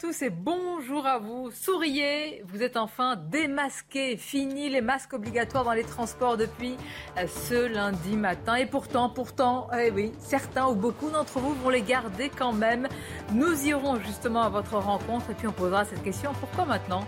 [0.00, 1.50] tous et bonjour à vous.
[1.50, 4.18] Souriez, vous êtes enfin démasqués.
[4.18, 6.76] Fini les masques obligatoires dans les transports depuis
[7.16, 8.56] euh, ce lundi matin.
[8.56, 12.88] Et pourtant, pourtant, eh oui, certains ou beaucoup d'entre vous vont les garder quand même.
[13.32, 16.32] Nous irons justement à votre rencontre et puis on posera cette question.
[16.40, 17.04] Pourquoi maintenant?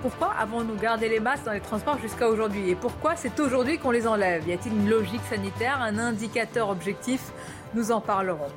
[0.00, 2.70] Pourquoi avons-nous gardé les masques dans les transports jusqu'à aujourd'hui?
[2.70, 4.46] Et pourquoi c'est aujourd'hui qu'on les enlève?
[4.46, 7.32] Y a-t-il une logique sanitaire, un indicateur objectif?
[7.74, 8.50] Nous en parlerons.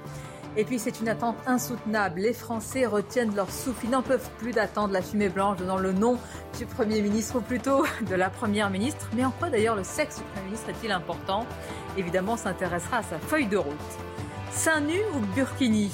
[0.56, 2.22] Et puis c'est une attente insoutenable.
[2.22, 3.86] Les Français retiennent leur souffle.
[3.86, 6.20] Ils n'en peuvent plus d'attendre la fumée blanche dans le nom
[6.58, 9.10] du Premier ministre ou plutôt de la Première ministre.
[9.16, 11.48] Mais en quoi d'ailleurs le sexe du Premier ministre est-il important?
[11.98, 13.74] Évidemment, on s'intéressera à sa feuille de route.
[14.52, 15.92] Seins nus ou burkini?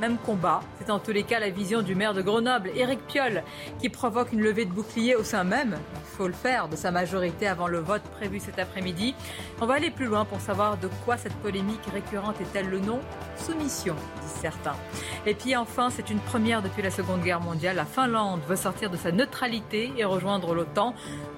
[0.00, 0.60] Même combat.
[0.78, 3.42] C'est en tous les cas la vision du maire de Grenoble, Éric Piolle,
[3.80, 5.76] qui provoque une levée de bouclier au sein même,
[6.20, 9.14] faut le faire, de sa majorité avant le vote prévu cet après-midi.
[9.58, 13.00] On va aller plus loin pour savoir de quoi cette polémique récurrente est-elle le nom?
[13.38, 14.76] Soumission, disent certains.
[15.24, 17.76] Et puis enfin, c'est une première depuis la Seconde Guerre mondiale.
[17.76, 20.94] La Finlande veut sortir de sa neutralité et rejoindre l'OTAN.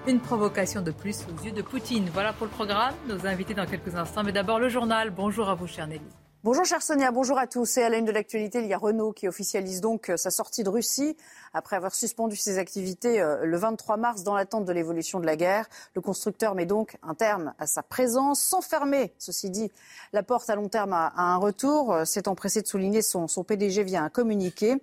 [0.09, 2.11] Une provocation de plus aux yeux de Poutine.
[2.13, 2.95] Voilà pour le programme.
[3.09, 4.25] Nos invités dans quelques instants.
[4.25, 5.11] Mais d'abord le journal.
[5.11, 6.22] Bonjour à vous, chère Nelly.
[6.45, 7.77] Bonjour chère Sonia, bonjour à tous.
[7.77, 10.65] Et à la de l'actualité, il y a Renault qui officialise donc euh, sa sortie
[10.65, 11.17] de Russie
[11.55, 15.37] après avoir suspendu ses activités euh, le 23 mars dans l'attente de l'évolution de la
[15.37, 15.69] guerre.
[15.95, 19.71] Le constructeur met donc un terme à sa présence sans fermer, ceci dit,
[20.13, 21.93] la porte à long terme à, un retour.
[21.93, 24.83] Euh, c'est empressé de souligner son, son PDG via un communiqué.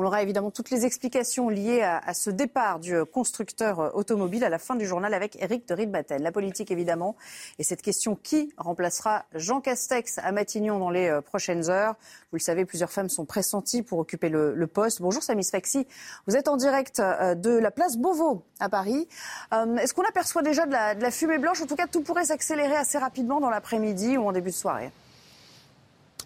[0.00, 4.60] On aura évidemment toutes les explications liées à, ce départ du constructeur automobile à la
[4.60, 6.22] fin du journal avec Eric de Ritbatel.
[6.22, 7.16] La politique évidemment
[7.58, 11.96] et cette question qui remplacera Jean Castex à Matignon dans les euh, prochaines heures?
[12.30, 15.02] Vous le savez, plusieurs femmes sont pressenties pour occuper le, poste.
[15.02, 15.84] Bonjour Samy Sfaxi,
[16.28, 19.08] vous êtes en direct euh, de la place Beauvau à Paris.
[19.52, 21.60] Euh, est-ce qu'on aperçoit déjà de la fumée blanche?
[21.60, 24.92] En tout cas, tout pourrait s'accélérer assez rapidement dans l'après-midi ou en début de soirée.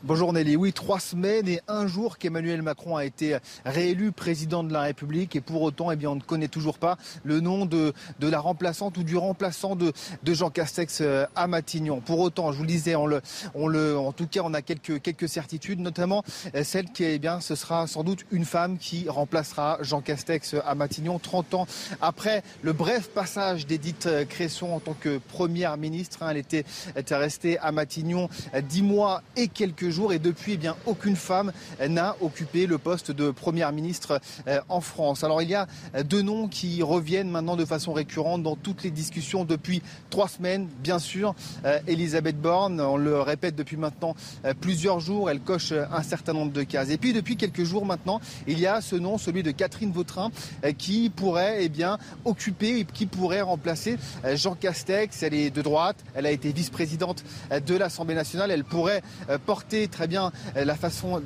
[0.04, 0.56] Bonjour Nelly.
[0.56, 5.36] Oui, trois semaines et un jour qu'Emmanuel Macron a été réélu président de la République
[5.36, 8.98] et pour autant, eh bien, on ne connaît toujours pas le nom de, la remplaçante
[8.98, 9.92] ou du remplaçant de,
[10.26, 12.00] Jean Castex euh, à Matignon.
[12.00, 13.20] Pour autant, je vous le disais, le,
[13.54, 16.24] on le, en tout cas, on a quelques, quelques certitudes, notamment
[16.56, 20.56] euh, celle qui, eh bien, ce sera sans doute une femme qui remplacera Jean Castex
[20.66, 21.66] à Matignon 30 ans
[22.00, 26.24] après le bref passage d'Edith Cresson en tant que première ministre.
[26.24, 26.30] Hein.
[26.30, 26.64] elle était,
[26.96, 28.28] était restée à Matignon
[28.68, 31.52] dix mois et quelques et depuis, eh bien, aucune femme
[31.86, 35.22] n'a occupé le poste de première ministre euh, en France.
[35.22, 35.66] Alors il y a
[36.04, 40.68] deux noms qui reviennent maintenant de façon récurrente dans toutes les discussions depuis trois semaines,
[40.82, 41.34] bien sûr.
[41.64, 44.14] Euh, Elisabeth Borne, on le répète depuis maintenant
[44.44, 46.90] euh, plusieurs jours, elle coche un certain nombre de cases.
[46.90, 50.30] Et puis depuis quelques jours maintenant, il y a ce nom, celui de Catherine Vautrin,
[50.78, 53.98] qui pourrait eh bien, occuper et qui pourrait remplacer
[54.34, 55.22] Jean Castex.
[55.22, 59.02] Elle est de droite, elle a été vice-présidente de l'Assemblée nationale, elle pourrait
[59.46, 61.22] porter très bien euh, la façon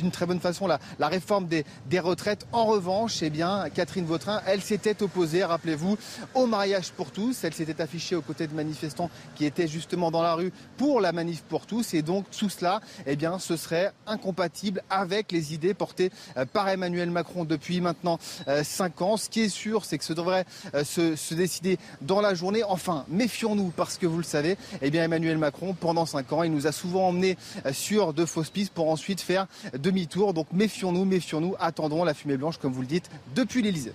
[0.00, 1.64] d'une très bonne façon la, réforme des,
[2.00, 2.46] retraites.
[2.52, 5.98] En revanche, eh bien, Catherine Vautrin, elle s'était opposée, rappelez-vous,
[6.34, 7.44] au mariage pour tous.
[7.44, 11.12] Elle s'était affichée aux côtés de manifestants qui étaient justement dans la rue pour la
[11.12, 11.94] manif pour tous.
[11.94, 16.68] Et donc, tout cela, eh bien, ce serait incompatible avec les idées portées euh, par
[16.68, 18.18] Emmanuel Macron depuis maintenant
[18.48, 19.16] euh, cinq ans.
[19.16, 22.64] Ce qui est sûr, c'est que ce devrait euh, se, décider dans la journée.
[22.64, 26.52] Enfin, méfions-nous parce que vous le savez, eh bien, Emmanuel Macron, pendant cinq ans, il
[26.52, 27.36] nous a souvent emmenés
[27.72, 29.46] sur de fausses pistes pour ensuite faire
[29.76, 30.34] de demi-tour.
[30.34, 33.92] Donc méfions-nous, méfions-nous, attendons la fumée blanche, comme vous le dites, depuis l'Elysée.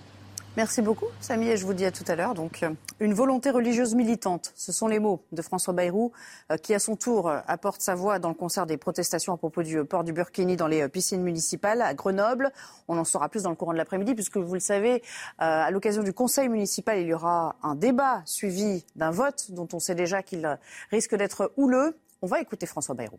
[0.56, 2.32] Merci beaucoup, Samy, et je vous dis à tout à l'heure.
[2.32, 6.12] Donc, euh, une volonté religieuse militante, ce sont les mots de François Bayrou,
[6.50, 9.36] euh, qui à son tour euh, apporte sa voix dans le concert des protestations à
[9.36, 12.52] propos du port du Burkini dans les piscines municipales à Grenoble.
[12.88, 15.02] On en saura plus dans le courant de l'après-midi, puisque vous le savez,
[15.36, 19.78] à l'occasion du conseil municipal, il y aura un débat suivi d'un vote dont on
[19.78, 20.58] sait déjà qu'il
[20.90, 21.98] risque d'être houleux.
[22.22, 23.18] On va écouter François Bayrou.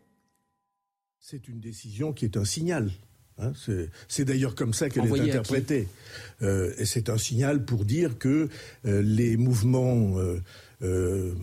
[1.20, 2.90] C'est une décision qui est un signal.
[3.40, 3.52] Hein.
[4.08, 5.86] c'est d'ailleurs comme ça qu'elle est interprétée.
[6.42, 8.48] Euh, et c'est un signal pour dire que
[8.84, 10.16] euh, les mouvements
[10.82, 11.34] euh,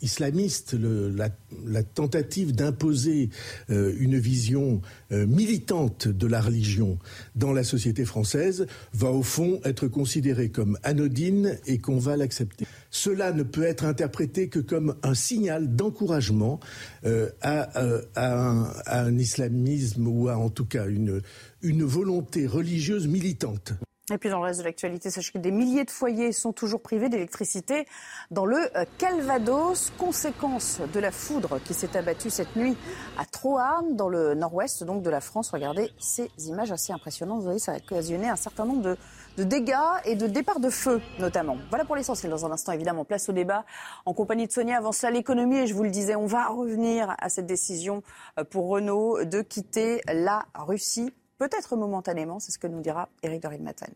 [0.00, 3.30] islamistes, la, tentative d'imposer
[3.68, 6.98] une vision militante de la religion
[7.34, 12.66] dans la société française va au fond être considérée comme anodine et qu'on va l'accepter.
[12.96, 16.60] Cela ne peut être interprété que comme un signal d'encouragement
[17.04, 17.68] euh, à,
[18.16, 21.20] un, islamisme ou à en tout cas une,
[21.62, 23.74] une volonté religieuse militante.
[24.12, 26.80] Et puis dans le reste de l'actualité, sachez que des milliers de foyers sont toujours
[26.80, 27.86] privés d'électricité
[28.30, 32.76] dans le euh, Calvados, conséquence de la foudre qui s'est abattue cette nuit
[33.18, 35.50] à Troarn, dans le nord-ouest donc de la France.
[35.50, 37.38] Regardez ces images assez impressionnantes.
[37.38, 38.96] Vous voyez, ça a occasionné un certain nombre de,
[39.36, 39.74] de dégâts
[40.04, 41.56] et de départs de feu notamment.
[41.70, 42.30] Voilà pour l'essentiel.
[42.30, 43.64] Dans un instant, évidemment, place au débat
[44.04, 44.78] en compagnie de Sonia.
[44.78, 45.58] Avant cela, l'économie.
[45.58, 48.02] Et je vous le disais, on va revenir à cette décision
[48.38, 53.42] euh, pour Renault de quitter la Russie peut-être momentanément, c'est ce que nous dira Eric
[53.42, 53.86] de Matin.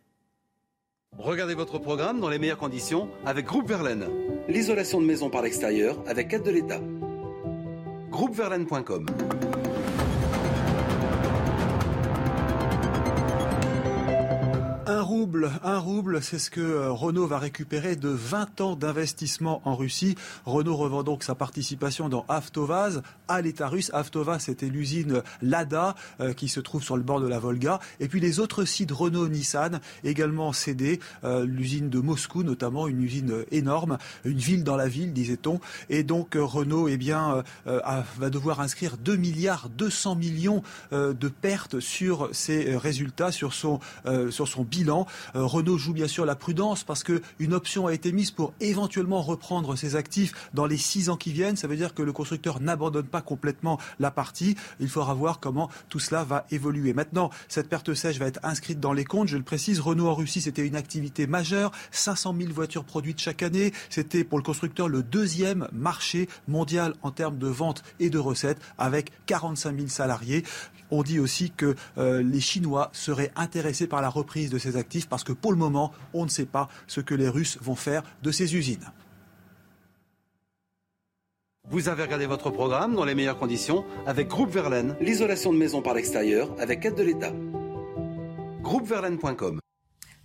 [1.19, 4.06] Regardez votre programme dans les meilleures conditions avec Groupe Verlaine.
[4.48, 6.81] L'isolation de maison par l'extérieur avec aide de l'État.
[8.10, 9.06] Groupeverlaine.com
[14.90, 19.62] Un rouble, un rouble, c'est ce que euh, Renault va récupérer de 20 ans d'investissement
[19.64, 20.16] en Russie.
[20.44, 23.92] Renault revend donc sa participation dans Avtovaz à l'État russe.
[23.94, 27.78] Avtovaz, c'était l'usine Lada euh, qui se trouve sur le bord de la Volga.
[28.00, 30.98] Et puis les autres sites Renault-Nissan également cédés.
[31.22, 35.60] Euh, l'usine de Moscou notamment, une usine énorme, une ville dans la ville, disait-on.
[35.88, 42.28] Et donc Renault, eh bien, va devoir inscrire 2 milliards 200 millions de pertes sur
[42.32, 43.78] ses résultats, sur son,
[44.31, 45.04] sur son bilan euh,
[45.34, 49.76] Renault joue bien sûr la prudence parce qu'une option a été mise pour éventuellement reprendre
[49.76, 51.56] ses actifs dans les six ans qui viennent.
[51.56, 54.56] Ça veut dire que le constructeur n'abandonne pas complètement la partie.
[54.80, 56.92] Il faudra voir comment tout cela va évoluer.
[56.92, 59.28] Maintenant, cette perte sèche va être inscrite dans les comptes.
[59.28, 61.72] Je le précise, Renault en Russie, c'était une activité majeure.
[61.90, 63.72] 500 000 voitures produites chaque année.
[63.88, 68.60] C'était pour le constructeur le deuxième marché mondial en termes de ventes et de recettes
[68.78, 70.44] avec 45 000 salariés.
[70.90, 75.08] On dit aussi que euh, les Chinois seraient intéressés par la reprise de ces actifs
[75.08, 78.02] parce que pour le moment, on ne sait pas ce que les Russes vont faire
[78.22, 78.90] de ces usines.
[81.69, 85.82] Vous avez regardé votre programme dans les meilleures conditions avec Groupe Verlaine, l'isolation de maison
[85.82, 87.32] par l'extérieur avec aide de l'État.
[88.62, 89.60] Groupeverlaine.com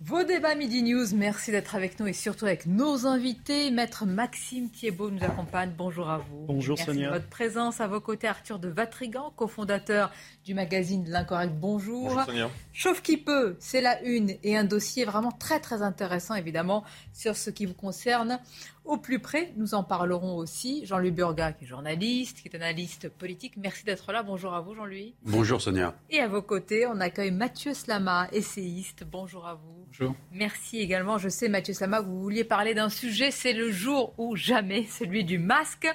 [0.00, 3.70] vos débats Midi News, merci d'être avec nous et surtout avec nos invités.
[3.70, 5.72] Maître Maxime Thiebaud nous accompagne.
[5.76, 6.44] Bonjour à vous.
[6.46, 7.08] Bonjour merci Sonia.
[7.08, 10.12] De votre présence à vos côtés, Arthur de Vatrigan, cofondateur
[10.44, 11.54] du magazine L'Incorrect.
[11.54, 12.08] Bonjour.
[12.08, 12.50] Bonjour Sonia.
[12.74, 16.84] Chauffe qui peut, c'est la une et un dossier vraiment très très intéressant évidemment
[17.14, 18.38] sur ce qui vous concerne
[18.86, 19.52] au plus près.
[19.56, 20.84] Nous en parlerons aussi.
[20.86, 23.54] Jean-Louis Burga, qui est journaliste, qui est analyste politique.
[23.56, 24.22] Merci d'être là.
[24.22, 25.14] Bonjour à vous, Jean-Louis.
[25.24, 25.94] Bonjour, Sonia.
[26.10, 29.04] Et à vos côtés, on accueille Mathieu Slama, essayiste.
[29.10, 29.86] Bonjour à vous.
[29.86, 30.14] Bonjour.
[30.32, 31.18] Merci également.
[31.18, 33.30] Je sais, Mathieu Slama, que vous vouliez parler d'un sujet.
[33.30, 35.88] C'est le jour ou jamais, celui du masque.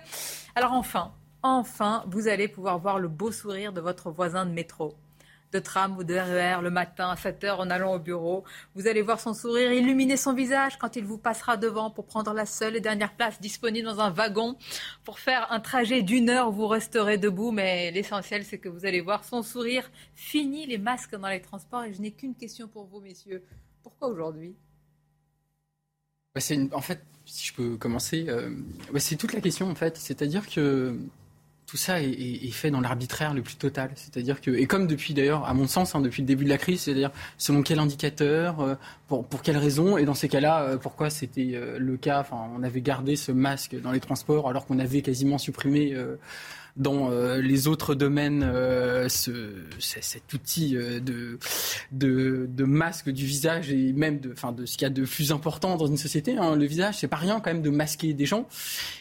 [0.55, 1.13] Alors enfin,
[1.43, 4.95] enfin, vous allez pouvoir voir le beau sourire de votre voisin de métro
[5.51, 8.43] de tram ou de RER le matin à 7 heures en allant au bureau.
[8.75, 12.33] Vous allez voir son sourire illuminer son visage quand il vous passera devant pour prendre
[12.33, 14.57] la seule et dernière place disponible dans un wagon.
[15.03, 19.01] Pour faire un trajet d'une heure, vous resterez debout, mais l'essentiel, c'est que vous allez
[19.01, 19.89] voir son sourire.
[20.15, 23.43] Fini les masques dans les transports et je n'ai qu'une question pour vous, messieurs.
[23.83, 24.55] Pourquoi aujourd'hui?
[26.35, 28.51] En fait, si je peux commencer, euh,
[28.97, 29.97] c'est toute la question en fait.
[29.97, 30.97] C'est-à-dire que
[31.71, 33.91] tout ça est, fait dans l'arbitraire le plus total.
[33.95, 36.57] C'est-à-dire que, et comme depuis d'ailleurs, à mon sens, hein, depuis le début de la
[36.57, 38.75] crise, c'est-à-dire selon quel indicateur, euh,
[39.07, 42.49] pour, pour quelles raisons, et dans ces cas-là, euh, pourquoi c'était euh, le cas, enfin,
[42.53, 45.95] on avait gardé ce masque dans les transports alors qu'on avait quasiment supprimé
[46.77, 49.31] dans euh, les autres domaines euh, ce,
[49.79, 50.99] cet outil euh,
[51.91, 55.31] de, masque du visage et même de, enfin, de ce qu'il y a de plus
[55.31, 56.37] important dans une société.
[56.37, 56.55] Hein.
[56.55, 58.47] Le visage, c'est pas rien quand même de masquer des gens.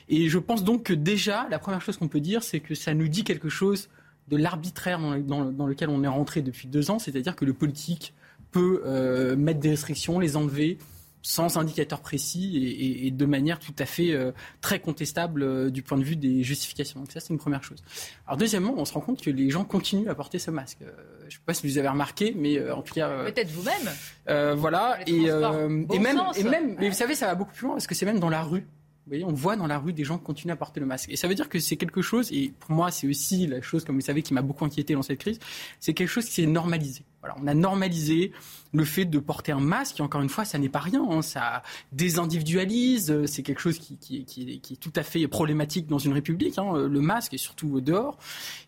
[0.09, 2.95] Et je pense donc que déjà, la première chose qu'on peut dire, c'est que ça
[2.95, 3.89] nous dit quelque chose
[4.29, 8.15] de l'arbitraire dans, lequel on est rentré depuis deux ans, c'est-à-dire que le politique
[8.53, 10.79] peut mettre des restrictions, les enlever,
[11.23, 15.99] sans indicateur précis et, de manière tout à fait euh, très contestable euh, du point
[15.99, 17.01] de vue des justifications.
[17.01, 17.83] Donc ça, c'est une première chose.
[18.27, 20.79] Alors deuxièmement, on se rend compte que les gens continuent à porter ce masque.
[20.83, 20.91] Euh,
[21.23, 23.25] je ne sais pas si vous avez remarqué, mais en tout cas...
[23.25, 24.57] Peut-être vous-même.
[24.57, 24.99] voilà.
[25.07, 27.95] Et, et, même, et même, mais vous savez, ça va beaucoup plus loin parce que
[27.95, 28.67] c'est même dans la rue.
[29.07, 31.09] Vous voyez, on voit dans la rue des gens continuer à porter le masque.
[31.11, 33.85] Et ça veut dire que c'est quelque chose, et pour moi, c'est aussi la chose,
[33.85, 35.39] comme vous savez, qui m'a beaucoup inquiété dans cette crise,
[35.81, 37.03] c'est quelque chose qui s'est normalisé.
[37.21, 38.33] Voilà, on a normalisé
[38.73, 41.23] le fait de porter un masque, et encore une fois, ça n'est pas rien, hein,
[41.23, 41.63] ça
[41.93, 45.99] désindividualise, euh, c'est quelque chose qui, qui, qui, qui, est tout à fait problématique dans
[45.99, 48.17] une république, hein, euh, le masque, et surtout dehors.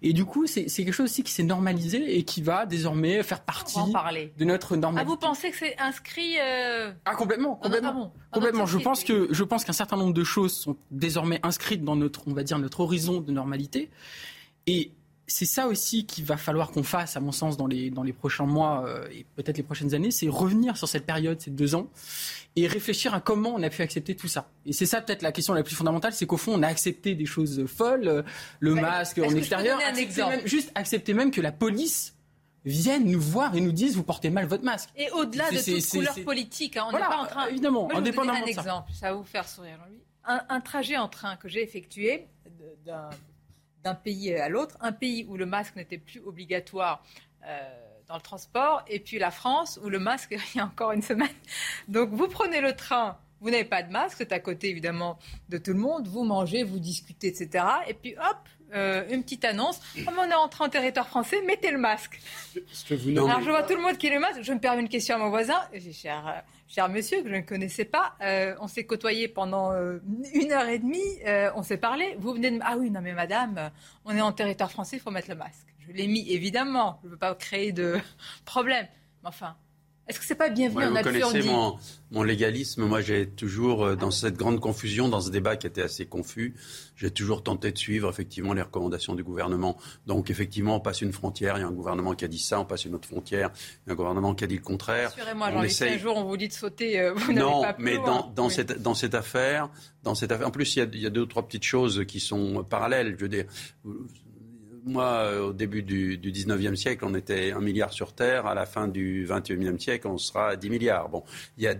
[0.02, 3.40] Et du coup, c'est quelque chose aussi qui s'est normalisé et qui va désormais faire
[3.40, 5.06] partie de notre normalité.
[5.06, 6.92] Ah, vous pensez que c'est inscrit euh...
[7.04, 8.12] Ah, complètement, complètement.
[8.32, 8.66] complètement.
[8.66, 12.26] Je pense, que, je pense qu'un certain nombre de choses sont désormais inscrites dans notre,
[12.26, 13.88] on va dire, notre horizon de normalité.
[14.66, 14.92] Et
[15.32, 18.12] c'est ça aussi qu'il va falloir qu'on fasse, à mon sens, dans les, dans les
[18.12, 21.74] prochains mois euh, et peut-être les prochaines années, c'est revenir sur cette période, ces deux
[21.74, 21.88] ans,
[22.54, 24.50] et réfléchir à comment on a pu accepter tout ça.
[24.66, 27.14] Et c'est ça peut-être la question la plus fondamentale, c'est qu'au fond, on a accepté
[27.14, 28.22] des choses folles, euh,
[28.60, 29.80] le masque en extérieur,
[30.44, 32.14] juste accepter même que la police
[32.66, 34.90] vienne nous voir et nous dise vous portez mal votre masque.
[34.96, 37.46] Et au-delà de toute couleur politique, hein, on n'est pas en train.
[37.46, 39.10] Évidemment, Moi, je vous un exemple, ça.
[39.10, 39.78] va vous faire sourire.
[40.24, 42.26] Un, un trajet en train que j'ai effectué
[42.84, 43.08] d'un
[43.82, 47.04] d'un pays à l'autre, un pays où le masque n'était plus obligatoire
[47.46, 47.60] euh,
[48.06, 51.02] dans le transport, et puis la France où le masque il y a encore une
[51.02, 51.34] semaine.
[51.88, 55.58] Donc vous prenez le train, vous n'avez pas de masque, c'est à côté évidemment de
[55.58, 57.64] tout le monde, vous mangez, vous discutez, etc.
[57.88, 59.80] Et puis hop, euh, une petite annonce.
[60.04, 62.20] Comme on est entré en territoire français, mettez le masque.
[63.16, 64.42] Alors je vois tout le monde qui est le masque.
[64.42, 65.60] Je me permets une question à mon voisin.
[65.92, 69.72] Cher, euh, cher monsieur, que je ne connaissais pas, euh, on s'est côtoyé pendant
[70.34, 71.18] une heure et demie,
[71.54, 72.16] on s'est parlé.
[72.18, 72.58] Vous venez de...
[72.62, 73.70] Ah oui, non mais madame,
[74.04, 75.66] on est en territoire français, il faut mettre le masque.
[75.86, 76.98] Je l'ai mis, évidemment.
[77.02, 77.98] Je ne veux pas créer de
[78.44, 78.86] problème.
[79.22, 79.56] Mais enfin,
[80.12, 81.78] est-ce que c'est pas bienvenu en Vous connaissez mon,
[82.10, 82.84] mon, légalisme.
[82.84, 86.54] Moi, j'ai toujours, euh, dans cette grande confusion, dans ce débat qui était assez confus,
[86.96, 89.78] j'ai toujours tenté de suivre effectivement les recommandations du gouvernement.
[90.06, 92.60] Donc, effectivement, on passe une frontière, il y a un gouvernement qui a dit ça,
[92.60, 95.14] on passe une autre frontière, il y a un gouvernement qui a dit le contraire.
[95.16, 95.94] Rassurez-moi, Jean essaye...
[95.94, 98.82] un jour on vous dit de sauter, euh, vous Non, pas mais dans, dans, cette,
[98.82, 99.70] dans cette affaire,
[100.02, 101.64] dans cette affaire, en plus, il y, a, il y a deux ou trois petites
[101.64, 103.16] choses qui sont parallèles.
[103.16, 103.46] Je veux dire,
[104.84, 108.46] moi, euh, au début du, du 19e siècle, on était un milliard sur Terre.
[108.46, 111.08] À la fin du 21e siècle, on sera à 10 milliards.
[111.08, 111.22] Bon,
[111.58, 111.74] il y a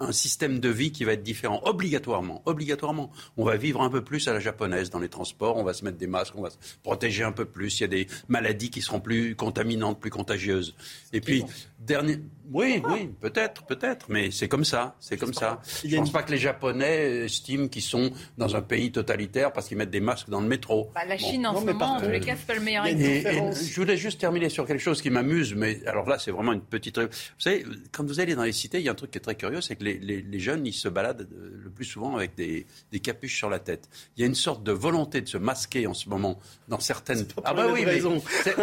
[0.00, 2.42] un système de vie qui va être différent, obligatoirement.
[2.46, 3.10] Obligatoirement.
[3.36, 5.56] On va vivre un peu plus à la japonaise dans les transports.
[5.56, 7.80] On va se mettre des masques, on va se protéger un peu plus.
[7.80, 10.74] Il y a des maladies qui seront plus contaminantes, plus contagieuses.
[11.12, 11.44] Et puis,
[11.78, 12.18] dernier.
[12.50, 15.60] Oui, oui, peut-être, peut-être, mais c'est comme ça, c'est comme ça.
[15.84, 19.68] Je ne pense pas que les Japonais estiment qu'ils sont dans un pays totalitaire parce
[19.68, 20.90] qu'ils mettent des masques dans le métro.
[20.94, 23.54] Bah, la Chine en ce moment, les cas, c'est pas le meilleur exemple.
[23.54, 26.62] je voulais juste terminer sur quelque chose qui m'amuse, mais alors là, c'est vraiment une
[26.62, 26.98] petite.
[26.98, 29.22] Vous savez, quand vous allez dans les cités, il y a un truc qui est
[29.22, 32.34] très curieux, c'est que les, les, jeunes, ils se baladent euh, le plus souvent avec
[32.34, 33.90] des, des, capuches sur la tête.
[34.16, 37.26] Il y a une sorte de volonté de se masquer en ce moment dans certaines.
[37.44, 38.00] Ah bah oui, mais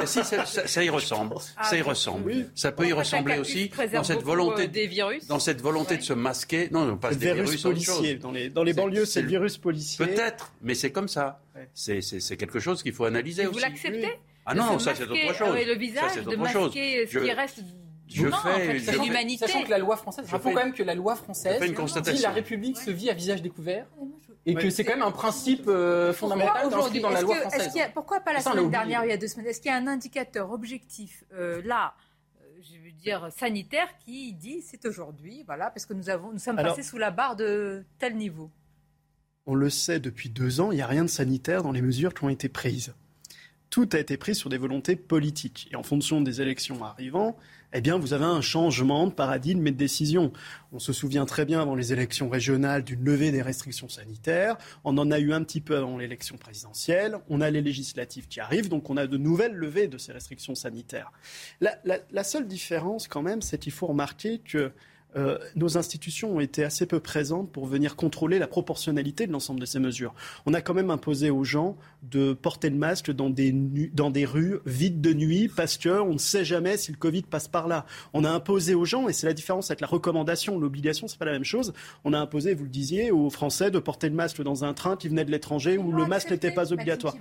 [0.06, 1.36] si, ça, y ressemble.
[1.62, 2.50] ça y ressemble.
[2.56, 3.05] Ça peut y ressembler
[3.40, 5.28] aussi dans cette volonté euh, des virus.
[5.28, 6.70] Dans cette volonté de se masquer.
[6.72, 8.16] Non, non pas des virus, policiers.
[8.16, 10.06] Dans les, dans les banlieues, c'est le virus policier.
[10.06, 11.42] Peut-être, mais c'est comme ça.
[11.74, 13.56] C'est quelque chose qu'il faut analyser aussi.
[13.56, 15.56] Vous l'acceptez Ah non, ça c'est autre chose.
[15.56, 17.62] Ah le visage, ça, de masquer ce qui reste
[18.08, 19.48] je fais, c'est l'humanité.
[19.48, 22.78] Sachant que la loi française, rappelons quand même que la loi française dit la République
[22.78, 23.88] se vit à visage découvert
[24.46, 27.72] et que c'est quand même un principe euh, fondamental inscrit dans la loi française.
[27.94, 29.88] pourquoi pas la semaine dernière, il y a deux semaines Est-ce qu'il y a un
[29.88, 31.94] indicateur objectif euh, là
[33.06, 36.98] dire, sanitaire qui dit c'est aujourd'hui, voilà, parce que nous, avons, nous sommes passés sous
[36.98, 38.52] la barre de tel niveau
[39.46, 42.14] On le sait depuis deux ans, il n'y a rien de sanitaire dans les mesures
[42.14, 42.94] qui ont été prises.
[43.70, 45.68] Tout a été pris sur des volontés politiques.
[45.72, 47.36] Et en fonction des élections arrivant,
[47.74, 50.32] eh bien, vous avez un changement de paradigme et de décision.
[50.72, 54.58] On se souvient très bien avant les élections régionales d'une levée des restrictions sanitaires.
[54.86, 57.18] On en a eu un petit peu avant l'élection présidentielle.
[57.28, 60.56] On a les législatives qui arrivent, donc on a de nouvelles levées de ces restrictions
[60.56, 61.12] sanitaires.
[61.60, 64.72] La, la seule différence, quand même, c'est qu'il faut remarquer que
[65.16, 69.60] euh, nos institutions ont été assez peu présentes pour venir contrôler la proportionnalité de l'ensemble
[69.60, 70.14] de ces mesures.
[70.46, 73.52] On a quand même imposé aux gens de porter le masque dans des,
[73.94, 77.48] dans des rues vides de nuit parce qu'on ne sait jamais si le Covid passe
[77.48, 77.86] par là.
[78.14, 81.26] On a imposé aux gens, et c'est la différence avec la recommandation, l'obligation, c'est pas
[81.26, 81.74] la même chose.
[82.04, 84.96] On a imposé, vous le disiez, aux Français de porter le masque dans un train
[84.96, 87.16] qui venait de l'étranger où le masque n'était pas obligatoire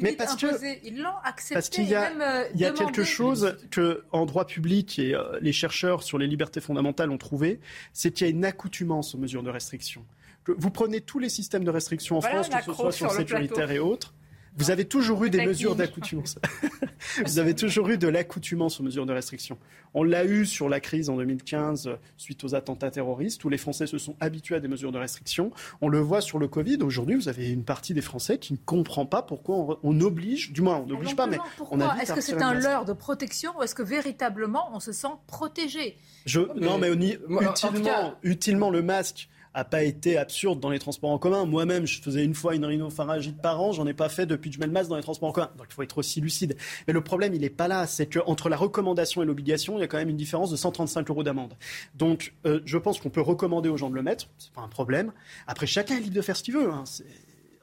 [0.00, 0.46] mais parce que
[0.86, 1.54] ils l'ont accepté.
[1.54, 5.14] Parce qu'il y a, euh, il y a quelque chose que en droit public et
[5.14, 7.60] euh, les chercheurs sur les libertés fondamentales ont trouvé,
[7.92, 10.04] c'est qu'il y a une accoutumance aux mesures de restriction.
[10.46, 13.70] Vous prenez tous les systèmes de restriction en France, que ce soit sur, sur sécuritaire
[13.70, 14.12] et autres.
[14.56, 16.38] Vous avez toujours eu des mesures d'accoutumance.
[17.24, 19.58] Vous avez toujours eu de l'accoutumance aux mesures de restriction.
[19.94, 23.86] On l'a eu sur la crise en 2015 suite aux attentats terroristes où les Français
[23.86, 25.52] se sont habitués à des mesures de restriction.
[25.80, 26.78] On le voit sur le Covid.
[26.82, 30.60] Aujourd'hui, vous avez une partie des Français qui ne comprend pas pourquoi on, oblige, du
[30.60, 31.38] moins on n'oblige pas, mais
[31.70, 35.08] on Est-ce que c'est un leurre de protection ou est-ce que véritablement on se sent
[35.26, 35.96] protégé?
[36.26, 41.18] Je, Non, mais utilement, utilement le masque a pas été absurde dans les transports en
[41.18, 41.44] commun.
[41.44, 44.56] Moi-même, je faisais une fois une rhinopharyngite par an, j'en ai pas fait depuis que
[44.56, 45.50] je mets le masque dans les transports en commun.
[45.56, 46.56] Donc il faut être aussi lucide.
[46.86, 47.86] Mais le problème, il n'est pas là.
[47.86, 51.08] C'est qu'entre la recommandation et l'obligation, il y a quand même une différence de 135
[51.10, 51.54] euros d'amende.
[51.94, 54.68] Donc euh, je pense qu'on peut recommander aux gens de le mettre, c'est pas un
[54.68, 55.12] problème.
[55.46, 56.70] Après, chacun est libre de faire ce qu'il veut.
[56.70, 56.84] Hein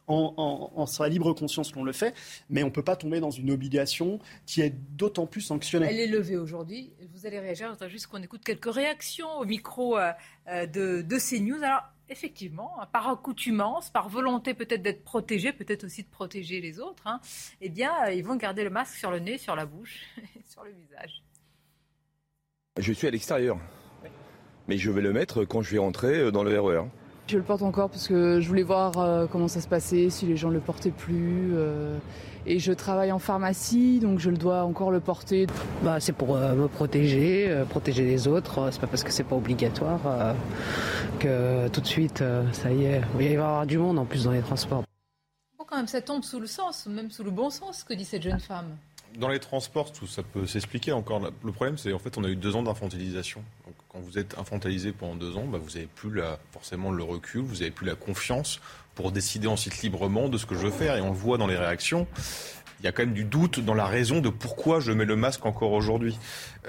[0.10, 2.16] en, sa libre conscience qu'on le fait,
[2.50, 5.88] mais on ne peut pas tomber dans une obligation qui est d'autant plus sanctionnée.
[5.89, 6.92] Elle est levée aujourd'hui.
[7.13, 7.75] Vous allez réagir.
[7.80, 10.12] Je juste qu'on écoute quelques réactions au micro euh,
[10.48, 11.63] euh, de, de CNews.
[11.63, 17.04] Alors, effectivement, par accoutumance, par volonté peut-être d'être protégé, peut-être aussi de protéger les autres,
[17.06, 17.20] hein,
[17.62, 20.00] eh bien, ils vont garder le masque sur le nez, sur la bouche,
[20.50, 21.24] sur le visage.
[22.80, 23.60] Je suis à l'extérieur,
[24.68, 26.86] mais je vais le mettre quand je vais rentrer euh, dans le RER.
[27.30, 30.26] Je le porte encore parce que je voulais voir euh, comment ça se passait, si
[30.26, 31.52] les gens le portaient plus.
[31.54, 31.96] Euh,
[32.48, 35.46] et je travaille en pharmacie, donc je le dois encore le porter.
[35.84, 38.70] Bah, c'est pour me protéger, protéger les autres.
[38.72, 40.34] C'est pas parce que c'est pas obligatoire
[41.20, 44.24] que tout de suite, ça y est, il va y avoir du monde en plus
[44.24, 44.84] dans les transports.
[45.68, 48.24] quand même, ça tombe sous le sens, même sous le bon sens, que dit cette
[48.24, 48.76] jeune femme
[49.18, 51.20] dans les transports, tout ça peut s'expliquer encore.
[51.44, 53.44] Le problème, c'est en fait, on a eu deux ans d'infantilisation.
[53.89, 57.41] Quand vous êtes infantilisé pendant deux ans, bah, vous n'avez plus la, forcément le recul,
[57.41, 58.62] vous n'avez plus la confiance
[58.93, 60.96] pour décider ensuite librement de ce que je veux faire.
[60.96, 62.08] Et on le voit dans les réactions.
[62.79, 65.15] Il y a quand même du doute dans la raison de pourquoi je mets le
[65.15, 66.17] masque encore aujourd'hui.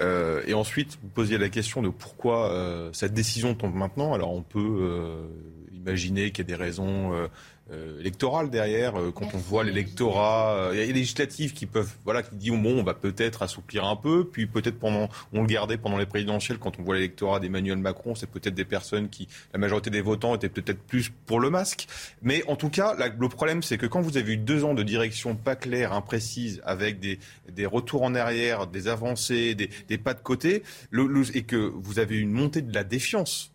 [0.01, 4.13] Euh, et ensuite, vous posiez la question de pourquoi euh, cette décision tombe maintenant.
[4.13, 5.27] Alors on peut euh,
[5.71, 7.27] imaginer qu'il y a des raisons euh,
[7.99, 8.99] électorale derrière.
[8.99, 12.35] Euh, quand on voit l'électorat, euh, il y a les législatives qui peuvent, voilà, qui
[12.35, 15.97] disent bon, on va peut-être assouplir un peu, puis peut-être pendant, on le gardait pendant
[15.97, 19.89] les présidentielles, quand on voit l'électorat d'Emmanuel Macron, c'est peut-être des personnes qui, la majorité
[19.89, 21.87] des votants étaient peut-être plus pour le masque.
[22.21, 24.83] Mais en tout cas, le problème, c'est que quand vous avez eu deux ans de
[24.83, 30.13] direction pas claire, imprécise, avec des, des retours en arrière, des avancées, des, des pas
[30.13, 33.50] de côté, le, et que vous avez une montée de la défiance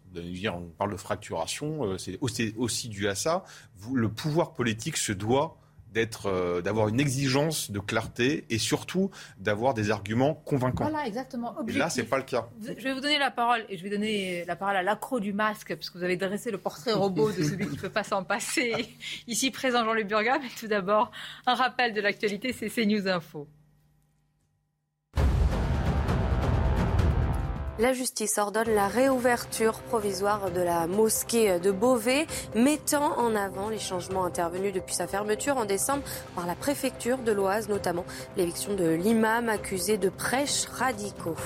[0.53, 2.19] on parle de fracturation, euh, c'est
[2.57, 3.45] aussi, dû à ça.
[3.93, 5.59] le pouvoir politique se doit
[5.97, 10.89] d'être, euh, d'avoir une exigence de clarté et surtout d'avoir des arguments convaincants.
[10.89, 11.57] Voilà, exactement.
[11.67, 12.49] Et là, c'est pas le cas.
[12.63, 15.33] Je vais vous donner la parole et je vais donner la parole à l'accro du
[15.33, 18.05] masque parce que vous avez dressé le portrait robot de celui qui ne peut pas
[18.05, 18.95] s'en passer.
[19.27, 21.11] Ici présent Jean-Luc Burga, mais tout d'abord
[21.47, 23.49] un rappel de l'actualité, c'est CNews Info.
[27.79, 33.79] La justice ordonne la réouverture provisoire de la mosquée de Beauvais, mettant en avant les
[33.79, 36.03] changements intervenus depuis sa fermeture en décembre
[36.35, 38.07] par la préfecture de l'Oise, notamment
[38.39, 41.37] l'éviction de l'imam accusé de prêches radicaux.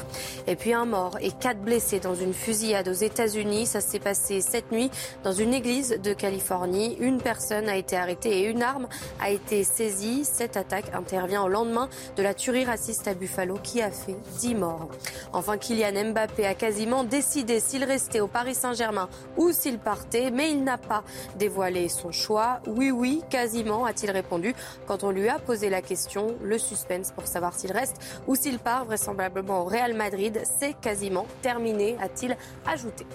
[0.46, 3.66] Et puis un mort et quatre blessés dans une fusillade aux États-Unis.
[3.66, 4.92] Ça s'est passé cette nuit
[5.24, 6.96] dans une église de Californie.
[7.00, 8.86] Une personne a été arrêtée et une arme
[9.20, 10.24] a été saisie.
[10.24, 14.54] Cette attaque intervient au lendemain de la tuerie raciste à Buffalo qui a fait dix
[14.54, 14.90] morts.
[15.32, 20.30] Enfin, Kylian Mbappé Mbappé a quasiment décidé s'il restait au Paris Saint-Germain ou s'il partait,
[20.30, 21.02] mais il n'a pas
[21.38, 22.60] dévoilé son choix.
[22.66, 24.54] Oui, oui, quasiment, a-t-il répondu
[24.86, 26.36] quand on lui a posé la question.
[26.42, 31.26] Le suspense pour savoir s'il reste ou s'il part vraisemblablement au Real Madrid, c'est quasiment
[31.40, 33.06] terminé, a-t-il ajouté.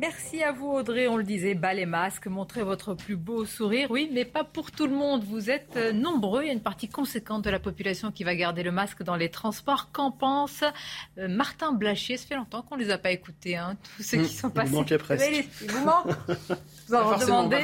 [0.00, 3.90] Merci à vous Audrey, on le disait, bas les masques, montrez votre plus beau sourire,
[3.90, 5.24] oui, mais pas pour tout le monde.
[5.24, 8.34] Vous êtes euh, nombreux, il y a une partie conséquente de la population qui va
[8.34, 9.90] garder le masque dans les transports.
[9.92, 10.64] Qu'en pense
[11.18, 12.16] euh, Martin Blachier?
[12.16, 14.50] Ça fait longtemps qu'on ne les a pas écoutés, hein, tous ceux qui mmh, sont
[14.50, 14.70] passés.
[14.70, 15.48] Vous manquez presque.
[15.68, 15.84] Vous
[16.88, 17.62] Vous en redemandez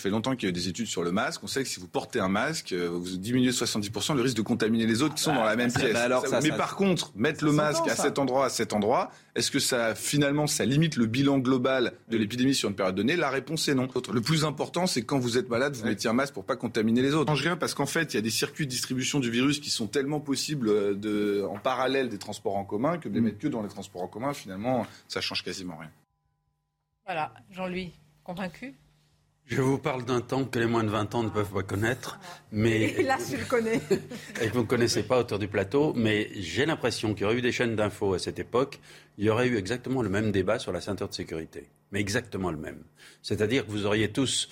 [0.00, 1.44] Ça fait longtemps qu'il y a des études sur le masque.
[1.44, 4.40] On sait que si vous portez un masque, euh, vous diminuez 70% le risque de
[4.40, 5.94] contaminer les autres qui sont dans la même pièce.
[6.42, 9.94] Mais par contre, mettre le masque à cet endroit, à cet endroit, est-ce que ça,
[9.94, 13.14] finalement, ça limite le bilan global de l'épidémie sur une période donnée?
[13.14, 13.88] La réponse est non.
[14.10, 17.02] Le plus important, c'est quand vous êtes malade, vous mettez un masque pour pas contaminer
[17.02, 17.30] les autres.
[17.32, 19.68] change rien parce qu'en fait, il y a des circuits de distribution du virus qui
[19.68, 23.24] sont tellement possibles euh, de, en parallèle des transports en commun que de les mm.
[23.24, 25.90] mettre que dans les transports en commun, finalement, ça change quasiment rien.
[27.04, 27.92] Voilà, Jean-Louis,
[28.24, 28.74] convaincu?
[29.50, 32.20] Je vous parle d'un temps que les moins de 20 ans ne peuvent pas connaître,
[32.52, 32.94] mais...
[32.98, 33.80] Et là, tu le connais.
[34.40, 37.36] et que vous ne connaissez pas autour du plateau, mais j'ai l'impression qu'il y aurait
[37.36, 38.78] eu des chaînes d'infos à cette époque,
[39.18, 41.68] il y aurait eu exactement le même débat sur la ceinture de sécurité.
[41.90, 42.84] Mais exactement le même.
[43.22, 44.48] C'est-à-dire que vous auriez tous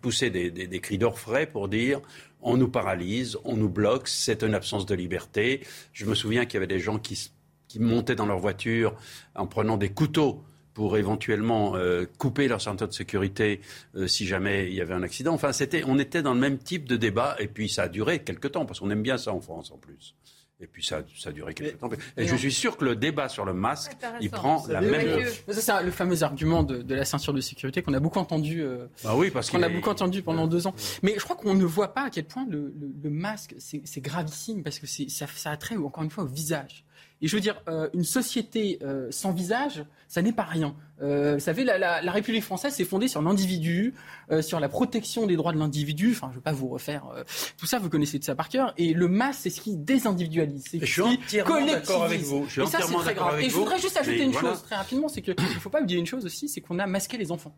[0.00, 2.00] poussé des, cris d'orfraie pour dire
[2.40, 5.60] on nous paralyse, on nous bloque, c'est une absence de liberté.
[5.92, 7.32] Je me souviens qu'il y avait des gens qui,
[7.66, 8.94] qui montaient dans leur voiture
[9.34, 13.60] en prenant des couteaux pour éventuellement euh, couper leur ceinture de sécurité
[13.96, 15.34] euh, si jamais il y avait un accident.
[15.34, 18.20] Enfin, c'était, on était dans le même type de débat et puis ça a duré
[18.20, 20.14] quelques temps parce qu'on aime bien ça en France en plus.
[20.62, 21.88] Et puis ça, ça a duré quelques temps.
[22.18, 25.26] Et je suis sûr que le débat sur le masque, il prend la même.
[25.48, 28.62] c'est le fameux argument de, la ceinture de sécurité qu'on a beaucoup entendu.
[28.62, 30.74] Euh, bah oui, parce qu'on a beaucoup entendu pendant deux ans.
[31.02, 32.74] Mais je crois qu'on ne voit pas à quel point le,
[33.10, 36.84] masque c'est gravissime parce que ça, ça a trait encore une fois au visage.
[37.22, 40.74] Et je veux dire, euh, une société euh, sans visage, ça n'est pas rien.
[41.02, 43.94] Euh, vous savez, la, la, la République française s'est fondée sur l'individu,
[44.30, 46.12] euh, sur la protection des droits de l'individu.
[46.12, 47.04] Enfin, je ne vais pas vous refaire
[47.56, 48.72] tout ça, vous connaissez tout ça par cœur.
[48.76, 52.44] Et le masque, c'est ce qui désindividualise, c'est ce je suis qui d'accord avec vous.
[52.46, 53.40] Je suis et ça, c'est très grave.
[53.40, 55.98] Et je voudrais juste ajouter une chose très rapidement, c'est qu'il ne faut pas oublier
[55.98, 57.54] une chose aussi, c'est qu'on a masqué les enfants.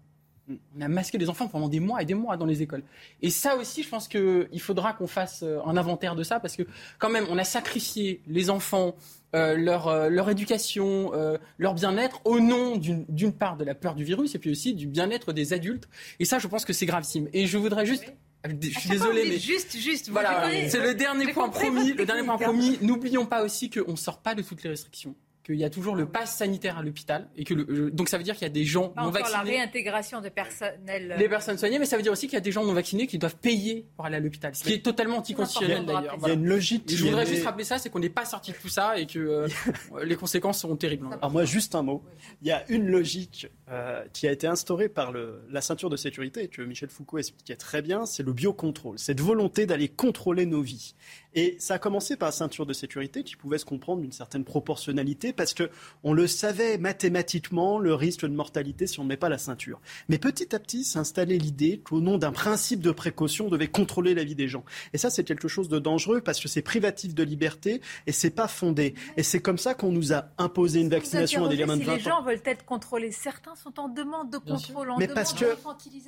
[0.49, 2.83] On a masqué les enfants pendant des mois et des mois dans les écoles.
[3.21, 6.57] Et ça aussi, je pense qu'il faudra qu'on fasse euh, un inventaire de ça parce
[6.57, 6.65] que
[6.99, 8.97] quand même, on a sacrifié les enfants,
[9.35, 11.13] euh, leur, euh, leur éducation,
[11.59, 14.87] leur bien-être au nom d'une part de la peur du virus et puis aussi du
[14.87, 15.89] bien-être des adultes.
[16.19, 17.29] Et ça, je pense que c'est gravissime.
[17.33, 18.05] Et je voudrais juste...
[18.45, 20.09] Je suis désolé, mais juste, juste.
[20.09, 21.93] Voilà, c'est le dernier point promis.
[21.93, 22.77] Le dernier point promis.
[22.83, 25.97] N'oublions pas aussi qu'on ne sort pas de toutes les restrictions qu'il y a toujours
[25.97, 28.53] le pass sanitaire à l'hôpital et que le, donc ça veut dire qu'il y a
[28.53, 29.37] des gens pas non vaccinés.
[29.37, 31.17] la réintégration de personnel.
[31.19, 33.07] Les personnes soignées, mais ça veut dire aussi qu'il y a des gens non vaccinés
[33.07, 36.17] qui doivent payer pour aller à l'hôpital, ce qui est totalement anticonstitutionnel d'ailleurs.
[36.23, 36.85] Il y a une logique.
[36.89, 39.19] je voudrais juste rappeler ça, c'est qu'on n'est pas sorti de tout ça et que
[39.19, 39.49] euh,
[40.05, 41.07] les conséquences seront terribles.
[41.13, 42.03] Alors moi, juste un mot.
[42.41, 45.97] Il y a une logique euh, qui a été instaurée par le, la ceinture de
[45.97, 50.63] sécurité que Michel Foucault expliquait très bien, c'est le biocontrôle, cette volonté d'aller contrôler nos
[50.63, 50.95] vies.
[51.35, 54.45] Et ça a commencé par la ceinture de sécurité qui pouvait se comprendre d'une certaine
[54.45, 55.71] proportionnalité parce que
[56.05, 59.81] on le savait mathématiquement, le risque de mortalité si on ne met pas la ceinture.
[60.09, 64.15] Mais petit à petit s'installait l'idée qu'au nom d'un principe de précaution, on devait contrôler
[64.15, 64.65] la vie des gens.
[64.93, 68.31] Et ça, c'est quelque chose de dangereux parce que c'est privatif de liberté et c'est
[68.31, 68.95] pas fondé.
[69.17, 71.93] Et c'est comme ça qu'on nous a imposé une vaccination à des gamins de 20
[71.93, 71.97] ans.
[71.97, 75.33] Si les gens veulent être contrôlés, certains sont en demande de contrôle, en Mais parce
[75.33, 75.57] que,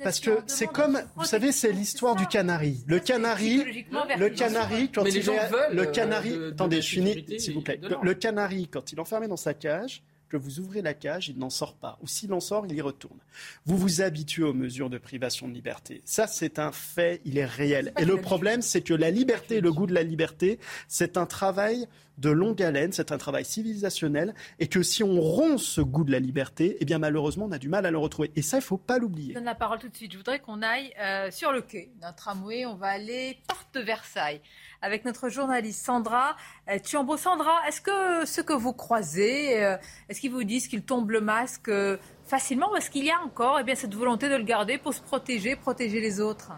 [0.03, 2.83] parce que c'est comme, vous savez, c'est l'histoire du canari.
[2.87, 3.85] Le canari,
[4.17, 7.79] le canari, quand le canari, attendez, je finis, s'il vous plaît.
[8.01, 11.37] Le, canari, quand il est enfermé dans sa cage, que vous ouvrez la cage, il
[11.37, 11.97] n'en sort pas.
[12.01, 13.19] Ou s'il en sort, il y retourne.
[13.65, 16.01] Vous vous habituez aux mesures de privation de liberté.
[16.05, 17.93] Ça, c'est un fait, il est réel.
[17.99, 21.87] Et le problème, c'est que la liberté, le goût de la liberté, c'est un travail
[22.17, 26.11] de longue haleine, c'est un travail civilisationnel, et que si on rompt ce goût de
[26.11, 28.31] la liberté, eh bien malheureusement, on a du mal à le retrouver.
[28.35, 29.29] Et ça, il ne faut pas l'oublier.
[29.29, 30.13] Je donne la parole tout de suite.
[30.13, 32.65] Je voudrais qu'on aille euh, sur le quai d'un tramway.
[32.65, 34.41] On va aller porte Versailles
[34.85, 36.37] avec notre journaliste Sandra
[36.83, 37.17] Thiambo.
[37.17, 41.21] Sandra, est-ce que ce que vous croisez, euh, est-ce qu'ils vous disent qu'ils tombent le
[41.21, 44.43] masque euh, facilement ou est-ce qu'il y a encore eh bien, cette volonté de le
[44.43, 46.51] garder pour se protéger, protéger les autres?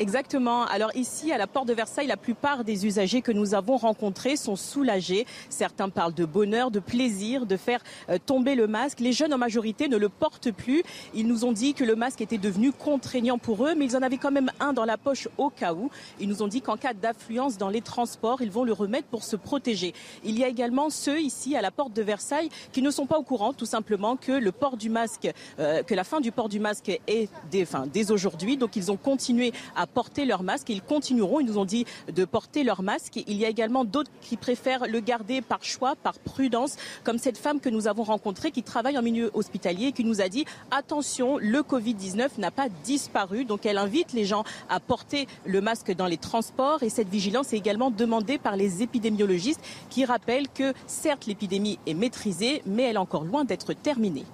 [0.00, 0.64] Exactement.
[0.64, 4.36] Alors ici, à la porte de Versailles, la plupart des usagers que nous avons rencontrés
[4.36, 5.26] sont soulagés.
[5.50, 9.00] Certains parlent de bonheur, de plaisir, de faire euh, tomber le masque.
[9.00, 10.82] Les jeunes en majorité ne le portent plus.
[11.14, 14.02] Ils nous ont dit que le masque était devenu contraignant pour eux, mais ils en
[14.02, 15.90] avaient quand même un dans la poche au cas où.
[16.18, 19.22] Ils nous ont dit qu'en cas d'affluence dans les transports, ils vont le remettre pour
[19.24, 19.92] se protéger.
[20.24, 23.18] Il y a également ceux ici à la porte de Versailles qui ne sont pas
[23.18, 26.48] au courant tout simplement que le port du masque, euh, que la fin du port
[26.48, 28.56] du masque est dès, enfin, dès aujourd'hui.
[28.56, 31.40] Donc ils ont continué à porter leur masque ils continueront.
[31.40, 33.22] Ils nous ont dit de porter leur masque.
[33.26, 37.38] Il y a également d'autres qui préfèrent le garder par choix, par prudence, comme cette
[37.38, 40.44] femme que nous avons rencontrée qui travaille en milieu hospitalier et qui nous a dit
[40.70, 43.44] attention, le Covid-19 n'a pas disparu.
[43.44, 47.52] Donc elle invite les gens à porter le masque dans les transports et cette vigilance
[47.52, 52.96] est également demandée par les épidémiologistes qui rappellent que certes l'épidémie est maîtrisée, mais elle
[52.96, 54.24] est encore loin d'être terminée.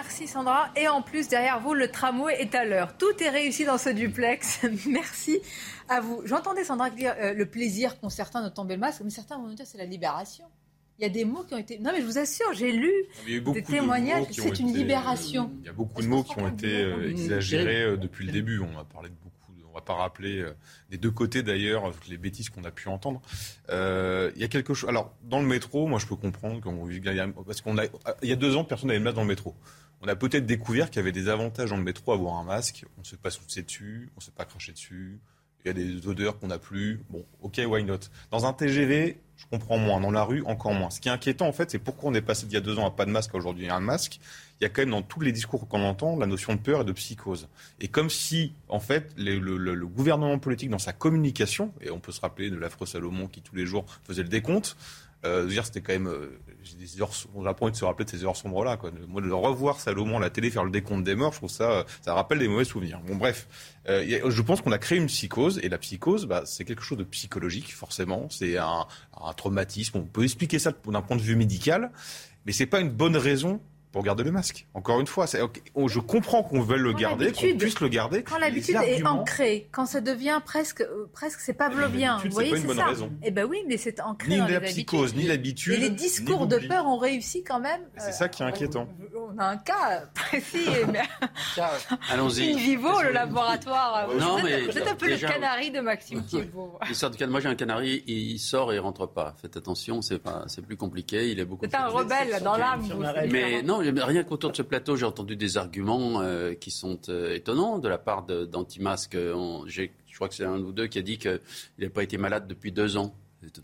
[0.00, 0.70] Merci Sandra.
[0.76, 2.96] Et en plus, derrière vous, le tramway est à l'heure.
[2.96, 4.60] Tout est réussi dans ce duplex.
[4.86, 5.40] Merci
[5.88, 6.22] à vous.
[6.24, 9.48] J'entendais Sandra dire euh, le plaisir qu'ont certains de tomber le masque, mais certains vont
[9.48, 10.44] nous dire c'est la libération.
[11.00, 11.80] Il y a des mots qui ont été.
[11.80, 12.92] Non, mais je vous assure, j'ai lu
[13.26, 14.26] des témoignages.
[14.30, 15.50] C'est une libération.
[15.62, 18.60] Il y a beaucoup de mots qui ont été euh, exagérés euh, depuis le début.
[18.60, 19.34] On a parlé de beaucoup.
[19.68, 20.44] On va pas rappeler
[20.90, 23.20] des deux côtés d'ailleurs toutes les bêtises qu'on a pu entendre.
[23.68, 24.88] il y a quelque chose.
[24.88, 26.88] Alors dans le métro, moi je peux comprendre qu'on
[27.44, 27.84] parce qu'on a
[28.22, 29.54] il y a deux ans personne n'avait le masque dans le métro
[30.02, 32.44] on a peut-être découvert qu'il y avait des avantages dans le métro à avoir un
[32.44, 32.84] masque.
[32.96, 35.18] On ne sait pas souffler dessus, on ne sait pas cracher dessus.
[35.64, 37.02] Il y a des odeurs qu'on n'a plus.
[37.10, 37.98] Bon, ok, why not?
[38.30, 40.00] Dans un TGV, je comprends moins.
[40.00, 40.88] Dans la rue, encore moins.
[40.90, 42.78] Ce qui est inquiétant, en fait, c'est pourquoi on est passé d'il y a deux
[42.78, 44.20] ans à pas de masque à aujourd'hui un masque.
[44.60, 46.82] Il y a quand même dans tous les discours qu'on entend la notion de peur
[46.82, 47.48] et de psychose.
[47.80, 52.12] Et comme si, en fait, le, le, gouvernement politique, dans sa communication, et on peut
[52.12, 54.76] se rappeler de l'affreux Salomon qui tous les jours faisait le décompte,
[55.24, 56.38] euh, c'était quand même euh,
[56.78, 58.90] des heures, on a pas envie de se rappeler de ces heures sombres là quoi.
[59.08, 61.84] Moi de revoir Salomon à la télé faire le décompte des morts, je trouve ça
[62.02, 63.00] ça rappelle des mauvais souvenirs.
[63.06, 63.48] Bon bref,
[63.88, 66.98] euh, je pense qu'on a créé une psychose et la psychose bah, c'est quelque chose
[66.98, 68.86] de psychologique forcément, c'est un,
[69.20, 71.90] un traumatisme, on peut expliquer ça d'un point de vue médical,
[72.46, 73.60] mais c'est pas une bonne raison
[73.92, 74.66] pour garder le masque.
[74.74, 78.22] Encore une fois, je comprends qu'on veuille le garder, qu'on puisse le garder.
[78.22, 82.18] Quand l'habitude est ancrée, quand ça devient presque, euh, presque c'est pavlovien.
[82.24, 82.86] Vous voyez, c'est ça.
[82.86, 83.10] Raison.
[83.22, 85.74] Eh ben oui, mais c'est ancré ni dans la psychose, ni l'habitude.
[85.74, 87.80] Et les discours de peur ont réussi quand même.
[87.98, 88.88] C'est ça qui est euh, inquiétant.
[89.34, 90.66] On a un cas précis.
[92.10, 92.52] Allons-y.
[92.52, 94.08] In vivo, le laboratoire.
[94.18, 96.78] Non, mais vous êtes un peu le canari de Maxime Thibault.
[97.28, 99.34] Moi, j'ai un canari, il sort et il rentre pas.
[99.40, 101.30] Faites attention, c'est pas, c'est plus compliqué.
[101.30, 101.66] Il est beaucoup.
[101.68, 102.82] C'est un rebelle dans l'âme.
[103.30, 107.34] Mais non, rien qu'autour de ce plateau, j'ai entendu des arguments euh, qui sont euh,
[107.34, 109.16] étonnants de la part d'anti-masques.
[109.16, 111.40] je crois que c'est un ou deux qui a dit qu'il
[111.78, 113.14] n'a pas été malade depuis deux ans.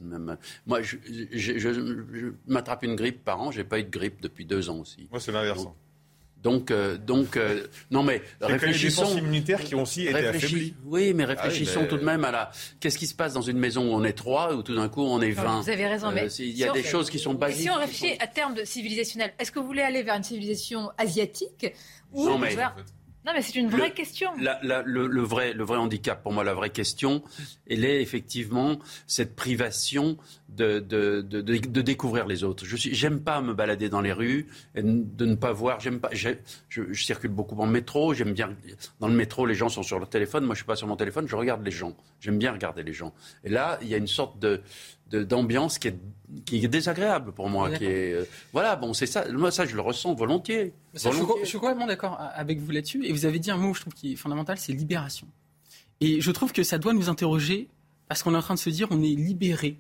[0.00, 0.36] même...
[0.66, 3.50] Moi, je, m'attrape une grippe par an.
[3.50, 5.08] J'ai pas eu de grippe depuis deux ans aussi.
[5.10, 5.66] Moi, c'est l'inverse.
[6.44, 9.14] Donc, euh, donc euh, non mais réfléchissons.
[9.14, 10.74] les immunitaires qui ont aussi été affaiblis.
[10.84, 12.50] Oui, mais ah réfléchissons tout de même à la.
[12.80, 15.02] Qu'est-ce qui se passe dans une maison où on est trois ou tout d'un coup
[15.02, 17.62] on est vingt Vous avez raison, mais il y a des choses qui sont basiques.
[17.62, 20.90] Si on réfléchit à terme de civilisationnel, est-ce que vous voulez aller vers une civilisation
[20.98, 21.72] asiatique
[22.12, 22.54] ou non, mais...
[23.24, 24.30] Non, mais c'est une vraie question.
[24.38, 27.22] le, vrai, le vrai handicap, pour moi, la vraie question,
[27.68, 30.18] elle est effectivement cette privation
[30.50, 32.66] de, de, de, de découvrir les autres.
[32.66, 35.80] Je j'aime pas me balader dans les rues, et de ne pas voir.
[35.80, 36.10] J'aime pas.
[36.12, 36.30] Je,
[36.68, 38.12] je, circule beaucoup en métro.
[38.12, 38.54] J'aime bien.
[39.00, 40.44] Dans le métro, les gens sont sur leur téléphone.
[40.44, 41.26] Moi, je suis pas sur mon téléphone.
[41.26, 41.96] Je regarde les gens.
[42.20, 43.14] J'aime bien regarder les gens.
[43.42, 44.60] Et là, il y a une sorte de
[45.10, 45.98] d'ambiance qui est,
[46.44, 47.70] qui est désagréable pour moi.
[47.70, 49.30] Qui est, euh, voilà, bon, c'est ça.
[49.30, 50.72] Moi, ça, je le ressens volontiers.
[50.94, 51.10] Je,
[51.44, 53.04] suis, complètement d'accord avec vous là-dessus.
[53.06, 55.26] Et vous avez dit un mot, je trouve, qui est fondamental, c'est libération.
[56.00, 57.68] Et je trouve que ça doit nous interroger
[58.08, 59.78] parce qu'on est en train de se dire, on est libéré.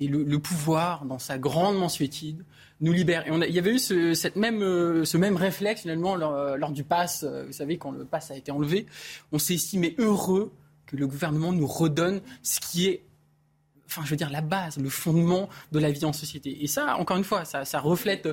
[0.00, 2.44] Et le, pouvoir, dans sa grande mansuétude,
[2.80, 3.24] nous libère.
[3.28, 6.56] Et on il y avait eu ce, cette même, euh, ce même réflexe, finalement, lors,
[6.56, 7.22] lors du pass.
[7.22, 8.86] Euh, vous savez, quand le pass a été enlevé,
[9.30, 10.52] on s'est estimé heureux
[10.86, 13.04] que le gouvernement nous redonne ce qui est
[13.88, 16.62] enfin, je veux dire, la base, le fondement de la vie en société.
[16.62, 18.28] Et ça, encore une fois, ça, reflète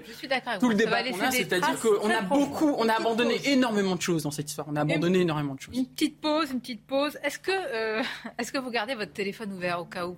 [0.60, 4.24] tout le débat qu'on a, c'est-à-dire qu'on a beaucoup, on a abandonné énormément de choses
[4.24, 4.68] dans cette histoire.
[4.70, 5.78] On a abandonné énormément de choses.
[5.78, 7.18] Une petite pause, une petite pause.
[7.24, 8.04] Est-ce que, euh,
[8.40, 10.18] est-ce que vous gardez votre téléphone ouvert au cas où?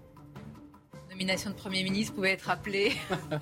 [1.22, 2.94] Nomination de Premier ministre pouvait être appelée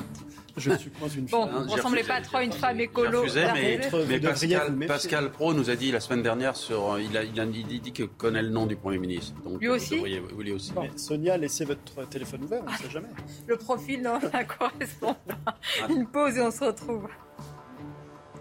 [0.57, 3.23] Je suis pas une Bon, vous ne ressemblez pas trop à une femme écolo.
[3.53, 7.23] mais, mais Pascal, Pascal, Pro nous a dit la semaine dernière, sur, euh, il, a,
[7.23, 9.33] il, a, dit qu'il connaît le nom du Premier ministre.
[9.43, 9.95] Donc, lui aussi
[10.37, 10.73] lui aussi.
[10.97, 13.07] Sonia, laissez votre téléphone ouvert, on ne sait jamais.
[13.47, 15.57] Le profil, non, ça correspond pas.
[15.89, 17.07] Une pause et on se retrouve.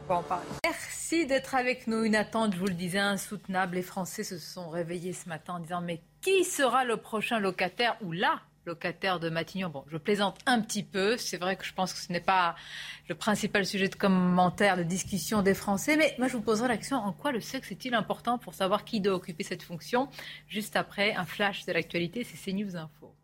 [0.08, 0.24] Bon,
[0.64, 2.02] Merci d'être avec nous.
[2.02, 3.76] Une attente, je vous le disais, insoutenable.
[3.76, 7.96] Les Français se sont réveillés ce matin en disant Mais qui sera le prochain locataire?
[8.02, 9.68] Ou là locataire de Matignon.
[9.68, 11.16] Bon, je plaisante un petit peu.
[11.16, 12.54] C'est vrai que je pense que ce n'est pas
[13.08, 15.96] le principal sujet de commentaire, de discussion des Français.
[15.96, 19.00] Mais moi, je vous poserai la en quoi le sexe est-il important pour savoir qui
[19.00, 20.08] doit occuper cette fonction?
[20.46, 23.17] Juste après, un flash de l'actualité, c'est CNews Info.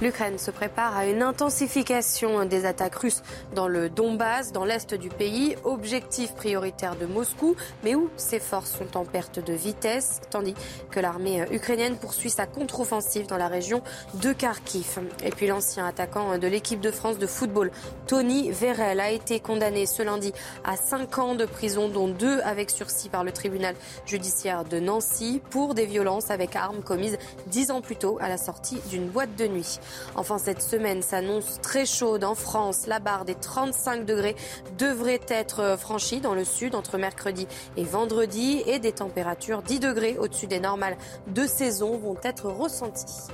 [0.00, 3.22] L'Ukraine se prépare à une intensification des attaques russes
[3.56, 8.70] dans le Donbass, dans l'est du pays, objectif prioritaire de Moscou, mais où ses forces
[8.78, 10.54] sont en perte de vitesse, tandis
[10.92, 13.82] que l'armée ukrainienne poursuit sa contre-offensive dans la région
[14.22, 15.00] de Kharkiv.
[15.24, 17.72] Et puis l'ancien attaquant de l'équipe de France de football,
[18.06, 20.32] Tony Vérel, a été condamné ce lundi
[20.62, 23.74] à 5 ans de prison, dont 2 avec sursis par le tribunal
[24.06, 28.36] judiciaire de Nancy pour des violences avec armes commises 10 ans plus tôt à la
[28.36, 29.80] sortie d'une boîte de nuit.
[30.14, 32.86] Enfin, cette semaine s'annonce très chaude en France.
[32.86, 34.36] La barre des 35 degrés
[34.78, 37.46] devrait être franchie dans le sud entre mercredi
[37.76, 40.96] et vendredi et des températures 10 degrés au-dessus des normales
[41.28, 43.28] de saison vont être ressenties.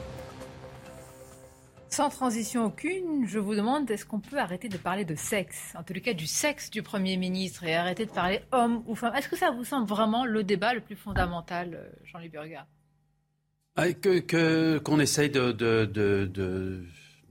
[1.94, 5.84] Sans transition aucune, je vous demande est-ce qu'on peut arrêter de parler de sexe, en
[5.84, 9.28] tout cas du sexe du Premier ministre, et arrêter de parler homme ou femme Est-ce
[9.28, 12.30] que ça vous semble vraiment le débat le plus fondamental, euh, Jean-Louis
[13.76, 16.84] ah, que, qu'on essaye de, de, de, de,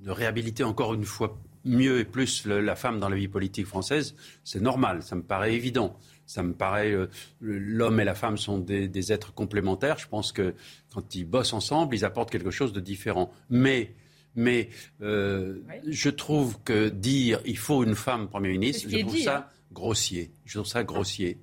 [0.06, 4.62] réhabiliter encore une fois mieux et plus la femme dans la vie politique française, c'est
[4.62, 5.97] normal, ça me paraît évident.
[6.25, 7.10] Ça me paraît, euh,
[7.41, 9.97] l'homme et la femme sont des, des, êtres complémentaires.
[9.97, 10.56] Je pense que
[10.93, 13.32] quand ils bossent ensemble, ils apportent quelque chose de différent.
[13.49, 13.93] Mais,
[14.36, 14.69] mais
[15.01, 19.45] euh, je trouve que dire il faut une femme Premier ministre, je trouve ça hein.
[19.73, 20.32] grossier.
[20.45, 21.39] Je trouve ça grossier.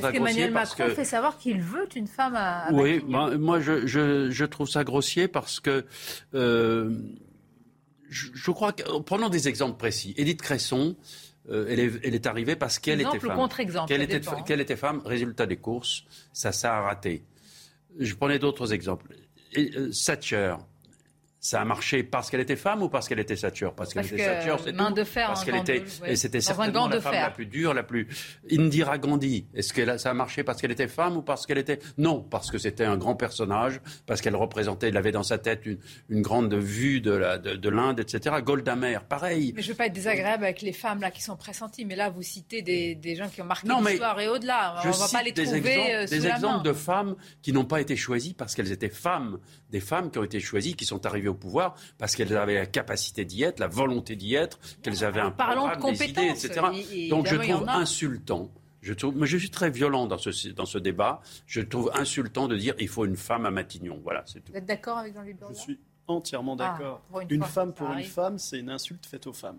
[0.00, 2.68] Parce qu'Emmanuel Macron fait savoir qu'il veut une femme à.
[2.72, 5.84] oui, moi je, je, je, trouve ça grossier parce que
[6.34, 6.96] euh,
[8.08, 10.14] je, crois que prenons des exemples précis.
[10.16, 10.96] Edith Cresson.
[11.50, 13.34] Euh, elle, est, elle, est, arrivée parce qu'elle était femme.
[13.34, 13.88] Contre-exemple.
[13.88, 17.24] Qu'elle était, qu'elle était, femme, résultat des courses, ça, ça a raté.
[17.98, 19.08] Je prenais d'autres exemples.
[19.54, 20.54] Et, euh, Thatcher,
[21.44, 24.24] ça a marché parce qu'elle était femme ou parce qu'elle était Thatcher Parce qu'elle était
[24.24, 24.92] Thatcher, c'est tout.
[24.92, 28.06] De fer, parce qu'elle était, et c'était certainement la femme la plus dure, la plus.
[28.50, 31.80] Indira Gandhi, est-ce que ça a marché parce qu'elle était femme ou parce qu'elle était
[31.98, 35.66] Non, parce que c'était un grand personnage, parce qu'elle représentait, elle avait dans sa tête
[35.66, 35.78] une,
[36.10, 38.36] une grande vue de l'Inde, de, de etc.
[38.44, 39.52] Golda Meir, pareil.
[39.56, 42.08] Mais je veux pas être désagréable avec les femmes là qui sont pressenties, mais là
[42.08, 44.76] vous citez des, des gens qui ont marqué l'histoire et au-delà.
[44.84, 47.80] On va pas les trouver des exemples, euh, des exemples de femmes qui n'ont pas
[47.80, 49.38] été choisies parce qu'elles étaient femmes,
[49.70, 52.66] des femmes qui ont été choisies, qui sont arrivées au pouvoir parce qu'elles avaient la
[52.66, 56.60] capacité d'y être, la volonté d'y être, qu'elles avaient un programme, de des idées, etc.
[57.10, 58.50] Donc je trouve insultant.
[58.80, 61.20] Je, trouve, mais je suis très violent dans ce, dans ce débat.
[61.46, 64.00] Je trouve insultant de dire il faut une femme à Matignon.
[64.02, 64.50] Voilà, c'est tout.
[64.52, 67.02] Vous êtes d'accord avec Jean-Louis Je suis entièrement ah, d'accord.
[67.30, 69.58] une, femme pour une femme, c'est une insulte faite aux femmes.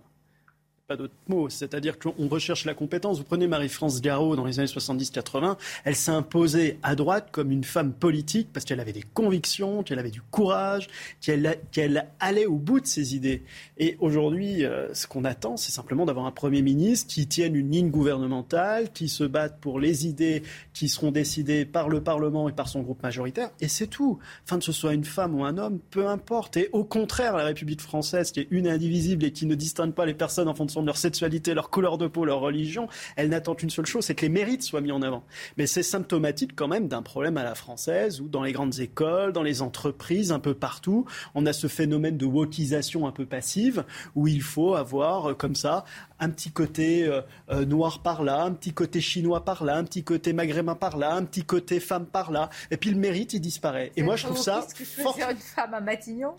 [0.87, 1.47] Pas d'autre mot.
[1.47, 3.17] C'est-à-dire qu'on recherche la compétence.
[3.17, 7.63] Vous prenez Marie-France Garot dans les années 70-80, elle s'est imposée à droite comme une
[7.63, 10.89] femme politique parce qu'elle avait des convictions, qu'elle avait du courage,
[11.21, 13.43] qu'elle allait au bout de ses idées.
[13.77, 17.71] Et aujourd'hui, euh, ce qu'on attend, c'est simplement d'avoir un Premier ministre qui tienne une
[17.71, 20.43] ligne gouvernementale, qui se batte pour les idées
[20.73, 23.51] qui seront décidées par le Parlement et par son groupe majoritaire.
[23.61, 24.19] Et c'est tout.
[24.43, 26.57] Enfin, que ce soit une femme ou un homme, peu importe.
[26.57, 29.93] Et au contraire, la République française, qui est une et indivisible et qui ne distingue
[29.93, 33.29] pas les personnes en fonction de leur sexualité, leur couleur de peau, leur religion, elles
[33.29, 35.23] n'attendent qu'une seule chose, c'est que les mérites soient mis en avant.
[35.57, 39.33] Mais c'est symptomatique quand même d'un problème à la française où dans les grandes écoles,
[39.33, 41.05] dans les entreprises, un peu partout,
[41.35, 43.83] on a ce phénomène de wokisation un peu passive
[44.15, 45.85] où il faut avoir euh, comme ça
[46.19, 49.83] un petit côté euh, euh, noir par là, un petit côté chinois par là, un
[49.83, 53.33] petit côté maghrébin par là, un petit côté femme par là, et puis le mérite
[53.33, 53.91] il disparaît.
[53.95, 54.65] Et moi je trouve ça.
[55.01, 55.17] Fort...
[55.29, 56.35] une femme à Matignon?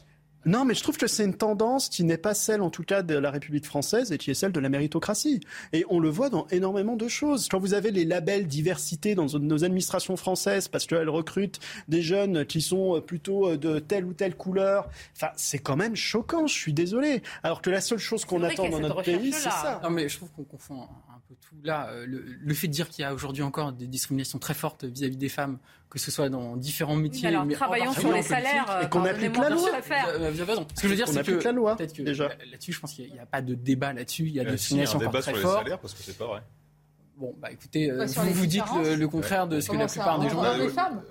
[0.46, 3.02] Non, mais je trouve que c'est une tendance qui n'est pas celle, en tout cas,
[3.02, 5.40] de la République française et qui est celle de la méritocratie.
[5.72, 7.48] Et on le voit dans énormément de choses.
[7.48, 12.44] Quand vous avez les labels diversité dans nos administrations françaises, parce qu'elles recrutent des jeunes
[12.44, 16.46] qui sont plutôt de telle ou telle couleur, enfin, c'est quand même choquant.
[16.46, 17.22] Je suis désolé.
[17.42, 19.80] Alors que la seule chose qu'on attend dans notre pays, c'est ça.
[19.82, 20.86] Non, mais je trouve qu'on confond
[21.28, 21.88] peu tout là.
[21.90, 25.16] Euh, le, fait de dire qu'il y a aujourd'hui encore des discriminations très fortes vis-à-vis
[25.16, 25.58] des femmes,
[25.90, 27.28] que ce soit dans différents métiers.
[27.28, 28.80] alors, travaillons sur les salaires.
[28.82, 29.70] Et qu'on applique la loi.
[29.70, 30.66] Vous avez raison.
[30.74, 32.28] Ce que je veux dire, c'est que la loi, déjà.
[32.50, 34.24] Là-dessus, je pense qu'il n'y a, pas de débat là-dessus.
[34.26, 35.64] Il y a, des discriminations encore très fortes.
[35.64, 36.42] salaires parce que c'est pas vrai.
[37.16, 40.28] Bon, bah écoutez, euh, vous, vous dites le, contraire de ce que la plupart des
[40.28, 40.42] gens...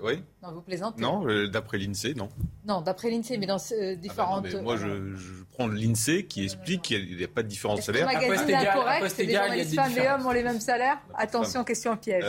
[0.02, 0.22] Oui.
[0.44, 1.02] Non, vous plaisantez.
[1.02, 2.28] Non, euh, d'après l'INSEE, non.
[2.68, 4.46] Non, d'après l'INSEE, mais dans euh, différentes...
[4.50, 7.80] Ah bah moi, je, je, prends l'INSEE qui explique qu'il n'y a, pas de différence
[7.80, 8.10] de salaire.
[8.10, 10.98] Le magazine incorrect, c'est les journalistes femmes et hommes ont les mêmes salaires?
[11.16, 12.26] Attention, question piège.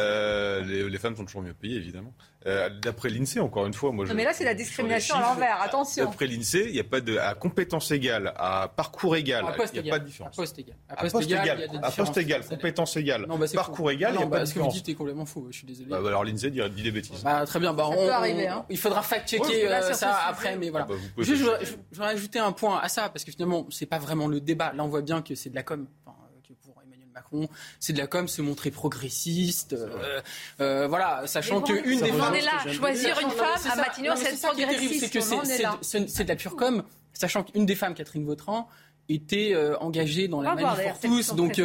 [0.65, 2.15] les, les femmes sont toujours mieux payées, évidemment.
[2.47, 4.05] Euh, d'après l'INSEE, encore une fois, moi.
[4.05, 5.63] Non, mais là, c'est la discrimination à l'envers.
[5.63, 6.05] Attention.
[6.05, 9.91] D'après l'INSEE, il n'y a pas de à compétence égale, à parcours égal, il n'y
[9.91, 10.35] a pas de différence.
[10.35, 10.77] À poste égal.
[10.91, 11.69] À poste égal.
[11.83, 12.45] À poste égal.
[12.45, 13.27] Compétence égale.
[13.55, 14.49] Parcours égal, il n'y a pas de différence.
[14.49, 15.47] Ce que vous dites est complètement faux.
[15.51, 15.89] Je suis désolé.
[15.89, 17.23] Bah, alors l'INSEE dit des bêtises.
[17.23, 17.73] Bah, très bien.
[17.73, 18.65] Bah, on, arriver, hein.
[18.71, 20.87] Il faudra fact-checker euh, ça après, mais voilà.
[20.91, 24.27] Ah, bah, je voudrais ajouter un point à ça parce que finalement, c'est pas vraiment
[24.27, 24.73] le débat.
[24.75, 25.87] Là, on voit bien que c'est de la com.
[27.15, 29.73] Macron, c'est de la com, se montrer progressiste.
[29.75, 30.21] Euh,
[30.61, 32.31] euh, voilà, sachant qu'une des femmes.
[32.31, 35.21] On est là, choisir une femme à Matignon, c'est c'est que
[36.09, 38.67] c'est de la pure com, sachant qu'une des femmes, Catherine Vautrin,
[39.09, 41.35] était euh, engagée dans la manif pour tous.
[41.35, 41.63] Donc,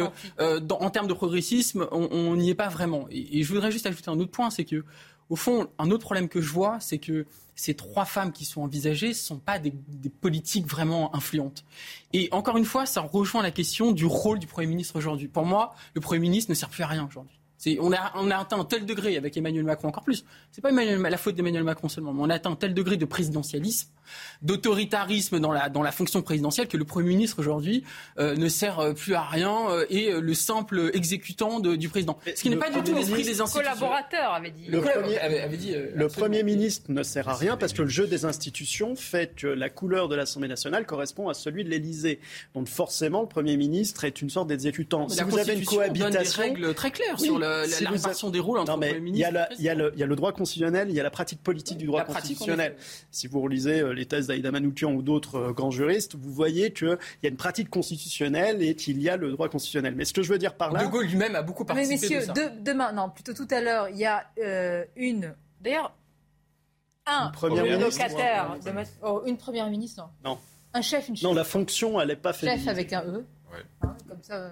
[0.70, 3.06] en termes de progressisme, on n'y est pas vraiment.
[3.10, 4.84] Et, et, je voudrais juste ajouter un autre point, c'est que,
[5.30, 8.62] au fond, un autre problème que je vois, c'est que ces trois femmes qui sont
[8.62, 9.72] envisagées ne sont pas des,
[10.20, 11.64] politiques vraiment influentes.
[12.12, 15.28] Et encore une fois, ça rejoint la question du rôle du Premier ministre aujourd'hui.
[15.28, 17.38] Pour moi, le Premier ministre ne sert plus à rien aujourd'hui.
[17.78, 20.24] On a, on atteint un tel degré avec Emmanuel Macron encore plus.
[20.50, 23.04] C'est pas la faute d'Emmanuel Macron seulement, mais on a atteint un tel degré de
[23.04, 23.90] présidentialisme
[24.42, 27.84] d'autoritarisme dans la, dans la fonction présidentielle que le Premier ministre aujourd'hui
[28.18, 32.18] euh, ne sert euh, plus à rien euh, et le simple exécutant de, du président.
[32.26, 33.60] Ce qui n'est pas du tout l'esprit des institutions.
[33.60, 34.66] collaborateur avait dit.
[34.68, 38.06] Le Premier, avait, dit, le premier ministre ne sert à rien parce que le jeu
[38.06, 42.20] des institutions fait que la couleur de l'Assemblée nationale correspond à celui de l'Élysée.
[42.54, 45.08] Donc forcément, le Premier ministre est une sorte d'exécutant.
[45.08, 48.58] Si vous avez une cohabitation, donne des règles très claires sur la, répartition des rôles
[48.58, 49.30] entre non, mais le Premier ministre.
[49.58, 51.42] Il y, a le, il y a le droit constitutionnel, il y a la pratique
[51.42, 52.76] politique du droit constitutionnel.
[53.10, 56.98] Si vous relisez les thèses d'Aïda Manoukian ou d'autres euh, grands juristes, vous voyez qu'il
[57.22, 59.94] y a une pratique constitutionnelle et qu'il y a le droit constitutionnel.
[59.94, 60.84] Mais ce que je veux dire par là...
[60.84, 63.88] De Gaulle lui-même a beaucoup participé Mais messieurs, de demain, non, plutôt tout à l'heure,
[63.90, 65.34] il y a euh, une...
[65.60, 65.94] D'ailleurs,
[67.06, 67.30] un
[67.78, 68.56] locataire...
[68.64, 68.70] De...
[69.02, 70.30] Oh, une première ministre, non.
[70.30, 70.38] Non.
[70.72, 71.24] Un chef, une chef.
[71.24, 72.48] Non, la fonction, elle n'est pas faite.
[72.48, 73.26] Chef avec un E.
[73.52, 73.58] Ouais.
[73.82, 74.34] Hein, comme ça...
[74.34, 74.50] Euh,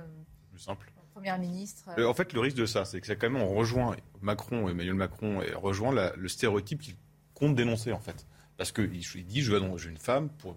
[0.51, 0.93] Plus simple.
[1.15, 1.89] Première ministre.
[1.99, 5.43] en fait, le risque de ça, c'est que quand même on rejoint Macron, Emmanuel Macron,
[5.43, 6.95] et rejoint le stéréotype qu'il
[7.35, 8.27] compte dénoncer en fait.
[8.59, 10.57] Parce qu'il dit, je veux une femme, pour,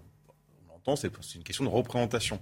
[0.68, 2.40] on l'entend, c'est une question de représentation.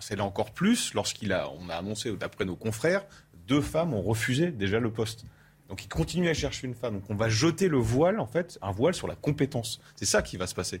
[0.00, 3.04] C'est là encore plus lorsqu'il a, on a annoncé, d'après nos confrères,
[3.46, 5.24] deux femmes ont refusé déjà le poste.
[5.68, 6.94] Donc il continue à chercher une femme.
[6.94, 9.78] Donc on va jeter le voile, en fait, un voile sur la compétence.
[9.94, 10.80] C'est ça qui va se passer.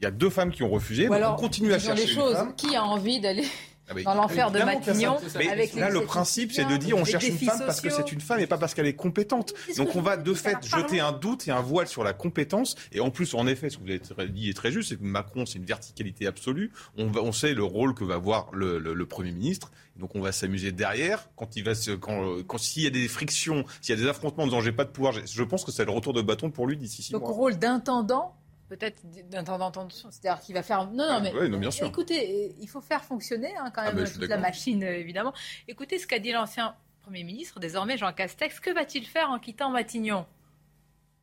[0.00, 2.32] Il y a deux femmes qui ont refusé, donc on continue à chercher choses.
[2.32, 2.54] Une femme.
[2.54, 3.46] Qui a envie d'aller
[3.90, 5.16] ah dans l'enfer de Matignon.
[5.50, 8.20] Avec là, le principe, c'est de dire on cherche une femme parce que c'est une
[8.20, 9.54] femme et pas parce qu'elle est compétente.
[9.76, 12.76] Donc on va de fait jeter un doute et un voile sur la compétence.
[12.92, 15.04] Et en plus, en effet, ce que vous avez dit est très juste, c'est que
[15.04, 16.72] Macron, c'est une verticalité absolue.
[16.96, 19.70] On, va, on sait le rôle que va avoir le, le, Premier ministre.
[19.96, 23.08] Donc on va s'amuser derrière quand il va se, quand, quand s'il y a des
[23.08, 25.72] frictions, s'il y a des affrontements en disant j'ai pas de pouvoir, je pense que
[25.72, 27.20] c'est le retour de bâton pour lui d'ici six mois.
[27.20, 28.37] Donc rôle d'intendant
[28.68, 30.90] peut-être d'intendant c'est-à-dire qu'il va faire.
[30.90, 31.86] Non, non, mais bien sûr.
[31.86, 35.32] écoutez, il faut faire fonctionner hein, quand ah, même toute la machine, euh, évidemment.
[35.66, 38.60] Écoutez ce qu'a dit l'ancien Premier ministre, désormais Jean Castex.
[38.60, 40.26] Que va-t-il faire en quittant Matignon?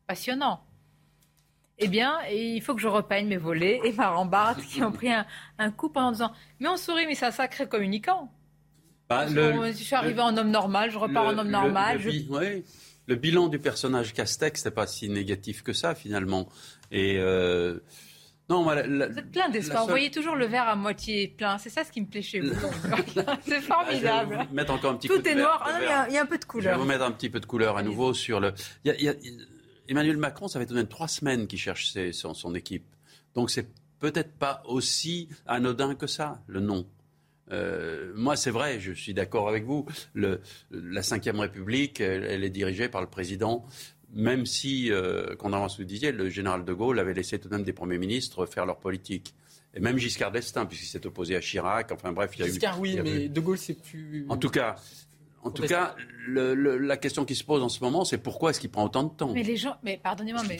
[0.08, 0.60] Passionnant.
[1.78, 5.10] Eh bien, il faut que je repeigne mes volets et ma rambarde qui ont pris
[5.12, 6.32] un, coup pendant deux ans.
[6.58, 8.32] Mais on sourit, mais c'est un sacré communicant.
[9.08, 12.00] Bah, je suis arrivé en homme normal, je repars en homme normal.
[12.02, 12.64] Le,
[13.06, 16.48] le bilan du personnage Castex, n'est pas si négatif que ça, finalement.
[16.90, 17.16] Et.
[17.18, 17.78] Euh,
[18.48, 19.82] non, Vous êtes plein d'espoir.
[19.82, 21.58] Vous voyez toujours le verre à moitié plein.
[21.58, 22.54] C'est ça ce qui me plaît chez vous.
[23.44, 24.46] c'est formidable.
[24.48, 25.60] Je mettre encore un petit Tout est noir.
[25.66, 26.74] Ah, il y, a un peu de couleur.
[26.74, 28.52] Je vais vous mettre un petit peu de couleur à nouveau sur le.
[29.88, 32.86] Emmanuel Macron, ça fait tout de même trois semaines qu'il cherche son, équipe.
[33.34, 33.68] Donc c'est
[33.98, 36.86] peut-être pas aussi anodin que ça, le nom.
[37.52, 39.86] Euh, moi, c'est vrai, je suis d'accord avec vous.
[40.14, 43.64] Le, la Ve République, elle, est dirigée par le président
[44.12, 47.38] même si, euh, contrairement à ce que vous disiez, le général de Gaulle avait laissé
[47.38, 49.34] tout de même des premiers ministres faire leur politique.
[49.74, 51.92] Et même Giscard d'Estaing, puisqu'il s'est opposé à Chirac.
[51.92, 54.24] Enfin bref, il y a Giscard, oui, mais de Gaulle, c'est plus.
[54.30, 54.76] En tout cas,
[55.46, 55.94] en tout cas,
[56.28, 59.10] la question qui se pose en ce moment, c'est pourquoi est-ce qu'il prend autant de
[59.10, 59.32] temps?
[59.32, 60.58] Mais les gens, mais pardonnez-moi, mais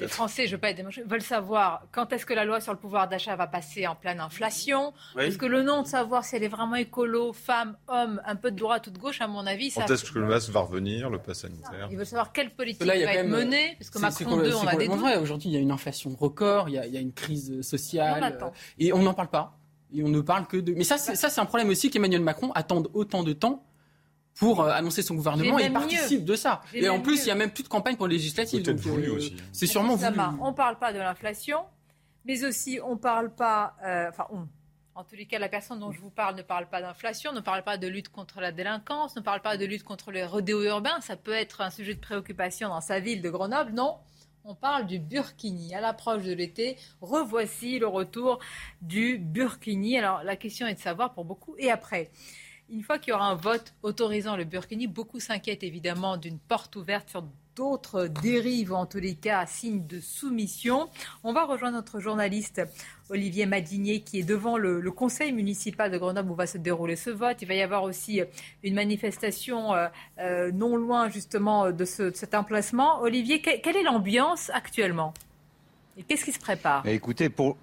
[0.00, 2.60] les Français, je ne veux pas être démangé, veulent savoir quand est-ce que la loi
[2.60, 4.92] sur le pouvoir d'achat va passer en pleine inflation.
[5.14, 8.50] Parce que le nom de savoir si elle est vraiment écolo, femme, homme, un peu
[8.50, 9.82] de droite ou de gauche, à mon avis, ça.
[9.86, 11.88] Quand est-ce que le masque va revenir, le pass sanitaire?
[11.90, 14.88] Ils veulent savoir quelle politique va être menée, parce que Macron 2, on a des
[14.88, 15.04] doutes.
[15.22, 18.38] Aujourd'hui, il y a une inflation record, il y a, une crise sociale,
[18.78, 19.56] et on n'en parle pas.
[19.96, 20.72] Et on ne parle que de.
[20.74, 23.64] Mais ça, c'est un problème aussi qu'Emmanuel Macron attende autant de temps
[24.38, 26.60] pour euh, annoncer son gouvernement et il participe de ça.
[26.72, 28.68] Et en plus, il n'y a même plus de campagne pour les législatives.
[28.68, 29.20] Euh,
[29.52, 30.18] c'est sûrement voulu.
[30.40, 31.60] On ne parle pas de l'inflation,
[32.24, 33.76] mais aussi on ne parle pas.
[33.84, 34.26] Euh, enfin,
[34.96, 37.40] En tous les cas, la personne dont je vous parle ne parle pas d'inflation, ne
[37.40, 40.62] parle pas de lutte contre la délinquance, ne parle pas de lutte contre les rodéos
[40.62, 41.00] urbains.
[41.00, 43.72] Ça peut être un sujet de préoccupation dans sa ville de Grenoble.
[43.72, 43.98] Non,
[44.44, 45.74] on parle du Burkini.
[45.74, 48.38] À l'approche de l'été, revoici le retour
[48.82, 49.98] du Burkini.
[49.98, 52.10] Alors la question est de savoir pour beaucoup, et après
[52.70, 56.76] une fois qu'il y aura un vote autorisant le Burkini, beaucoup s'inquiètent évidemment d'une porte
[56.76, 60.88] ouverte sur d'autres dérives, en tous les cas, signe de soumission.
[61.22, 62.62] On va rejoindre notre journaliste
[63.10, 67.10] Olivier Madinier qui est devant le, conseil municipal de Grenoble où va se dérouler ce
[67.10, 67.42] vote.
[67.42, 68.22] Il va y avoir aussi
[68.62, 69.86] une manifestation euh,
[70.18, 73.00] euh, non loin justement de, cet emplacement.
[73.02, 75.14] Olivier, quelle est l'ambiance actuellement?
[75.96, 76.84] Et qu'est-ce qui se prépare?
[76.86, 77.56] Écoutez, pour,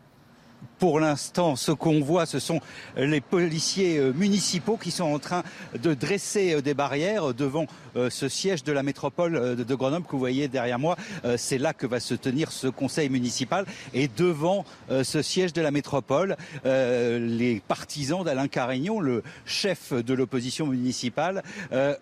[0.81, 2.59] pour l'instant, ce qu'on voit, ce sont
[2.97, 5.43] les policiers euh, municipaux qui sont en train
[5.79, 10.13] de dresser euh, des barrières devant euh, ce siège de la métropole de Grenoble que
[10.13, 10.95] vous voyez derrière moi.
[11.37, 13.65] C'est là que va se tenir ce conseil municipal.
[13.93, 20.67] Et devant ce siège de la métropole, les partisans d'Alain Carignon, le chef de l'opposition
[20.67, 21.43] municipale,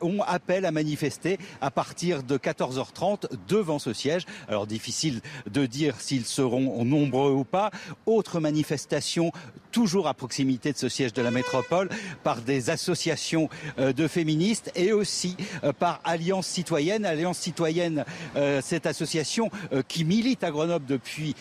[0.02, 4.26] ont appel à manifester à partir de 14h30 devant ce siège.
[4.48, 7.72] Alors difficile de dire s'ils seront nombreux ou pas.
[8.06, 8.40] Autre
[8.70, 9.32] manifestations
[9.72, 11.90] toujours à proximité de ce siège de la métropole
[12.24, 17.06] par des associations euh, de féministes et aussi euh, par Alliance citoyenne.
[17.06, 18.06] Alliance citoyenne,
[18.36, 19.50] euh, cette association
[19.88, 21.36] qui milite à Grenoble depuis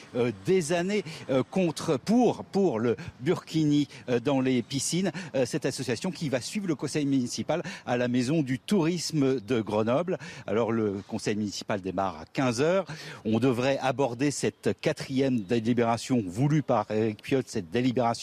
[0.46, 1.04] des années
[1.50, 3.88] contre pour pour le burkini
[4.24, 5.12] dans les piscines.
[5.44, 10.18] Cette association qui va suivre le conseil municipal à la maison du tourisme de Grenoble.
[10.46, 12.84] Alors le conseil municipal démarre à 15 h
[13.24, 18.17] On devrait aborder cette quatrième délibération voulue par Eric Piotte, cette délibération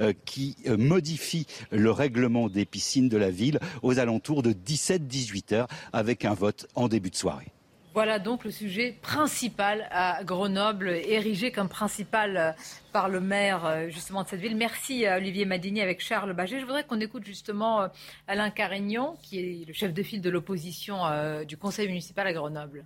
[0.00, 5.54] euh, qui euh, modifie le règlement des piscines de la ville aux alentours de 17-18
[5.54, 7.48] heures avec un vote en début de soirée.
[7.92, 12.52] Voilà donc le sujet principal à Grenoble, érigé comme principal euh,
[12.92, 14.56] par le maire justement de cette ville.
[14.56, 16.60] Merci Olivier Madini avec Charles Baget.
[16.60, 17.88] Je voudrais qu'on écoute justement
[18.26, 20.98] Alain Carignon, qui est le chef de file de l'opposition
[21.44, 22.84] du conseil municipal à Grenoble.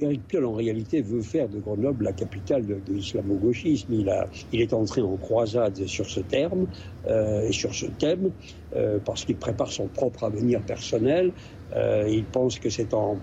[0.00, 3.92] Éric Piolle, en réalité, veut faire de Grenoble la capitale de, l'islamo-gauchisme.
[3.92, 4.12] Il,
[4.52, 6.66] il est entré en croisade sur ce terme
[7.06, 8.32] euh, et sur ce thème
[8.74, 11.32] euh, parce qu'il prépare son propre avenir personnel.
[11.76, 13.18] Euh, il pense que c'est en,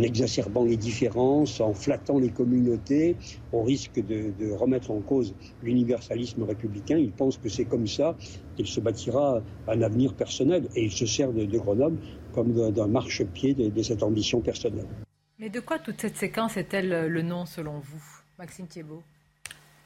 [0.00, 3.16] exacerbant les différences, en flattant les communautés,
[3.52, 6.96] on risque de, remettre en cause l'universalisme républicain.
[6.96, 8.16] Il pense que c'est comme ça
[8.56, 11.98] qu'il se bâtira un avenir personnel et il se sert de, Grenoble
[12.32, 14.86] comme d'un marchepied de cette ambition personnelle.
[15.38, 18.02] Mais de quoi toute cette séquence est-elle euh, le nom selon vous,
[18.38, 19.02] Maxime Thiebaud?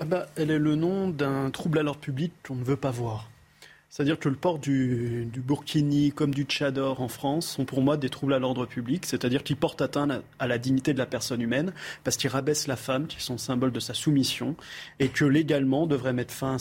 [0.00, 2.90] Ah bah, Elle est le nom d'un trouble à l'ordre public qu'on ne veut pas
[2.90, 3.28] voir.
[3.92, 8.08] C'est-à-dire que le port du, burkini comme du tchador en France sont pour moi des
[8.08, 11.74] troubles à l'ordre public, c'est-à-dire qu'ils portent atteinte à la dignité de la personne humaine,
[12.02, 14.56] parce qu'ils rabaissent la femme, qui sont symbole de sa soumission,
[14.98, 16.56] et que légalement devrait mettre fin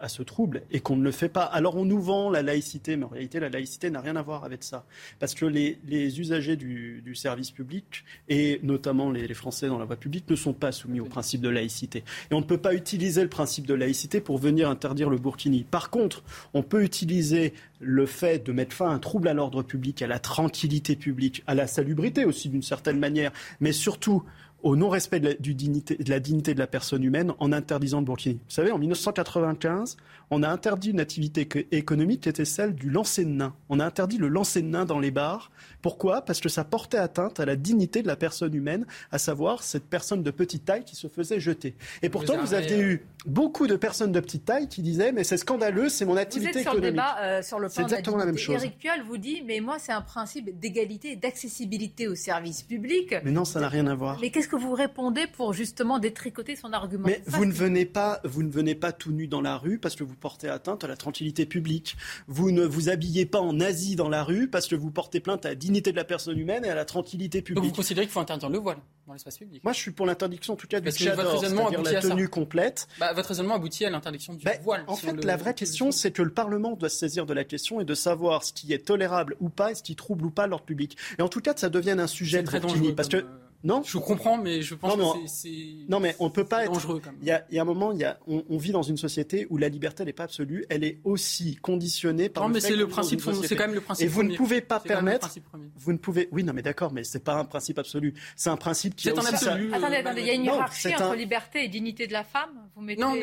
[0.00, 1.44] à ce, trouble, et qu'on ne le fait pas.
[1.44, 4.42] Alors on nous vend la laïcité, mais en réalité la laïcité n'a rien à voir
[4.42, 4.84] avec ça,
[5.20, 5.78] parce que les,
[6.18, 10.52] usagers du, service public, et notamment les, les Français dans la voie publique, ne sont
[10.52, 12.02] pas soumis au principe de laïcité.
[12.32, 15.62] Et on ne peut pas utiliser le principe de laïcité pour venir interdire le burkini.
[15.62, 16.24] Par contre,
[16.54, 20.06] on peut utiliser le fait de mettre fin à un trouble à l'ordre public, à
[20.06, 24.22] la tranquillité publique, à la salubrité aussi d'une certaine manière, mais surtout
[24.62, 28.34] au non-respect de, de, la dignité de la personne humaine en interdisant le burkini.
[28.34, 29.96] Vous savez, en 1995,
[30.30, 33.54] on a interdit une activité économique qui était celle du lancer de nains.
[33.68, 35.50] On a interdit le lancer de nains dans les bars.
[35.82, 36.22] Pourquoi?
[36.22, 39.84] Parce que ça portait atteinte à la dignité de la personne humaine, à savoir cette
[39.84, 41.74] personne de petite taille qui se faisait jeter.
[42.00, 45.24] Et pourtant, vous, aviez euh, eu beaucoup de personnes de petite taille qui disaient mais
[45.24, 47.82] c'est scandaleux, c'est mon activité vous êtes sur Le débat, euh, sur le plan c'est
[47.82, 48.56] exactement la même chose.
[48.56, 53.14] Eric Piolle vous dit mais moi c'est un principe d'égalité et d'accessibilité aux services publics.
[53.24, 54.18] Mais non, ça n'a rien à voir.
[54.20, 58.20] Mais qu'est-ce que vous répondez pour justement détricoter son argument Mais vous ne venez pas,
[58.24, 60.88] vous ne venez pas tout nu dans la rue parce que vous portez atteinte à
[60.88, 61.96] la tranquillité publique.
[62.26, 65.46] Vous ne vous habillez pas en Asie dans la rue parce que vous portez plainte
[65.46, 67.64] à la dignité de la personne humaine et à la tranquillité publique.
[67.64, 68.76] Donc vous considérez qu'il faut interdire le voile
[69.06, 69.64] dans l'espace public?
[69.64, 72.88] Moi, je suis pour l'interdiction, en tout cas, du tchador, c'est-à-dire la tenue complète.
[73.00, 74.84] Bah, votre raisonnement aboutit à l'interdiction du bah, voile.
[74.86, 77.80] En fait, la vraie question, c'est que le Parlement doit se saisir de la question
[77.80, 80.46] et de savoir ce qui est tolérable ou pas et ce qui trouble ou pas
[80.46, 80.98] l'ordre public.
[81.18, 83.22] Et en tout cas, ça devienne un sujet très dangereux, parce que euh,
[83.64, 85.50] non Je comprends, mais je pense non, que c'est.
[85.88, 87.10] Non, mais on peut pas dangereux, être.
[87.20, 88.96] Il y, a, il y a un moment, il y a, on, vit dans une
[88.96, 90.64] société où la liberté n'est pas absolue.
[90.68, 92.44] Elle est aussi conditionnée par.
[92.44, 93.20] Non, mais c'est le principe.
[93.44, 94.06] C'est quand même le principe.
[94.06, 95.30] Et vous ne pouvez pas permettre.
[95.76, 96.28] Vous ne pouvez.
[96.32, 98.14] Oui, non, mais d'accord, mais c'est pas un principe absolu.
[98.36, 99.04] C'est un principe qui.
[99.04, 99.72] C'est un absolu.
[99.72, 102.50] Attendez, attendez, il y a une hiérarchie entre liberté et dignité de la femme.
[102.74, 103.00] Vous mettez.
[103.00, 103.14] Non,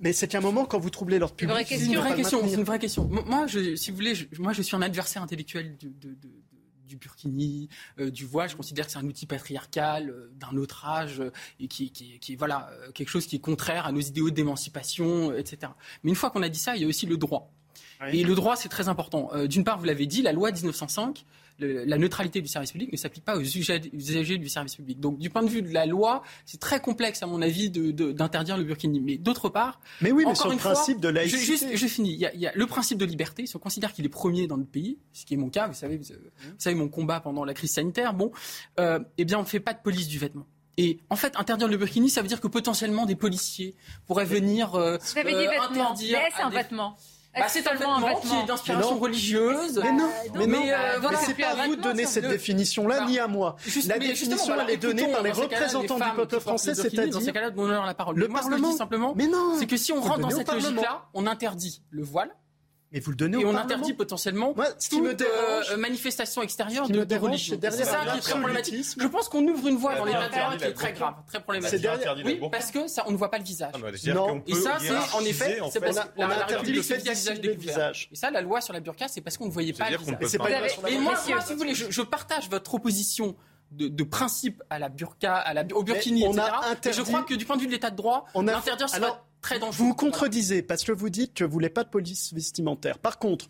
[0.00, 1.56] mais c'est qu'à un moment, quand vous troublez l'ordre public.
[1.68, 2.40] C'est une vraie question.
[2.48, 3.04] C'est une vraie question.
[3.04, 6.16] Moi, si vous voulez, moi, je suis un adversaire intellectuel de
[6.86, 7.68] du burkini,
[7.98, 8.48] euh, du voile.
[8.48, 11.30] Je considère que c'est un outil patriarcal euh, d'un autre âge euh,
[11.60, 15.72] et qui, est voilà quelque chose qui est contraire à nos idéaux d'émancipation, etc.
[16.02, 17.50] Mais une fois qu'on a dit ça, il y a aussi le droit.
[18.12, 19.30] Et le droit, c'est très important.
[19.46, 21.24] D'une part, vous l'avez dit, la loi 1905
[21.58, 25.00] la neutralité du service public ne s'applique pas aux usagers du service public.
[25.00, 28.56] Donc, du point de vue de la loi, c'est très complexe, à mon avis, d'interdire
[28.56, 29.00] le burkini.
[29.00, 31.40] Mais d'autre part, mais oui, mais sur le principe de laïcité.
[31.40, 32.12] Je, juste, je finis.
[32.12, 33.46] Il y, a, le principe de liberté.
[33.46, 35.74] Si on considère qu'il est premier dans le pays, ce qui est mon cas, vous
[35.74, 36.04] savez, vous,
[36.58, 38.14] savez mon combat pendant la crise sanitaire.
[38.14, 38.32] Bon,
[38.80, 40.46] euh, eh bien, on ne fait pas de police du vêtement.
[40.76, 43.76] Et en fait, interdire le burkini, ça veut dire que potentiellement des policiers
[44.06, 45.96] pourraient venir euh, Vous avez dit euh, vêtements.
[46.42, 46.96] un vêtement.
[47.36, 49.80] Bah, c'est un vêtement qui est d'inspiration religieuse.
[49.82, 50.62] Mais non, mais, non.
[50.62, 53.56] Euh, mais c'est pas à vous de donner cette définition-là, ni à moi.
[53.86, 57.14] la définition, elle est donnée par les représentants du peuple français, c'est-à-dire...
[57.14, 58.16] Dans ces cas-là, donnons la parole.
[58.16, 59.14] Le Parlement, simplement,
[59.58, 62.30] c'est que si on rentre dans cette logique-là, on interdit le voile,
[62.94, 66.88] et vous le donnez Et on interdit potentiellement ce qui me dérange, euh, manifestation extérieure
[66.88, 67.58] de, de religion.
[67.60, 68.86] C'est ça qui est très problématique.
[68.98, 71.86] Je pense qu'on ouvre une voie dans les matériaux qui est très grave, très problématique.
[72.24, 73.72] Oui, parce que ça, on ne voit pas le visage.
[73.74, 74.42] Ah, non.
[74.46, 77.92] Et ça, c'est en effet, c'est parce que la République fait visage découvert.
[78.10, 80.78] Et ça, la loi sur la burqa, c'est parce qu'on ne voyait pas le visage.
[80.88, 83.34] Et moi, si vous voulez, je partage votre opposition
[83.72, 86.42] de, principe à la burqa, à la, au burkini, etc.
[86.84, 88.88] Et je crois que du point de vue de l'état de droit, on a interdire
[89.72, 92.98] Vous contredisez parce que vous dites que vous voulez pas de police vestimentaire.
[92.98, 93.46] Par contre,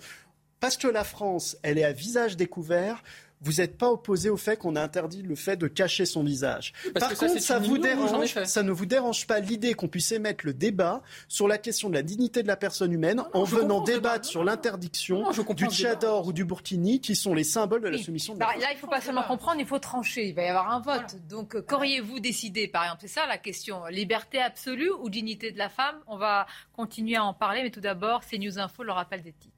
[0.60, 3.02] parce que la France, elle est à visage découvert,
[3.44, 6.72] vous n'êtes pas opposé au fait qu'on a interdit le fait de cacher son visage.
[6.98, 10.54] Par contre, ça, vous dérange, ça ne vous dérange pas l'idée qu'on puisse émettre le
[10.54, 14.44] débat sur la question de la dignité de la personne humaine en venant débattre sur
[14.44, 18.46] l'interdiction du tchador ou du burkini, qui sont les symboles de la soumission de la
[18.46, 20.28] Là, il ne faut pas seulement comprendre, il faut trancher.
[20.28, 21.16] Il va y avoir un vote.
[21.28, 23.84] Donc, qu'auriez-vous décidé, par exemple C'est ça la question.
[23.86, 25.96] Liberté absolue ou dignité de la femme?
[26.06, 29.32] On va continuer à en parler, mais tout d'abord, c'est News Info, le rappel des
[29.32, 29.53] titres.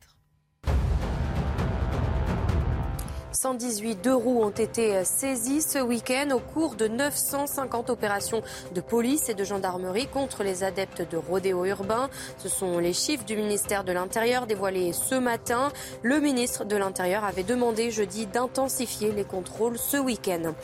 [3.37, 8.43] 118 deux roues ont été saisis ce week-end au cours de 950 opérations
[8.74, 12.09] de police et de gendarmerie contre les adeptes de rodéo urbain.
[12.39, 15.70] Ce sont les chiffres du ministère de l'Intérieur dévoilés ce matin.
[16.03, 20.55] Le ministre de l'Intérieur avait demandé jeudi d'intensifier les contrôles ce week-end.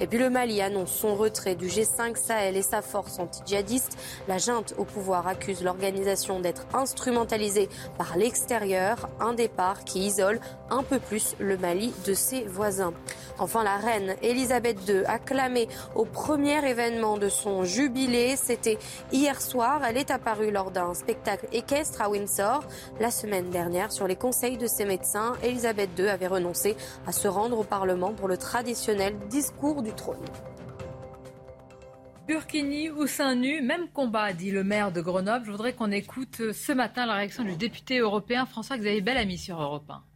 [0.00, 3.98] Et puis le Mali annonce son retrait du G5 Sahel et sa force anti-djihadiste.
[4.26, 7.68] La junte au pouvoir accuse l'organisation d'être instrumentalisée
[7.98, 12.94] par l'extérieur, un départ qui isole un peu plus le Mali de ses voisins.
[13.38, 18.78] Enfin, la reine Elisabeth II, acclamée au premier événement de son jubilé, c'était
[19.12, 19.82] hier soir.
[19.84, 22.64] Elle est apparue lors d'un spectacle équestre à Windsor.
[23.00, 27.28] La semaine dernière, sur les conseils de ses médecins, Elisabeth II avait renoncé à se
[27.28, 30.24] rendre au Parlement pour le traditionnel discours du trône.
[32.28, 35.44] Burkini ou seins nus, même combat, dit le maire de Grenoble.
[35.44, 39.90] Je voudrais qu'on écoute ce matin la réaction du député européen François-Xavier Bellamy sur Europe
[39.90, 40.11] 1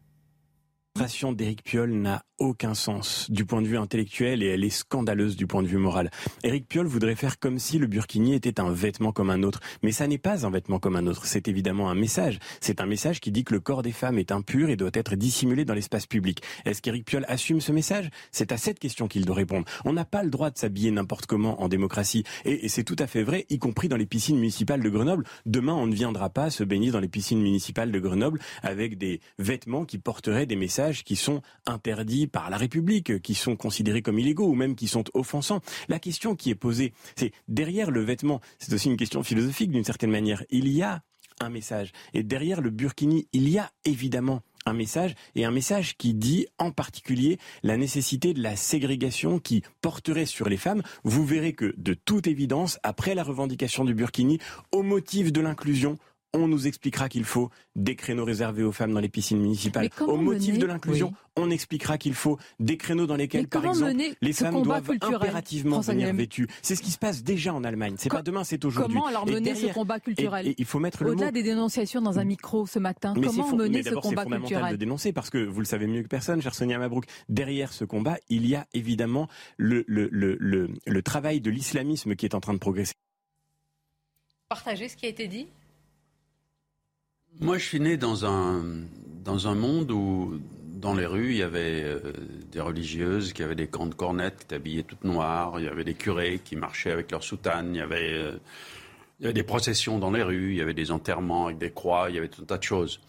[1.33, 5.47] d'Éric Piolle n'a aucun sens du point de vue intellectuel et elle est scandaleuse du
[5.47, 6.11] point de vue moral.
[6.43, 9.93] Éric Piolle voudrait faire comme si le burkini était un vêtement comme un autre, mais
[9.93, 12.39] ça n'est pas un vêtement comme un autre, c'est évidemment un message.
[12.61, 15.17] C'est un message qui dit que le corps des femmes est impur et doit être
[15.17, 16.43] dissimulé dans l'espace public.
[16.65, 18.11] Est-ce qu'Éric Piolle assume ce message?
[18.31, 19.67] C'est à cette question qu'il doit répondre.
[19.85, 23.07] On n'a pas le droit de s'habiller n'importe comment en démocratie et, c'est tout à
[23.07, 25.25] fait vrai, y compris dans les piscines municipales de Grenoble.
[25.47, 29.21] Demain, on ne viendra pas se baigner dans les piscines municipales de Grenoble avec des
[29.39, 34.19] vêtements qui porteraient des messages qui sont interdits par la République, qui sont considérés comme
[34.19, 35.61] illégaux ou même qui sont offensants.
[35.89, 39.85] La question qui est posée, c'est derrière le vêtement, c'est aussi une question philosophique d'une
[39.85, 40.43] certaine manière.
[40.51, 41.03] Il y a
[41.41, 41.93] un message.
[42.15, 46.47] Et derrière le burkini, il y a évidemment un message et un message qui dit
[46.59, 50.83] en particulier la nécessité de la ségrégation qui porterait sur les femmes.
[51.05, 54.39] Vous verrez que de toute évidence, après la revendication du burkini,
[54.73, 55.99] au motif de l'inclusion,
[56.33, 59.89] on nous expliquera qu'il faut des créneaux réservés aux femmes dans les piscines municipales.
[60.01, 64.33] Au motif de l'inclusion, on expliquera qu'il faut des créneaux dans lesquels, par exemple, les
[64.33, 66.47] femmes doivent impérativement venir vêtues.
[66.63, 67.95] C'est ce qui se passe déjà en Allemagne.
[67.99, 68.95] C'est pas demain, c'est aujourd'hui.
[68.97, 72.25] Comment alors mener ce combat culturel Il faut mettre le Au-delà des dénonciations dans un
[72.25, 75.67] micro ce matin, comment mener ce combat c'est fondamental de dénoncer parce que vous le
[75.67, 77.05] savez mieux que personne, cher Sonia Mabrouk.
[77.29, 82.27] Derrière ce combat, il y a évidemment le, le, le, le travail de l'islamisme qui
[82.27, 82.95] est en train de progresser.
[84.49, 85.49] Partagez ce qui a été dit
[87.41, 88.63] moi, je suis né dans un,
[89.25, 92.01] dans un monde où, dans les rues, il y avait euh,
[92.51, 95.55] des religieuses qui avaient des de cornettes, qui étaient habillées toutes noires.
[95.59, 97.77] Il y avait des curés qui marchaient avec leurs soutanes.
[97.77, 98.39] Euh,
[99.19, 100.53] il y avait des processions dans les rues.
[100.53, 102.07] Il y avait des enterrements avec des croix.
[102.09, 103.01] Il y avait tout un tas de choses.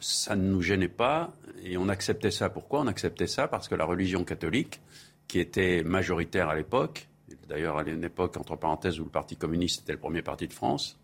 [0.00, 1.32] ça ne nous gênait pas
[1.62, 2.50] et on acceptait ça.
[2.50, 3.48] Pourquoi on acceptait ça?
[3.48, 4.80] Parce que la religion catholique,
[5.28, 7.08] qui était majoritaire à l'époque,
[7.48, 10.52] d'ailleurs à une époque, entre parenthèses, où le Parti communiste était le premier parti de
[10.52, 10.98] France,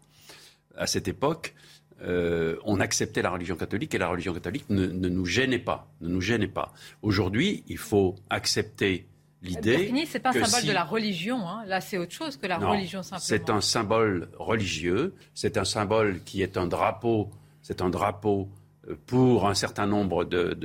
[0.77, 1.55] à cette époque,
[2.03, 5.89] euh, on acceptait la religion catholique et la religion catholique ne, nous gênait pas.
[6.01, 6.73] Ne nous gênait pas.
[7.03, 9.07] Aujourd'hui, il faut accepter
[9.43, 9.93] l'idée.
[10.07, 11.49] C'est pas un symbole de la religion.
[11.49, 11.65] Hein.
[11.67, 13.25] Là, c'est autre chose que la religion simplement.
[13.25, 15.15] C'est un symbole religieux.
[15.35, 17.31] C'est un symbole qui est un drapeau.
[17.63, 18.49] C'est un drapeau
[18.89, 20.59] euh, pour un certain nombre de,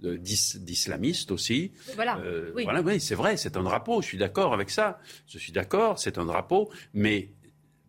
[0.00, 1.72] d'islamistes aussi.
[1.94, 2.64] Voilà, euh, oui.
[2.64, 4.98] voilà oui, c'est vrai, c'est un drapeau, je suis d'accord avec ça.
[5.26, 7.28] Je suis d'accord, c'est un drapeau, mais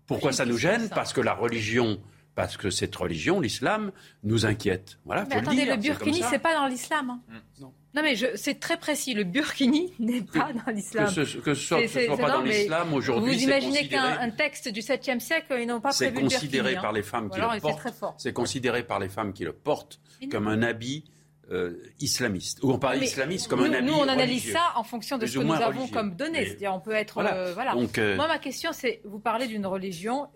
[0.08, 0.90] pourquoi ça nous gêne?
[0.90, 2.00] Parce que la religion
[2.38, 3.92] parce que cette religion, l'islam,
[4.22, 5.00] nous inquiète.
[5.06, 7.10] Voilà, mais attendez, le, burkini, c'est pas dans l'islam.
[7.10, 7.22] Hein.
[7.28, 7.62] Mm.
[7.64, 7.74] Non.
[7.96, 9.16] Non, mais c'est très précis.
[9.16, 11.08] Le burkini n'est pas dans l'islam.
[11.08, 13.34] Que ce, que ce soit, soit pas dans l'islam aujourd'hui.
[13.34, 16.30] Vous imaginez qu'un texte du 7e siècle, ils n'ont pas prévu le burkini.
[16.30, 18.16] C'est considéré par les femmes qui le portent.
[18.20, 20.00] C'est considéré par les femmes qui le portent
[20.30, 21.06] comme un habit
[21.52, 22.64] euh, islamiste.
[22.64, 25.38] Ou on parle islamiste comme un habit Nous, on analyse ça en fonction de ce
[25.38, 26.46] que nous avons comme données.
[26.46, 27.14] C'est-à-dire, on peut être.
[27.14, 27.36] Voilà.
[27.36, 30.28] Euh, Donc, euh, Moi, ma question, c'est vous parlez d'une religion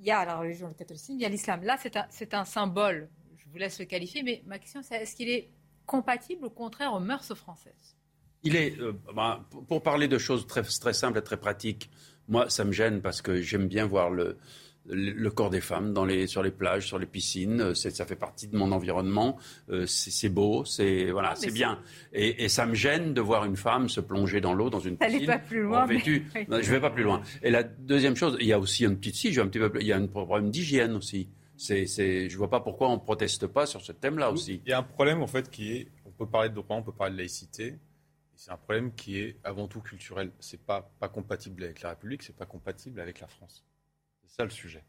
[0.00, 1.62] il y a la religion, le catholicisme, il y a l'islam.
[1.62, 3.08] Là, c'est un, un, symbole.
[3.36, 5.50] Je vous laisse le qualifier, mais ma question, c'est est-ce qu'il est
[5.84, 7.96] compatible au contraire aux mœurs françaises?
[8.42, 11.90] Il est, euh, bah, pour parler de choses très, très simples et très pratiques,
[12.28, 14.38] moi, ça me gêne parce que j'aime bien voir le,
[14.92, 17.60] le corps des femmes dans les, sur les plages, sur les piscines.
[17.60, 19.38] Euh, ça fait partie de mon environnement.
[19.70, 21.80] Euh, c'est beau, c'est voilà, c'est bien.
[22.12, 25.26] Et, ça me gêne de voir une femme se plonger dans l'eau dans une piscine.
[25.26, 25.86] pas plus loin.
[25.86, 26.00] Mais...
[26.04, 27.22] Je vais pas plus loin.
[27.42, 29.86] Et la deuxième chose, il y a aussi une petite si, un petit peu, il
[29.86, 31.28] y a un problème d'hygiène aussi.
[31.56, 34.62] C'est, je vois pas pourquoi on proteste pas sur ce thème-là aussi.
[34.64, 36.82] Il y a un problème en fait qui est, on peut parler de droit, on
[36.82, 37.78] peut parler de laïcité.
[38.34, 40.32] C'est un problème qui est avant tout culturel.
[40.40, 43.62] C'est pas pas compatible avec la République, c'est pas compatible avec la France.
[44.30, 44.84] C'est ça le sujet.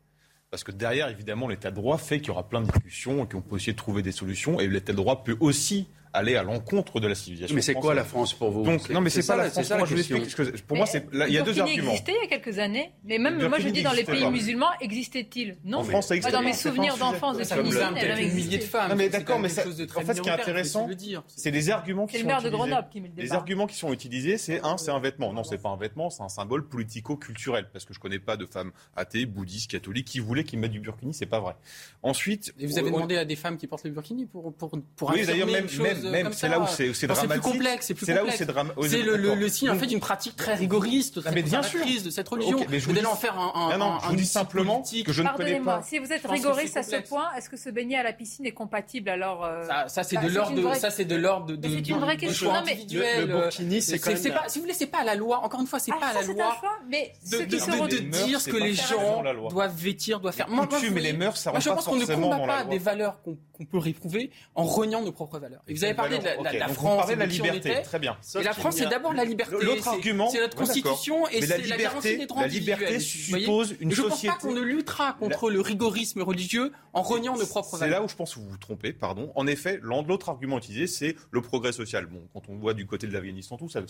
[0.51, 3.27] Parce que derrière, évidemment, l'état de droit fait qu'il y aura plein de discussions et
[3.27, 4.59] qu'on peut essayer de trouver des solutions.
[4.59, 7.55] Et l'état de droit peut aussi aller à l'encontre de la civilisation.
[7.55, 9.69] Mais c'est quoi la France pour vous Donc, non, mais c'est pas la France.
[9.69, 10.65] moi, je vous explique.
[10.65, 11.91] pour moi, c'est, il y a deux arguments.
[11.91, 14.69] existait il y a quelques années, mais même moi, je dis dans les pays musulmans,
[14.79, 15.57] existait-il?
[15.63, 15.79] Non.
[15.79, 16.37] En France, ça existait.
[16.37, 18.89] Dans mes souvenirs d'enfance de Tunisie, elle avait milliers de femmes.
[18.89, 20.89] Non, mais d'accord, mais en fait, ce qui est intéressant,
[21.27, 22.41] c'est des arguments qui sont utilisés.
[22.41, 24.77] C'est le maire de Grenoble qui met le Les arguments qui sont utilisés, c'est un,
[24.77, 25.33] c'est un vêtement.
[25.33, 27.67] Non, c'est pas un vêtement, c'est un symbole politico-culturel.
[27.71, 30.79] Parce que je connais pas de femmes athées, bouddhistes, catholiques qui voulaient qu'ils mettent du
[30.79, 31.55] burkini, c'est pas vrai.
[32.03, 32.53] Ensuite.
[32.59, 35.25] Et vous avez demandé à des femmes qui portent le burkini pour pour pour Oui,
[35.25, 36.00] d'ailleurs, même même
[36.31, 37.15] c'est là où c'est dramatique.
[37.15, 38.43] C'est plus complexe, c'est plus là complexe.
[38.89, 41.79] C'est le, le, le, signe en fait d'une pratique très rigoriste, très mais bien sûr.
[41.81, 42.57] de cette religion.
[42.57, 43.05] Okay, mais je vous dis...
[43.05, 45.81] en faire un, un, non, non, je vous dis simplement que je ne connais pas.
[45.83, 48.51] Si vous êtes rigoriste à ce point, est-ce que se baigner à la piscine est
[48.51, 49.63] compatible alors euh...
[49.87, 51.67] Ça, c'est bah, de l'ordre, ça c'est de l'ordre de.
[51.67, 52.51] C'est une vraie question.
[52.51, 54.19] Le burkini, c'est quand même.
[54.47, 55.43] Si vous voulez, c'est pas à la loi.
[55.43, 56.61] Encore une fois, c'est ah, pas à la loi.
[56.89, 60.49] Mais de dire ce que les gens doivent vêtir, doivent faire.
[60.49, 60.67] Moi.
[60.71, 65.39] Je pense qu'on ne combat pas des valeurs qu'on peut réprouver en reniant nos propres
[65.39, 65.61] valeurs.
[65.67, 67.81] Et vous avez parlé de la France, de la liberté.
[67.83, 68.17] Très bien.
[68.39, 69.55] Et la France, c'est d'abord la liberté.
[69.61, 73.91] L'autre argument, c'est notre constitution et c'est la garantie des droits La liberté suppose une
[73.91, 73.95] société.
[73.95, 77.77] Je ne pense pas qu'on ne luttera contre le rigorisme religieux en reniant nos propres
[77.77, 77.87] valeurs.
[77.87, 79.31] C'est là où je pense que vous vous trompez, pardon.
[79.35, 82.05] En effet, l'autre argument utilisé, c'est le progrès social.
[82.05, 83.81] Bon, quand on voit du côté de l'Afghanistan, tout ça.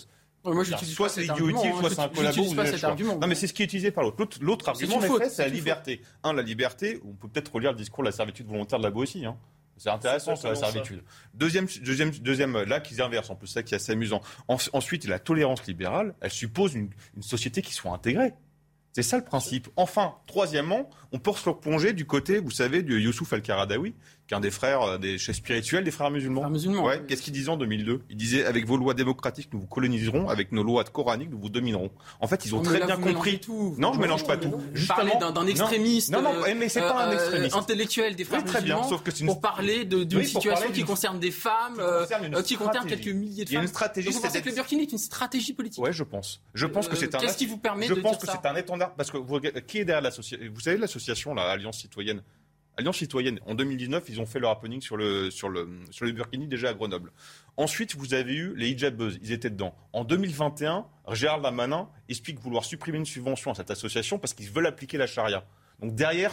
[0.44, 1.76] Moi, soit c'est idiotique, hein.
[1.78, 3.18] soit c'est un collabo.
[3.20, 4.16] Non, mais c'est ce qui est utilisé par l'autre.
[4.40, 6.00] L'autre argument, en effet, c'est la liberté.
[6.22, 7.00] Un, la liberté.
[7.04, 9.24] On peut peut-être relire le discours de la servitude volontaire de la aussi.
[9.82, 11.02] C'est intéressant sur la servitude.
[11.34, 14.20] Deuxième, deuxième, deuxième, là, qui s'inverse, en plus, ça qui est assez amusant.
[14.46, 18.32] ensuite, la tolérance libérale, elle suppose une, société qui soit intégrée.
[18.92, 19.68] C'est ça le principe.
[19.74, 23.96] Enfin, troisièmement, on peut se replonger du côté, vous savez, de Youssouf Al-Qaradawi,
[24.32, 26.48] qu'un des frères, des chefs spirituels des frères musulmans.
[26.48, 27.02] musulmans ouais.
[27.06, 30.52] Qu'est-ce qu'il disait en 2002 Il disait avec vos lois démocratiques, nous vous coloniserons, avec
[30.52, 31.90] nos lois coraniques, nous vous dominerons.
[32.18, 33.40] En fait, ils ont très bien compris.
[33.40, 33.74] Tout.
[33.78, 34.54] Non, je mélange pas tout.
[34.72, 36.10] Justement, d'un extrémiste.
[36.10, 37.56] Non, non, mais c'est pas un extrémiste.
[37.56, 38.84] intellectuel des frères musulmans.
[38.84, 39.26] Sauf que une...
[39.26, 41.80] pour parler d'une situation qui concerne des femmes,
[42.44, 43.52] qui concerne quelques milliers de femmes.
[43.52, 44.10] Il y a une stratégie.
[44.10, 45.82] Vous pensez que le Burkini est une stratégie politique?
[45.82, 46.40] Ouais, je pense.
[46.54, 47.18] Je pense que c'est un.
[47.18, 49.18] Qu'est-ce qui vous permet Je pense que c'est un étendard parce que
[49.60, 52.22] qui est derrière l'association Vous savez l'association, l'Alliance citoyenne?
[52.78, 56.12] Alliance citoyenne, en 2019, ils ont fait leur happening sur le, sur le, sur le
[56.12, 57.12] Burkini déjà à Grenoble.
[57.56, 59.74] Ensuite, vous avez eu les hijabeuses, ils étaient dedans.
[59.92, 64.66] En 2021, Gérald Damanin explique vouloir supprimer une subvention à cette association parce qu'ils veulent
[64.66, 65.44] appliquer la charia.
[65.80, 66.32] Donc derrière,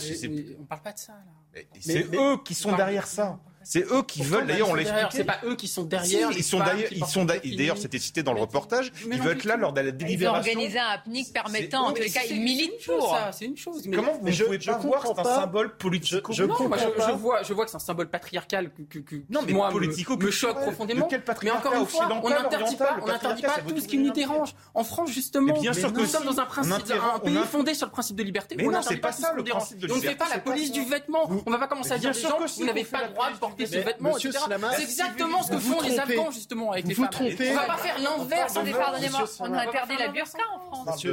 [0.60, 1.62] on parle pas de ça là.
[1.80, 3.40] C'est eux qui sont derrière ça.
[3.70, 4.48] C'est eux qui veulent.
[4.48, 5.12] D'ailleurs, on l'explique.
[5.12, 6.32] C'est pas eux qui sont derrière.
[6.32, 6.92] ils sont d'ailleurs.
[6.92, 7.78] Ils sont d'ailleurs.
[7.78, 8.92] C'était cité dans le reportage.
[9.06, 10.42] Ils veulent être là lors de la délibération.
[10.44, 13.16] Ils ont organisé un happening permettant, en tous les cas, ils militent pour.
[13.32, 13.84] C'est une chose.
[13.94, 17.44] Comment vous ne pouvez pas voir c'est un symbole politico Je vois.
[17.44, 19.00] Je vois que c'est un symbole patriarcal que
[19.30, 21.08] non mais moi politico me choque profondément.
[21.44, 22.98] Mais encore une fois, on n'interdit pas.
[23.02, 24.56] On n'interdit pas tout ce qui nous dérange.
[24.74, 27.92] En France, justement, bien sûr nous sommes dans un principe, un pays fondé sur le
[27.92, 28.56] principe de liberté.
[28.58, 30.08] Mais non, c'est pas ça le principe de liberté.
[30.08, 31.30] On ne fait pas la police du vêtement.
[31.46, 33.38] On ne va pas commencer à dire aux gens vous n'avez pas le droit de
[33.38, 37.10] porter ce vêtement, c'est exactement ce que font les Afghans, justement, avec les femmes.
[37.20, 38.53] On ne va pas faire l'inverse.
[38.53, 41.05] Pardonnez-moi, on a interdit la burqa en France.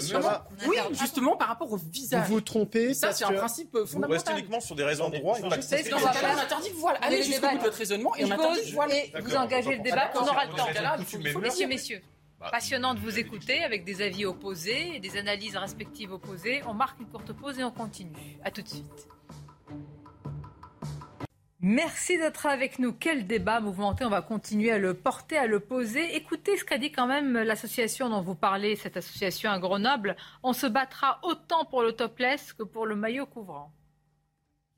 [0.67, 2.27] Oui, justement, par rapport au visage.
[2.29, 2.95] Vous vous trompez.
[2.95, 4.07] Ça, c'est un principe fondamental.
[4.07, 5.37] Vous restez uniquement sur des raisons de droit.
[5.61, 6.37] C'est ce qu'on va faire.
[6.37, 6.99] On interdit le voile.
[7.03, 8.91] Allez jusqu'au bout de votre raisonnement et on interdit le voile.
[9.21, 11.41] Vous engagez le débat, on aura le temps.
[11.41, 12.03] Messieurs, messieurs.
[12.51, 16.63] Passionnant de vous écouter avec des avis opposés et des analyses respectives opposées.
[16.69, 18.39] On marque une courte pause et on continue.
[18.45, 19.09] A tout de suite.
[21.69, 22.93] Merci d'être avec nous.
[22.93, 24.05] Quel débat mouvementé.
[24.05, 26.15] On va continuer à le porter, à le poser.
[26.15, 30.15] Écoutez ce qu'a dit quand même l'association dont vous parlez, cette association à Grenoble.
[30.45, 33.73] On se battra autant pour le topless que pour le maillot couvrant.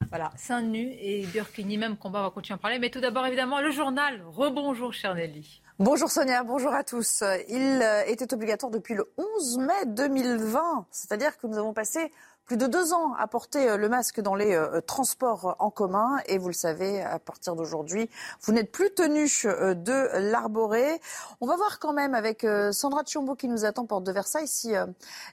[0.09, 2.79] Voilà, seins nus et Burkini, même combat, on va continuer à en parler.
[2.79, 4.23] Mais tout d'abord, évidemment, le journal.
[4.27, 5.61] Rebonjour, cher Nelly.
[5.79, 7.23] Bonjour Sonia, bonjour à tous.
[7.51, 12.11] Il euh, était obligatoire depuis le 11 mai 2020, c'est-à-dire que nous avons passé
[12.49, 16.17] plus de deux ans à porter euh, le masque dans les euh, transports en commun.
[16.27, 18.09] Et vous le savez, à partir d'aujourd'hui,
[18.43, 20.99] vous n'êtes plus tenu euh, de l'arborer.
[21.43, 24.73] On va voir quand même avec Sandra Tchiombo qui nous attend porte de Versailles si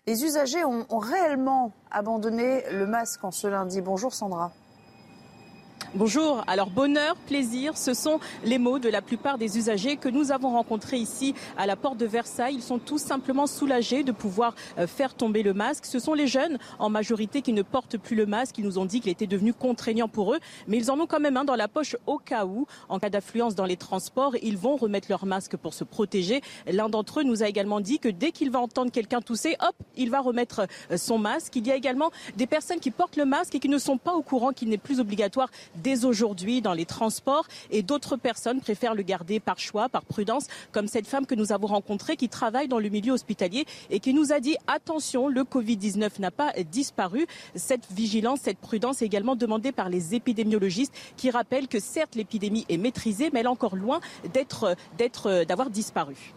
[0.05, 3.81] les usagers ont réellement abandonné le masque en ce lundi.
[3.81, 4.51] Bonjour Sandra.
[5.93, 6.43] Bonjour.
[6.47, 10.49] Alors bonheur, plaisir, ce sont les mots de la plupart des usagers que nous avons
[10.49, 12.55] rencontrés ici à la porte de Versailles.
[12.55, 15.85] Ils sont tous simplement soulagés de pouvoir euh, faire tomber le masque.
[15.85, 18.57] Ce sont les jeunes en majorité qui ne portent plus le masque.
[18.57, 21.19] Ils nous ont dit qu'il était devenu contraignant pour eux, mais ils en ont quand
[21.19, 24.57] même un dans la poche au cas où, en cas d'affluence dans les transports, ils
[24.57, 26.41] vont remettre leur masque pour se protéger.
[26.67, 29.75] L'un d'entre eux nous a également dit que dès qu'il va entendre quelqu'un tousser, hop,
[29.95, 31.55] il va remettre euh, son masque.
[31.55, 34.13] Il y a également des personnes qui portent le masque et qui ne sont pas
[34.13, 35.49] au courant qu'il n'est plus obligatoire
[35.83, 40.47] dès aujourd'hui dans les transports et d'autres personnes préfèrent le garder par choix, par prudence,
[40.71, 44.13] comme cette femme que nous avons rencontrée qui travaille dans le milieu hospitalier et qui
[44.13, 47.25] nous a dit attention, le Covid-19 n'a pas disparu.
[47.55, 52.65] Cette vigilance, cette prudence est également demandée par les épidémiologistes qui rappellent que certes l'épidémie
[52.69, 53.99] est maîtrisée, mais elle est encore loin
[54.33, 56.33] d'être, d'être, d'avoir disparu.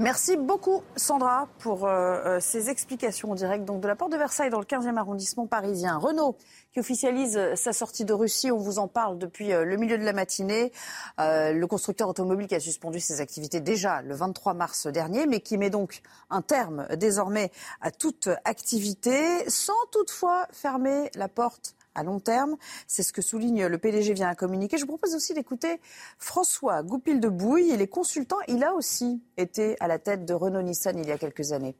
[0.00, 1.90] Merci beaucoup Sandra pour euh,
[2.24, 5.48] euh, ces explications en direct donc, de la porte de Versailles dans le 15e arrondissement
[5.48, 5.96] parisien.
[5.96, 6.36] Renault
[6.72, 10.04] qui officialise euh, sa sortie de Russie, on vous en parle depuis le milieu de
[10.04, 10.70] la matinée.
[11.18, 15.58] le constructeur automobile qui a suspendu ses activités déjà le 23 mars dernier mais qui
[15.58, 22.20] met donc un terme désormais à toute activité sans toutefois fermer la porte à long
[22.20, 22.56] terme.
[22.86, 24.76] C'est ce que souligne le PDG via un communiqué.
[24.76, 25.80] Je vous propose aussi d'écouter
[26.18, 27.70] François Goupil de Bouille.
[27.72, 28.38] Il est consultant.
[28.46, 31.74] Il a aussi été à la tête de Renault-Nissan il y a quelques années.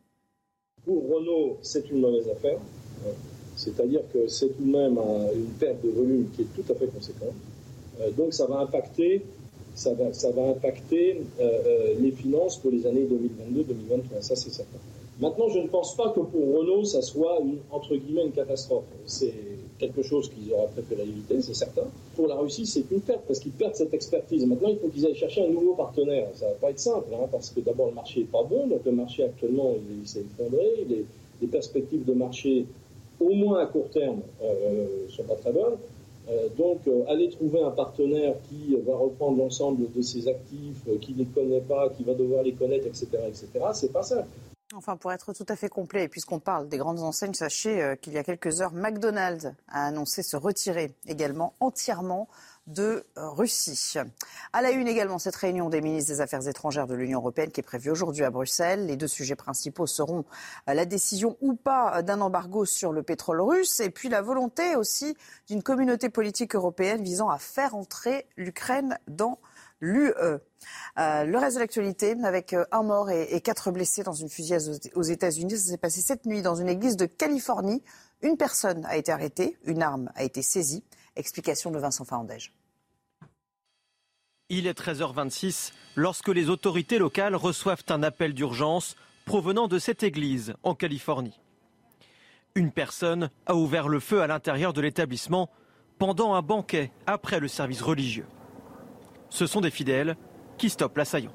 [0.85, 2.59] Pour Renault, c'est une mauvaise affaire.
[3.57, 4.99] C'est-à-dire que c'est tout de même
[5.35, 7.35] une perte de volume qui est tout à fait conséquente.
[8.01, 9.23] Euh, donc ça va impacter,
[9.75, 14.23] ça va, impacter euh, euh, les finances pour les années 2022-2023.
[14.23, 14.79] Ça, c'est certain.
[15.21, 18.85] Maintenant, je ne pense pas que pour Renault, ça soit une, entre guillemets une catastrophe.
[19.79, 21.85] Quelque chose qu'ils auraient préféré éviter, c'est certain.
[22.16, 24.45] Pour la Russie, c'est une perte parce qu'ils perdent cette expertise.
[24.47, 26.29] Maintenant, il faut qu'ils aillent chercher un nouveau partenaire.
[26.35, 28.85] Ça va pas être simple, hein, parce que d'abord le marché est pas bon, donc
[28.85, 31.05] le marché actuellement il, s'est effondré, les,
[31.41, 32.66] les, perspectives de marché,
[33.20, 35.76] au moins à court terme, euh, euh sont pas très bonnes.
[36.31, 41.12] Euh, donc, euh, aller trouver un partenaire qui va reprendre l'ensemble de ses actifs, qui
[41.14, 44.29] ne les connaît pas, qui va devoir les connaître, etc., etc., c'est pas simple.
[44.75, 47.97] Enfin, pour être tout à fait complet, et puisqu'on parle des grandes enseignes, sachez euh,
[47.97, 52.29] qu'il y a quelques heures, McDonald's a annoncé se retirer également entièrement
[52.66, 53.95] de euh, Russie.
[54.53, 57.61] À la une également, cette réunion des ministres des Affaires étrangères de l'Union européenne qui
[57.61, 58.85] est prévue aujourd'hui à Bruxelles.
[58.85, 60.27] Les deux sujets principaux seront
[60.69, 64.77] euh, la décision ou pas d'un embargo sur le pétrole russe et puis la volonté
[64.77, 65.16] aussi
[65.47, 69.39] d'une communauté politique européenne visant à faire entrer l'Ukraine dans
[69.81, 70.12] l'UE.
[70.18, 70.39] Euh,
[70.97, 74.62] le reste de l'actualité, avec euh, un mort et, quatre blessés dans une fusillade
[74.95, 75.57] aux États-Unis.
[75.57, 77.83] Ça s'est passé cette nuit dans une église de Californie.
[78.22, 80.85] Une personne a été arrêtée, une arme a été saisie.
[81.16, 82.53] Explication de Vincent Fahandège.
[84.49, 90.55] Il est 13h26 lorsque les autorités locales reçoivent un appel d'urgence provenant de cette église
[90.62, 91.39] en Californie.
[92.55, 95.51] Une personne a ouvert le feu à l'intérieur de l'établissement
[95.99, 98.26] pendant un banquet après le service religieux.
[99.31, 100.16] Ce sont des fidèles
[100.57, 101.33] qui stoppent l'assaillant.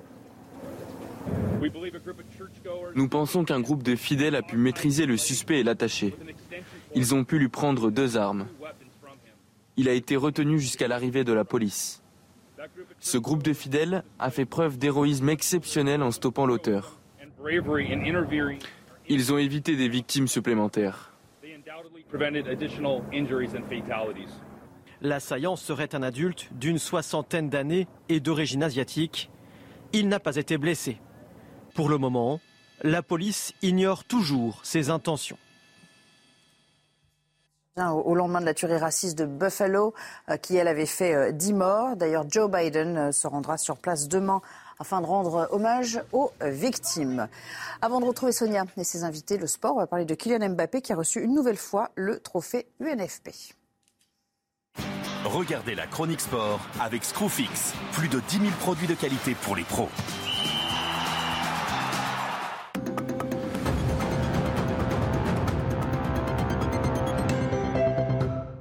[2.96, 6.16] Nous pensons qu'un groupe de fidèles a pu maîtriser le suspect et l'attacher.
[6.96, 8.48] Ils ont pu lui prendre deux armes.
[9.78, 12.04] Il a été retenu jusqu'à l'arrivée de la police.
[13.00, 17.00] Ce groupe de fidèles a fait preuve d'héroïsme exceptionnel en stoppant l'auteur.
[19.10, 21.14] Ils ont évité des victimes supplémentaires.
[25.04, 29.30] L'assaillant serait un adulte d'une soixantaine d'années et d'origine asiatique.
[29.92, 30.98] Il n'a pas été blessé.
[31.76, 32.40] Pour le moment,
[32.84, 35.38] la police ignore toujours ses intentions.
[37.76, 39.94] Au lendemain de la tuerie raciste de Buffalo,
[40.30, 41.96] euh, qui elle avait fait 10 euh, morts.
[41.98, 44.42] D'ailleurs, Joe Biden euh, se rendra sur place demain
[44.80, 47.28] afin de rendre hommage aux victimes.
[47.82, 50.82] Avant de retrouver Sonia et ses invités, le sport, on va parler de Kylian Mbappé
[50.82, 53.56] qui a reçu une nouvelle fois le trophée UNFP.
[55.26, 57.74] Regardez la chronique sport avec Screwfix.
[57.94, 59.88] Plus de 10 000 produits de qualité pour les pros.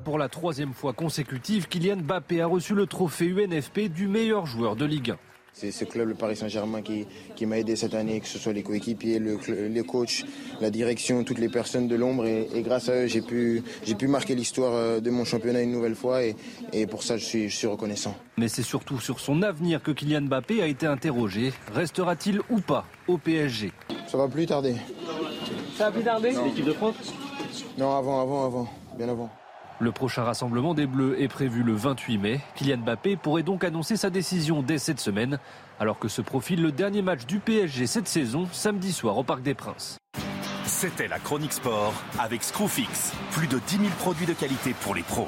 [0.05, 4.77] Pour la troisième fois consécutive, Kylian Mbappé a reçu le trophée UNFP du meilleur joueur
[4.77, 5.32] de Ligue 1.
[5.55, 8.62] C'est ce club, le Paris Saint-Germain, qui, m'a aidé cette année, que ce soit les
[8.62, 9.38] coéquipiers, le,
[9.68, 10.24] les coachs,
[10.61, 12.26] la direction, toutes les personnes de l'ombre.
[12.26, 15.72] Et, grâce à eux, j'ai pu, j'ai pu marquer l'histoire euh, de mon championnat une
[15.72, 16.24] nouvelle fois.
[16.24, 16.36] Et,
[16.72, 18.16] et pour ça, je suis, je suis reconnaissant.
[18.38, 21.53] Mais c'est surtout sur son avenir que Kylian Mbappé a été interrogé.
[21.74, 23.72] Restera-t-il ou pas au PSG
[24.09, 24.74] Ça va plus tarder.
[25.76, 26.32] Ça va plus tarder?
[26.44, 26.94] L'équipe de France?
[27.78, 28.68] Non, avant, avant, avant.
[28.96, 29.30] Bien avant.
[29.83, 32.41] Le prochain rassemblement des Bleus est prévu le 28 mai.
[32.55, 35.41] Kylian Mbappé pourrait donc annoncer sa décision dès cette semaine,
[35.80, 39.43] alors que se profile le dernier match du PSG cette saison, samedi soir au Parc
[39.43, 39.99] des Princes.
[40.66, 43.12] C'était la chronique sport avec Screwfix.
[43.33, 45.26] Plus de 10 000 produits de qualité pour les pros.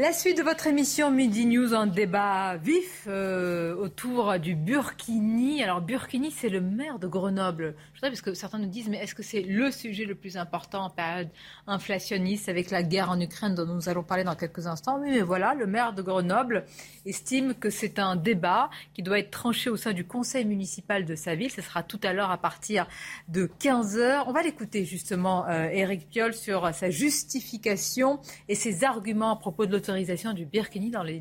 [0.00, 5.60] La suite de votre émission Midi News, un débat vif euh, autour du Burkini.
[5.60, 7.74] Alors Burkini, c'est le maire de Grenoble.
[8.00, 10.84] Sais parce que certains nous disent, mais est-ce que c'est le sujet le plus important
[10.84, 11.30] en période
[11.66, 15.00] inflationniste avec la guerre en Ukraine dont nous allons parler dans quelques instants?
[15.00, 16.64] Oui, mais voilà, le maire de Grenoble
[17.06, 21.16] estime que c'est un débat qui doit être tranché au sein du conseil municipal de
[21.16, 21.50] sa ville.
[21.50, 22.86] Ce sera tout à l'heure à partir
[23.26, 24.28] de 15 heures.
[24.28, 29.66] On va l'écouter justement, euh, Éric Piolle, sur sa justification et ses arguments à propos
[29.66, 31.20] de l'autorité du Birkini dans les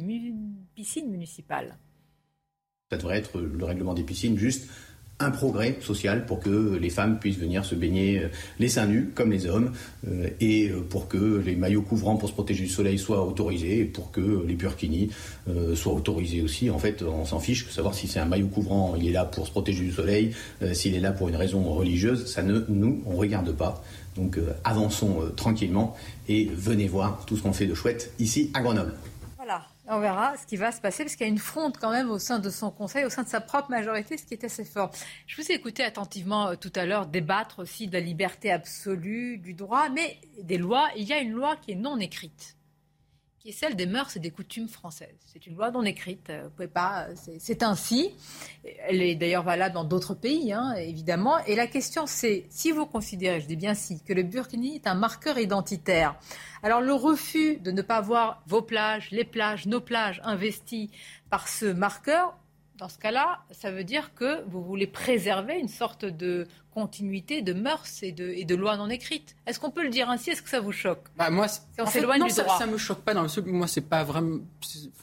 [0.75, 1.75] piscines municipales.
[2.91, 4.69] Ça devrait être le règlement des piscines juste
[5.19, 8.27] un progrès social pour que les femmes puissent venir se baigner euh,
[8.59, 9.71] les seins nus comme les hommes
[10.07, 13.79] euh, et euh, pour que les maillots couvrants pour se protéger du soleil soient autorisés
[13.79, 15.09] et pour que les burkinis
[15.75, 16.69] soient autorisés aussi.
[16.69, 19.25] En fait, on s'en fiche de savoir si c'est un maillot couvrant, il est là
[19.25, 20.33] pour se protéger du soleil,
[20.73, 23.83] s'il est là pour une raison religieuse, ça ne nous on regarde pas.
[24.15, 25.95] Donc avançons tranquillement
[26.27, 28.93] et venez voir tout ce qu'on fait de chouette ici à Grenoble.
[29.89, 32.11] On verra ce qui va se passer, parce qu'il y a une fronde quand même
[32.11, 34.65] au sein de son conseil, au sein de sa propre majorité, ce qui est assez
[34.65, 34.91] fort.
[35.27, 39.37] Je vous ai écouté attentivement euh, tout à l'heure débattre aussi de la liberté absolue,
[39.37, 40.89] du droit, mais des lois.
[40.97, 42.56] Il y a une loi qui est non écrite
[43.47, 45.15] qui est celle des mœurs et des coutumes françaises.
[45.25, 48.11] C'est une loi non écrite, euh, vous pouvez pas, euh, c'est ainsi.
[48.89, 51.39] Elle est d'ailleurs valable dans d'autres pays, hein, évidemment.
[51.45, 54.85] Et la question, c'est si vous considérez, je dis bien si, que le burkini est
[54.85, 56.19] un marqueur identitaire.
[56.61, 60.91] Alors le refus de ne pas voir vos plages, les plages, nos plages investies
[61.29, 62.37] par ce marqueur,
[62.77, 66.47] dans ce cas-là, ça veut dire que vous voulez préserver une sorte de
[66.77, 69.35] continuité de mœurs et de, et de lois non écrites.
[69.47, 70.29] Est-ce qu'on peut le dire ainsi?
[70.29, 71.01] Est-ce que ça vous choque?
[71.17, 71.47] Bah, Moi,
[71.79, 72.59] on s'éloigne du ça, droit.
[72.59, 74.37] ça me choque pas dans le Moi, c'est pas vraiment,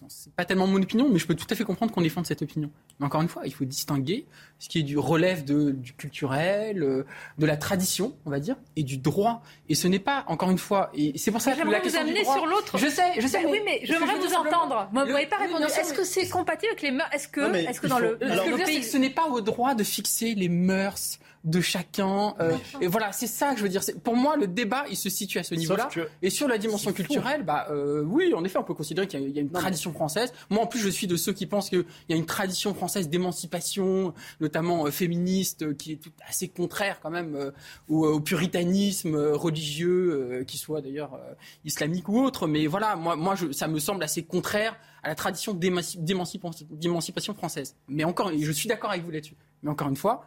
[0.06, 2.42] c'est pas tellement mon opinion, mais je peux tout à fait comprendre qu'on défende cette
[2.42, 2.70] opinion.
[3.00, 4.24] Mais encore une fois, il faut distinguer
[4.60, 7.04] ce qui est du relève de, du culturel, euh,
[7.38, 9.42] de la tradition, on va dire, et du droit.
[9.68, 12.08] Et ce n'est pas, encore une fois, et c'est pour ça que la question vous
[12.08, 12.78] amener droit, sur l'autre.
[12.78, 13.42] Je sais, je sais.
[13.42, 14.88] Bah, oui, mais j'aimerais vous entendre.
[14.92, 15.64] Moi, vous n'avez pas répondu.
[15.64, 17.08] Est-ce que c'est compatible avec les mœurs?
[17.12, 20.48] Est-ce que, est-ce que dans le, que ce n'est pas au droit de fixer les
[20.48, 22.34] mœurs de chacun.
[22.40, 23.82] Euh, et voilà, c'est ça que je veux dire.
[24.02, 25.88] Pour moi, le débat, il se situe à ce niveau-là.
[26.22, 29.38] Et sur la dimension culturelle, bah euh, oui, en effet, on peut considérer qu'il y,
[29.38, 30.32] a une tradition française.
[30.50, 33.08] Moi, en plus, je suis de ceux qui pensent qu'il y a une tradition française
[33.08, 37.50] d'émancipation, notamment euh, féministe, euh, qui est tout assez contraire quand même euh,
[37.88, 41.18] au, au, puritanisme religieux, qui soit d'ailleurs
[41.64, 42.46] islamique ou autre.
[42.46, 47.76] Mais voilà, moi, moi, je, ça me semble assez contraire à la tradition d'émancipation française.
[47.88, 49.36] Mais encore, je suis d'accord avec vous là-dessus.
[49.62, 50.26] Mais encore une fois,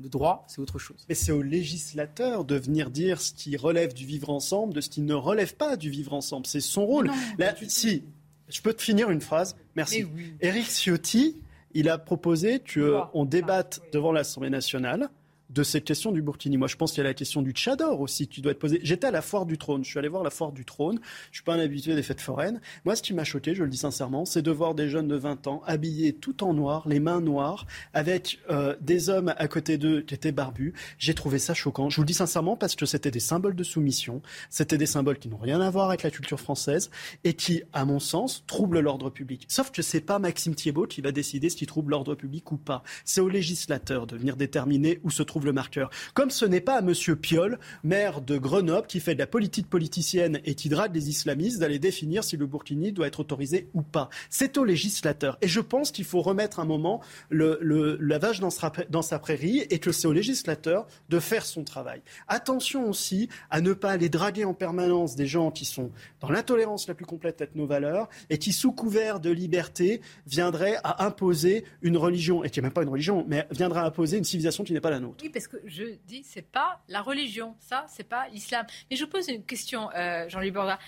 [0.00, 1.04] le droit, c'est autre chose.
[1.08, 4.88] Mais c'est au législateur de venir dire ce qui relève du vivre ensemble, de ce
[4.88, 6.46] qui ne relève pas du vivre ensemble.
[6.46, 7.10] C'est son rôle.
[7.38, 8.04] Là, si,
[8.48, 9.56] je peux te finir une phrase.
[9.74, 10.04] Merci.
[10.04, 10.34] Oui.
[10.40, 11.36] Éric Ciotti,
[11.74, 15.10] il a proposé qu'on débatte devant l'Assemblée nationale
[15.50, 16.56] de cette question du Burkini.
[16.56, 18.80] Moi, je pense qu'il y a la question du Tchador aussi qui doit être posée.
[18.82, 19.84] J'étais à la foire du trône.
[19.84, 21.00] Je suis allé voir la foire du trône.
[21.30, 22.60] Je suis pas un habitué des fêtes foraines.
[22.84, 25.16] Moi, ce qui m'a choqué, je le dis sincèrement, c'est de voir des jeunes de
[25.16, 29.78] 20 ans habillés tout en noir, les mains noires, avec euh, des hommes à côté
[29.78, 30.74] d'eux qui étaient barbus.
[30.98, 31.88] J'ai trouvé ça choquant.
[31.88, 34.22] Je vous le dis sincèrement parce que c'était des symboles de soumission.
[34.50, 36.90] C'était des symboles qui n'ont rien à voir avec la culture française
[37.24, 39.46] et qui, à mon sens, troublent l'ordre public.
[39.48, 42.56] Sauf que c'est pas Maxime Thiebaud qui va décider ce qui trouble l'ordre public ou
[42.56, 42.82] pas.
[43.04, 45.90] C'est au législateur de venir déterminer où se trouve le marqueur.
[46.14, 46.92] Comme ce n'est pas à M.
[47.16, 51.58] Piolle, maire de Grenoble, qui fait de la politique politicienne et qui drague les islamistes,
[51.58, 54.08] d'aller définir si le Burkini doit être autorisé ou pas.
[54.30, 55.38] C'est au législateur.
[55.40, 59.02] Et je pense qu'il faut remettre un moment le, le, la vache dans sa, dans
[59.02, 62.02] sa prairie et que c'est au législateur de faire son travail.
[62.28, 66.88] Attention aussi à ne pas aller draguer en permanence des gens qui sont dans l'intolérance
[66.88, 71.64] la plus complète avec nos valeurs et qui, sous couvert de liberté, viendraient à imposer
[71.82, 74.64] une religion, et qui n'est même pas une religion, mais viendraient à imposer une civilisation
[74.64, 75.24] qui n'est pas la nôtre.
[75.28, 78.66] Parce que je dis, c'est pas la religion, ça, c'est pas l'islam.
[78.90, 80.78] Mais je pose une question, euh, Jean-Louis Borda.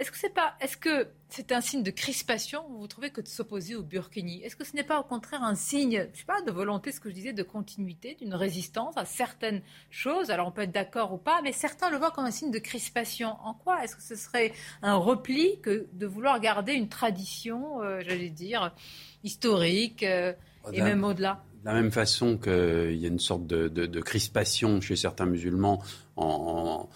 [0.00, 3.28] Est-ce que c'est pas, est-ce que c'est un signe de crispation, vous trouvez, que de
[3.28, 4.42] s'opposer au Burkini?
[4.42, 7.00] Est-ce que ce n'est pas au contraire un signe, je sais pas, de volonté, ce
[7.00, 9.60] que je disais, de continuité, d'une résistance à certaines
[9.90, 10.30] choses?
[10.30, 12.58] Alors on peut être d'accord ou pas, mais certains le voient comme un signe de
[12.58, 13.36] crispation.
[13.44, 18.00] En quoi Est-ce que ce serait un repli que de vouloir garder une tradition, euh,
[18.00, 18.74] j'allais dire,
[19.22, 20.32] historique euh,
[20.72, 21.44] et même au-delà?
[21.60, 25.82] De la même façon qu'il y a une sorte de, crispation chez certains musulmans
[26.16, 26.88] en,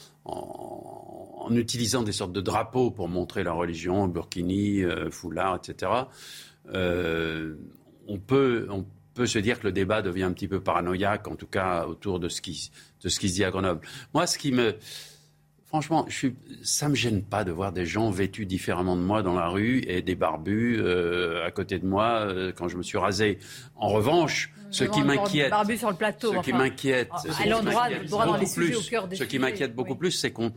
[1.50, 5.92] utilisant des sortes de drapeaux pour montrer leur religion, burkini, euh, foulard, etc.,
[6.72, 7.54] euh,
[8.08, 11.36] on, peut, on peut se dire que le débat devient un petit peu paranoïaque, en
[11.36, 12.70] tout cas autour de ce qui,
[13.02, 13.86] de ce qui se dit à Grenoble.
[14.14, 14.74] Moi, ce qui me...
[15.74, 19.24] Franchement, je suis, ça me gêne pas de voir des gens vêtus différemment de moi
[19.24, 22.84] dans la rue et des barbus euh, à côté de moi euh, quand je me
[22.84, 23.40] suis rasé.
[23.74, 27.10] En revanche, ce qui m'inquiète, barbu sur le plateau, ce enfin, qui m'inquiète,
[27.40, 29.98] à l'endroit, droit dans les sujets au cœur des ce qui m'inquiète beaucoup oui.
[29.98, 30.52] plus, c'est qu'on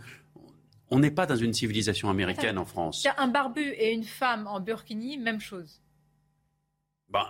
[0.91, 3.01] on n'est pas dans une civilisation américaine en France.
[3.03, 5.81] Il y a un barbu et une femme en burkini, même chose.
[7.09, 7.25] Ben,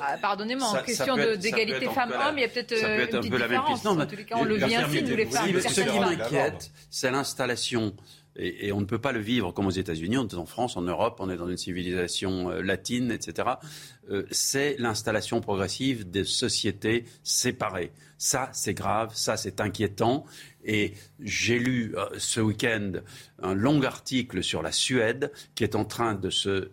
[0.00, 3.38] ah, Pardonnez-moi, en question d'égalité femmes-hommes, il y a peut-être ça peut une petite peu
[3.38, 3.84] la même différence.
[3.84, 5.60] Non, en tous les cas, on le vit ainsi, nous les femmes.
[5.60, 7.94] Ce qui m'inquiète, c'est l'installation.
[8.38, 10.76] Et, et, on ne peut pas le vivre comme aux États-Unis, on est en France,
[10.76, 13.48] en Europe, on est dans une civilisation euh, latine, etc.
[14.10, 17.92] Euh, c'est l'installation progressive des sociétés séparées.
[18.18, 20.26] Ça, c'est grave, ça, c'est inquiétant.
[20.66, 22.92] Et j'ai lu euh, ce week-end
[23.42, 26.70] un long article sur la Suède qui est en train de se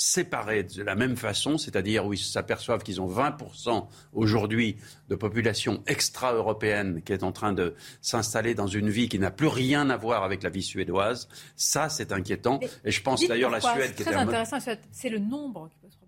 [0.00, 4.76] séparés de la même façon, c'est-à-dire où ils s'aperçoivent qu'ils ont 20% aujourd'hui
[5.10, 9.48] de population extra-européenne qui est en train de s'installer dans une vie qui n'a plus
[9.48, 12.60] rien à voir avec la vie suédoise, ça c'est inquiétant.
[12.84, 14.56] Et je pense d'ailleurs la Suède qui est très intéressant,
[14.90, 15.99] c'est le nombre qui problème.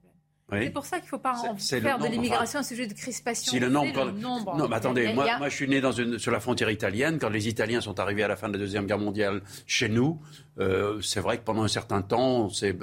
[0.53, 0.65] Oui.
[0.65, 3.51] C'est pour ça qu'il ne faut pas en faire de l'immigration un sujet de crispation.
[3.51, 4.57] Si le nombre, le nombre.
[4.57, 5.39] Non, mais attendez, moi, a...
[5.39, 7.19] moi, je suis né dans une, sur la frontière italienne.
[7.19, 10.21] Quand les Italiens sont arrivés à la fin de la Deuxième Guerre mondiale chez nous,
[10.59, 12.77] euh, c'est vrai que pendant un certain temps, c'est,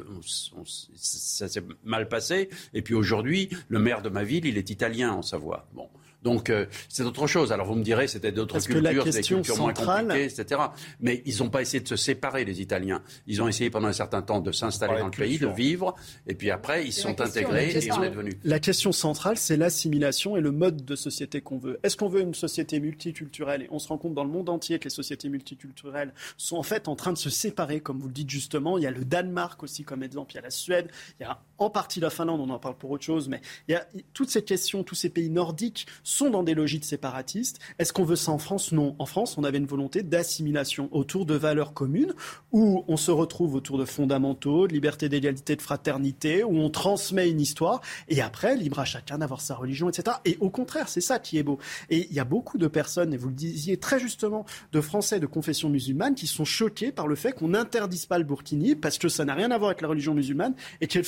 [0.57, 0.63] on,
[0.95, 2.49] ça s'est mal passé.
[2.73, 5.67] Et puis aujourd'hui, le maire de ma ville, il est italien en Savoie.
[5.73, 5.89] Bon.
[6.23, 7.51] Donc euh, c'est autre chose.
[7.51, 10.05] Alors vous me direz, c'était d'autres Parce cultures, que la des question cultures centrale...
[10.05, 10.61] moins compliquées, etc.
[10.99, 13.01] Mais ils n'ont pas essayé de se séparer, les Italiens.
[13.27, 15.95] Ils ont essayé pendant un certain temps de s'installer dans le pays, de vivre,
[16.27, 18.35] et puis après ils se sont intégrés et on est devenus.
[18.43, 21.79] La question centrale, c'est l'assimilation et le mode de société qu'on veut.
[21.83, 23.63] Est-ce qu'on veut une société multiculturelle?
[23.63, 26.63] Et on se rend compte dans le monde entier que les sociétés multiculturelles sont en
[26.63, 28.77] fait en train de se séparer, comme vous le dites justement.
[28.77, 30.89] Il y a le Danemark aussi comme exemple, il y a la Suède,
[31.19, 33.73] il y a en partie la Finlande, on en parle pour autre chose, mais il
[33.73, 37.59] y a toutes ces questions, tous ces pays nordiques sont dans des logiques séparatistes.
[37.77, 38.71] Est-ce qu'on veut ça en France?
[38.71, 38.95] Non.
[38.99, 42.13] En France, on avait une volonté d'assimilation autour de valeurs communes
[42.51, 47.29] où on se retrouve autour de fondamentaux, de liberté, d'égalité, de fraternité, où on transmet
[47.29, 50.17] une histoire et après, libre à chacun d'avoir sa religion, etc.
[50.25, 51.59] Et au contraire, c'est ça qui est beau.
[51.89, 55.19] Et il y a beaucoup de personnes, et vous le disiez très justement, de Français
[55.19, 58.97] de confession musulmane qui sont choqués par le fait qu'on n'interdise pas le burkini parce
[58.97, 60.99] que ça n'a rien à voir avec la religion musulmane et que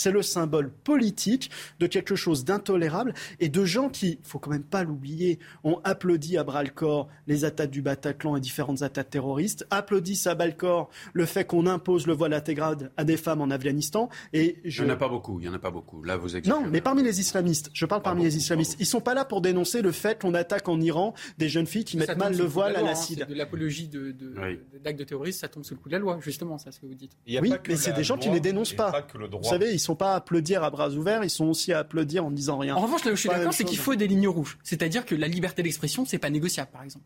[0.00, 4.62] c'est le symbole politique de quelque chose d'intolérable et de gens qui, faut quand même
[4.62, 10.26] pas l'oublier, ont applaudi à bras-le-corps les attaques du Bataclan et différentes attaques terroristes, applaudissent
[10.26, 14.08] à bas-le-corps le fait qu'on impose le voile intégral à des femmes en Afghanistan.
[14.32, 14.82] Et je...
[14.82, 16.02] Il n'y en a pas beaucoup, il y en a pas beaucoup.
[16.02, 19.14] Là, vous Non, mais parmi les islamistes, je parle parmi les islamistes, ils sont pas
[19.14, 22.36] là pour dénoncer le fait qu'on attaque en Iran des jeunes filles qui mettent mal
[22.36, 23.22] le voile à l'acide.
[23.22, 24.34] Hein, de l'apologie de, de,
[24.82, 26.86] d'actes de terrorisme, ça tombe sous le coup de la loi, justement, c'est ce que
[26.86, 27.12] vous dites.
[27.26, 29.06] Oui, mais c'est des gens qui ne les dénoncent pas.
[29.14, 32.24] Vous savez, ils sont pas à applaudir à bras ouverts, ils sont aussi à applaudir
[32.24, 32.76] en ne disant rien.
[32.76, 34.58] En revanche, là où je suis d'accord, c'est qu'il faut des lignes rouges.
[34.62, 37.04] C'est-à-dire que la liberté d'expression, c'est pas négociable, par exemple.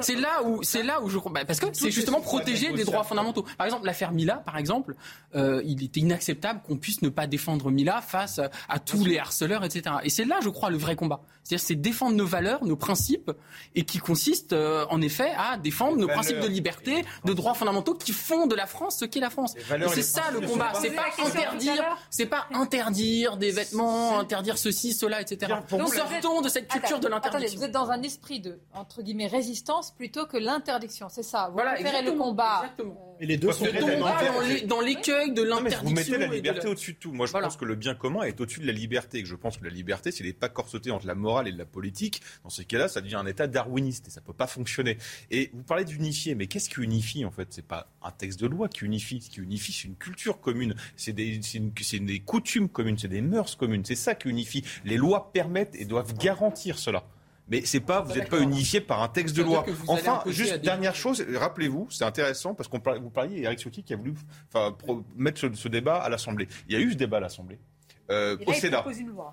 [0.00, 3.04] C'est là où, c'est là où je, bah, parce que c'est justement protéger des droits
[3.04, 3.44] fondamentaux.
[3.56, 4.94] Par exemple, l'affaire Mila, par exemple,
[5.34, 9.64] euh, il était inacceptable qu'on puisse ne pas défendre Mila face à tous les harceleurs,
[9.64, 9.96] etc.
[10.02, 11.20] Et c'est là, je crois, le vrai combat.
[11.42, 13.30] C'est-à-dire, c'est défendre nos valeurs, nos principes,
[13.74, 17.94] et qui consiste, euh, en effet, à défendre nos principes de liberté, de droits fondamentaux
[17.94, 19.54] qui font de la France ce qu'est la France.
[19.56, 20.72] Et c'est ça le combat.
[20.80, 25.54] C'est pas interdire, c'est pas interdire des vêtements, interdire ceci, cela, etc.
[25.72, 27.58] Nous sortons de cette culture de l'interdiction.
[27.58, 31.48] Vous êtes dans un esprit de entre guillemets résistance plutôt que l'interdiction, c'est ça.
[31.48, 32.62] Vous voilà, préférez le combat.
[32.62, 33.13] Exactement.
[33.20, 33.66] Et les deux sont
[34.66, 35.84] dans l'écueil de l'interdiction.
[35.84, 37.12] Vous mettez la liberté au-dessus de tout.
[37.12, 39.18] Moi, je pense que le bien commun est au-dessus de la liberté.
[39.18, 41.52] Et que je pense que la liberté, s'il n'est pas corseté entre la morale et
[41.52, 44.98] la politique, dans ces cas-là, ça devient un état darwiniste et ça peut pas fonctionner.
[45.30, 47.48] Et vous parlez d'unifier, mais qu'est-ce qui unifie en fait?
[47.50, 49.20] C'est pas un texte de loi qui unifie.
[49.20, 53.56] Ce qui unifie, c'est une culture commune, c'est des, des coutumes communes, c'est des mœurs
[53.56, 53.84] communes.
[53.84, 54.64] C'est ça qui unifie.
[54.84, 57.04] Les lois permettent et doivent garantir cela.
[57.48, 59.66] Mais c'est pas, vous n'êtes pas unifié par un texte de loi.
[59.86, 63.96] Enfin, juste dernière chose, rappelez-vous, c'est intéressant parce qu'on vous parliez Eric Ciotti qui a
[63.96, 64.14] voulu
[65.16, 66.48] mettre ce, débat à l'Assemblée.
[66.68, 67.58] Il y a eu ce débat à l'Assemblée.
[68.10, 68.84] Euh, au Sénat.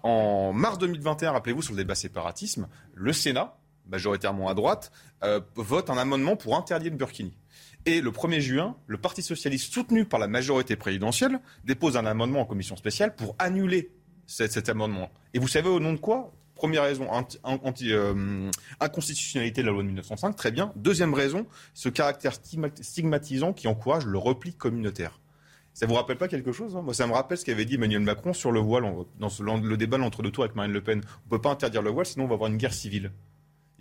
[0.03, 3.57] En mars 2021, rappelez-vous, sur le débat séparatisme, le Sénat,
[3.89, 4.91] majoritairement à droite,
[5.24, 7.38] euh, vote un amendement pour interdire le burkini.
[7.86, 12.41] Et le 1er juin, le Parti socialiste, soutenu par la majorité présidentielle, dépose un amendement
[12.41, 13.91] en commission spéciale pour annuler
[14.28, 15.09] cet, amendement.
[15.34, 16.32] Et vous savez au nom de quoi?
[16.62, 17.07] Première raison,
[17.82, 20.72] euh, inconstitutionnalité de la loi de 1905, très bien.
[20.76, 25.20] Deuxième raison, ce caractère stigmatisant qui encourage le repli communautaire.
[25.74, 26.84] Ça vous rappelle pas quelque chose hein?
[26.84, 28.84] Moi, ça me rappelle ce qu'avait dit Emmanuel Macron sur le voile
[29.18, 31.01] dans le débat l'entre-deux tours avec Marine Le Pen.
[31.26, 33.12] On peut pas interdire le voile, sinon on va avoir une guerre civile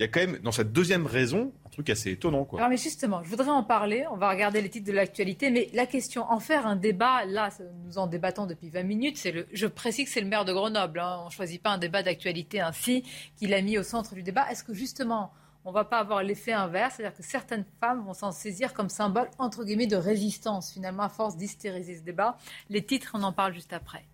[0.01, 2.47] il y a quand même, dans cette deuxième raison, un truc assez étonnant.
[2.47, 2.59] Quoi.
[2.59, 4.07] Alors, mais justement, je voudrais en parler.
[4.11, 5.51] On va regarder les titres de l'actualité.
[5.51, 7.51] Mais la question, en faire un débat, là,
[7.85, 9.19] nous en débattons depuis 20 minutes.
[9.19, 11.01] C'est le, je précise que c'est le maire de Grenoble.
[11.01, 11.19] Hein.
[11.21, 13.05] On ne choisit pas un débat d'actualité ainsi
[13.37, 14.51] qu'il a mis au centre du débat.
[14.51, 15.35] Est-ce que justement,
[15.67, 18.89] on ne va pas avoir l'effet inverse, c'est-à-dire que certaines femmes vont s'en saisir comme
[18.89, 22.39] symbole, entre guillemets, de résistance, finalement, à force d'hystériser ce débat.
[22.71, 24.07] Les titres, on en parle juste après.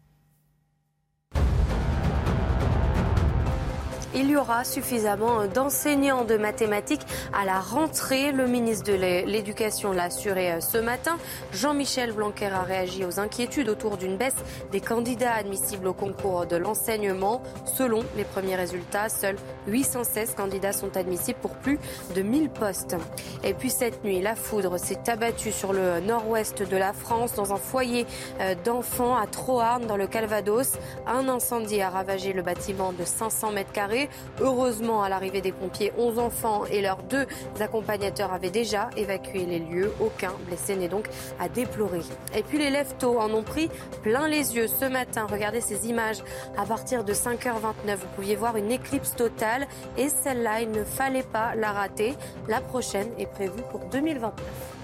[4.16, 8.32] Il y aura suffisamment d'enseignants de mathématiques à la rentrée.
[8.32, 11.18] Le ministre de l'Éducation l'a assuré euh, ce matin.
[11.52, 14.36] Jean-Michel Blanquer a réagi aux inquiétudes autour d'une baisse
[14.72, 17.42] des candidats admissibles au concours de l'enseignement.
[17.66, 19.36] Selon les premiers résultats, seuls
[19.66, 21.78] 816 candidats sont admissibles pour plus
[22.14, 22.96] de 1000 postes.
[23.44, 27.52] Et puis cette nuit, la foudre s'est abattue sur le nord-ouest de la France dans
[27.52, 28.06] un foyer
[28.40, 30.72] euh, d'enfants à Troarn dans le Calvados.
[31.06, 34.05] Un incendie a ravagé le bâtiment de 500 mètres carrés.
[34.40, 37.26] Heureusement, à l'arrivée des pompiers, 11 enfants et leurs deux
[37.60, 39.92] accompagnateurs avaient déjà évacué les lieux.
[40.00, 42.00] Aucun blessé n'est donc à déplorer.
[42.34, 43.70] Et puis les leftos en ont pris
[44.02, 45.26] plein les yeux ce matin.
[45.30, 46.22] Regardez ces images.
[46.56, 49.66] À partir de 5h29, vous pouviez voir une éclipse totale.
[49.96, 52.14] Et celle-là, il ne fallait pas la rater.
[52.48, 54.75] La prochaine est prévue pour 2029.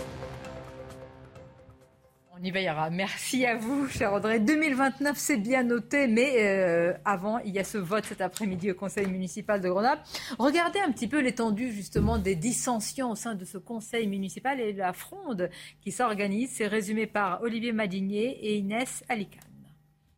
[2.43, 2.91] On y.
[2.91, 4.41] Merci à vous, cher Audrey.
[4.41, 8.75] 2029, c'est bien noté, mais euh, avant, il y a ce vote cet après-midi au
[8.75, 10.01] Conseil municipal de Grenoble.
[10.41, 14.73] Regardez un petit peu l'étendue justement des dissensions au sein de ce Conseil municipal et
[14.73, 15.51] la fronde
[15.83, 16.51] qui s'organise.
[16.53, 19.41] C'est résumé par Olivier Madinier et Inès Alicane.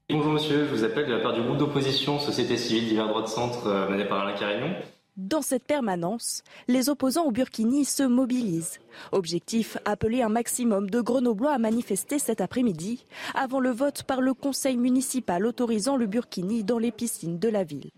[0.08, 3.26] Bonjour monsieur, je vous appelle de la part du groupe d'opposition Société civile d'hiver de
[3.26, 4.74] centre euh, mené par Alain Carignon.
[5.16, 8.80] Dans cette permanence, les opposants au Burkini se mobilisent.
[9.12, 14.34] Objectif, appeler un maximum de Grenoblois à manifester cet après-midi, avant le vote par le
[14.34, 17.90] conseil municipal autorisant le Burkini dans les piscines de la ville.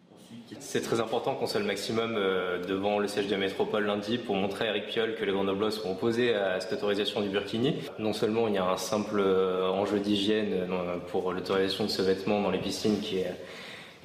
[0.61, 4.37] C'est très important qu'on soit le maximum euh, devant le siège de métropole lundi pour
[4.37, 7.77] montrer à Eric Piolle que les Grenoblois seront opposés à cette autorisation du burkini.
[7.99, 12.03] Non seulement il y a un simple euh, enjeu d'hygiène euh, pour l'autorisation de ce
[12.03, 13.35] vêtement dans les piscines qui est,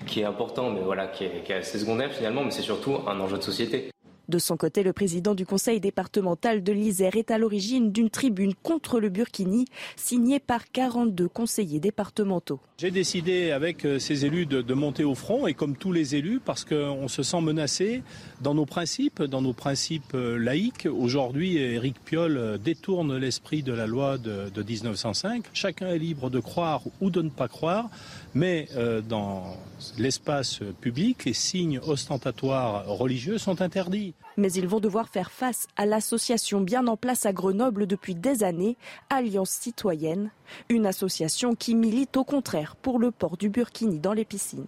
[0.05, 2.95] qui est important, mais voilà, qui est, qui est assez secondaire finalement, mais c'est surtout
[3.07, 3.91] un enjeu de société.
[4.31, 8.53] De son côté, le président du conseil départemental de l'Isère est à l'origine d'une tribune
[8.53, 9.65] contre le Burkini
[9.97, 12.61] signée par 42 conseillers départementaux.
[12.77, 16.15] J'ai décidé avec euh, ces élus de, de, monter au front et comme tous les
[16.15, 18.03] élus parce qu'on se sent menacé
[18.39, 20.87] dans nos principes, dans nos principes euh, laïques.
[20.89, 25.43] Aujourd'hui, Éric Piolle euh, détourne l'esprit de la loi de, de 1905.
[25.53, 27.89] Chacun est libre de croire ou de ne pas croire,
[28.33, 29.57] mais euh, dans
[29.97, 34.13] l'espace public, les signes ostentatoires religieux sont interdits.
[34.37, 38.43] Mais ils vont devoir faire face à l'association bien en place à Grenoble depuis des
[38.43, 38.77] années,
[39.09, 40.31] Alliance citoyenne,
[40.69, 44.67] une association qui milite au contraire pour le port du burkini dans les piscines.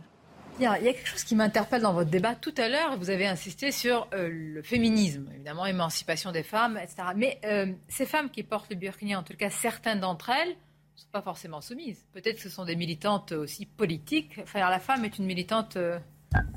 [0.59, 2.35] Il y a quelque chose qui m'interpelle dans votre débat.
[2.35, 7.07] Tout à l'heure, vous avez insisté sur euh, le féminisme, évidemment, émancipation des femmes, etc.
[7.15, 10.55] Mais euh, ces femmes qui portent le burkini, en tout cas certaines d'entre elles,
[10.95, 12.05] ne sont pas forcément soumises.
[12.13, 14.39] Peut-être que ce sont des militantes aussi politiques.
[14.41, 15.97] Enfin, la femme est une militante euh,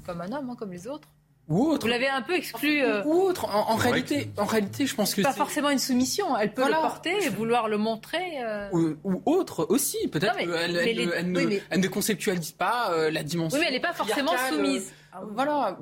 [0.04, 1.08] comme un homme, hein, comme les autres.
[1.48, 1.82] Ou autre.
[1.86, 2.82] Vous l'avez un peu exclu.
[2.82, 3.04] Euh...
[3.04, 3.44] Ou autre.
[3.54, 6.36] En, en réalité, en réalité, je pense que pas c'est forcément une soumission.
[6.36, 6.78] Elle peut Voilà.
[6.78, 8.42] le porter et vouloir le montrer.
[8.44, 8.68] euh.
[8.72, 10.08] ou, ou autre aussi.
[10.08, 13.22] Peut-être qu'elle elle, les- ne- elle ne, oui, mais- elle ne conceptualise pas euh, la
[13.22, 13.56] dimension.
[13.56, 14.92] Oui, mais elle n'est pas forcément soumise.
[15.14, 15.78] euh, Voilà.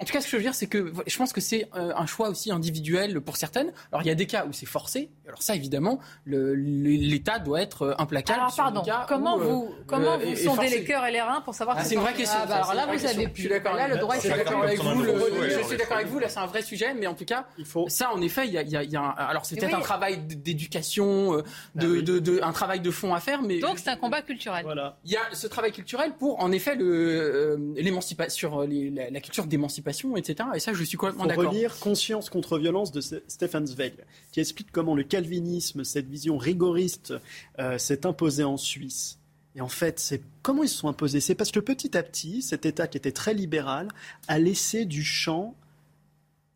[0.00, 1.92] En tout cas, ce que je veux dire, c'est que je pense que c'est euh,
[1.96, 3.72] un choix aussi individuel pour certaines.
[3.92, 5.10] Alors, il y a des cas où c'est forcé.
[5.26, 8.38] Alors ça, évidemment, l'État doit être euh, implacable.
[8.40, 11.04] Alors sur les pardon, cas comment où, euh, vous, comment euh, vous sondez les cœurs
[11.04, 12.38] et les reins pour savoir Ah, que c'est une vraie question.
[12.42, 13.10] Ah, bah, alors là, vous question.
[13.10, 13.74] avez Je suis d'accord.
[13.74, 15.02] Là, le droit Je suis d'accord avec vous.
[15.02, 16.18] le- Je suis d'accord avec vous.
[16.18, 17.46] Là, c'est un vrai sujet, mais en tout cas,
[17.88, 19.56] ça, en effet, il y a, il y a- il y a un- alors c'est
[19.56, 19.78] peut-être oui.
[19.78, 21.42] un travail d'éducation, euh,
[21.74, 24.64] de, de- de- un travail de fond à faire, mais Donc c'est un combat culturel.
[25.04, 30.48] il y a ce travail culturel pour, en effet, l'émancipation sur la culture d'émancipation, etc.
[30.54, 31.50] Et ça, je suis complètement d'accord.
[31.52, 33.94] relire Conscience contre violence de Ste- Stefan Zweig,
[34.32, 37.14] qui explique comment le calvinisme, cette vision rigoriste,
[37.58, 39.18] euh, s'est imposée en Suisse.
[39.56, 41.20] Et en fait, c'est comment ils se sont imposés?
[41.20, 43.88] C'est parce que petit à petit, cet État qui était très libéral
[44.28, 45.54] a laissé du champ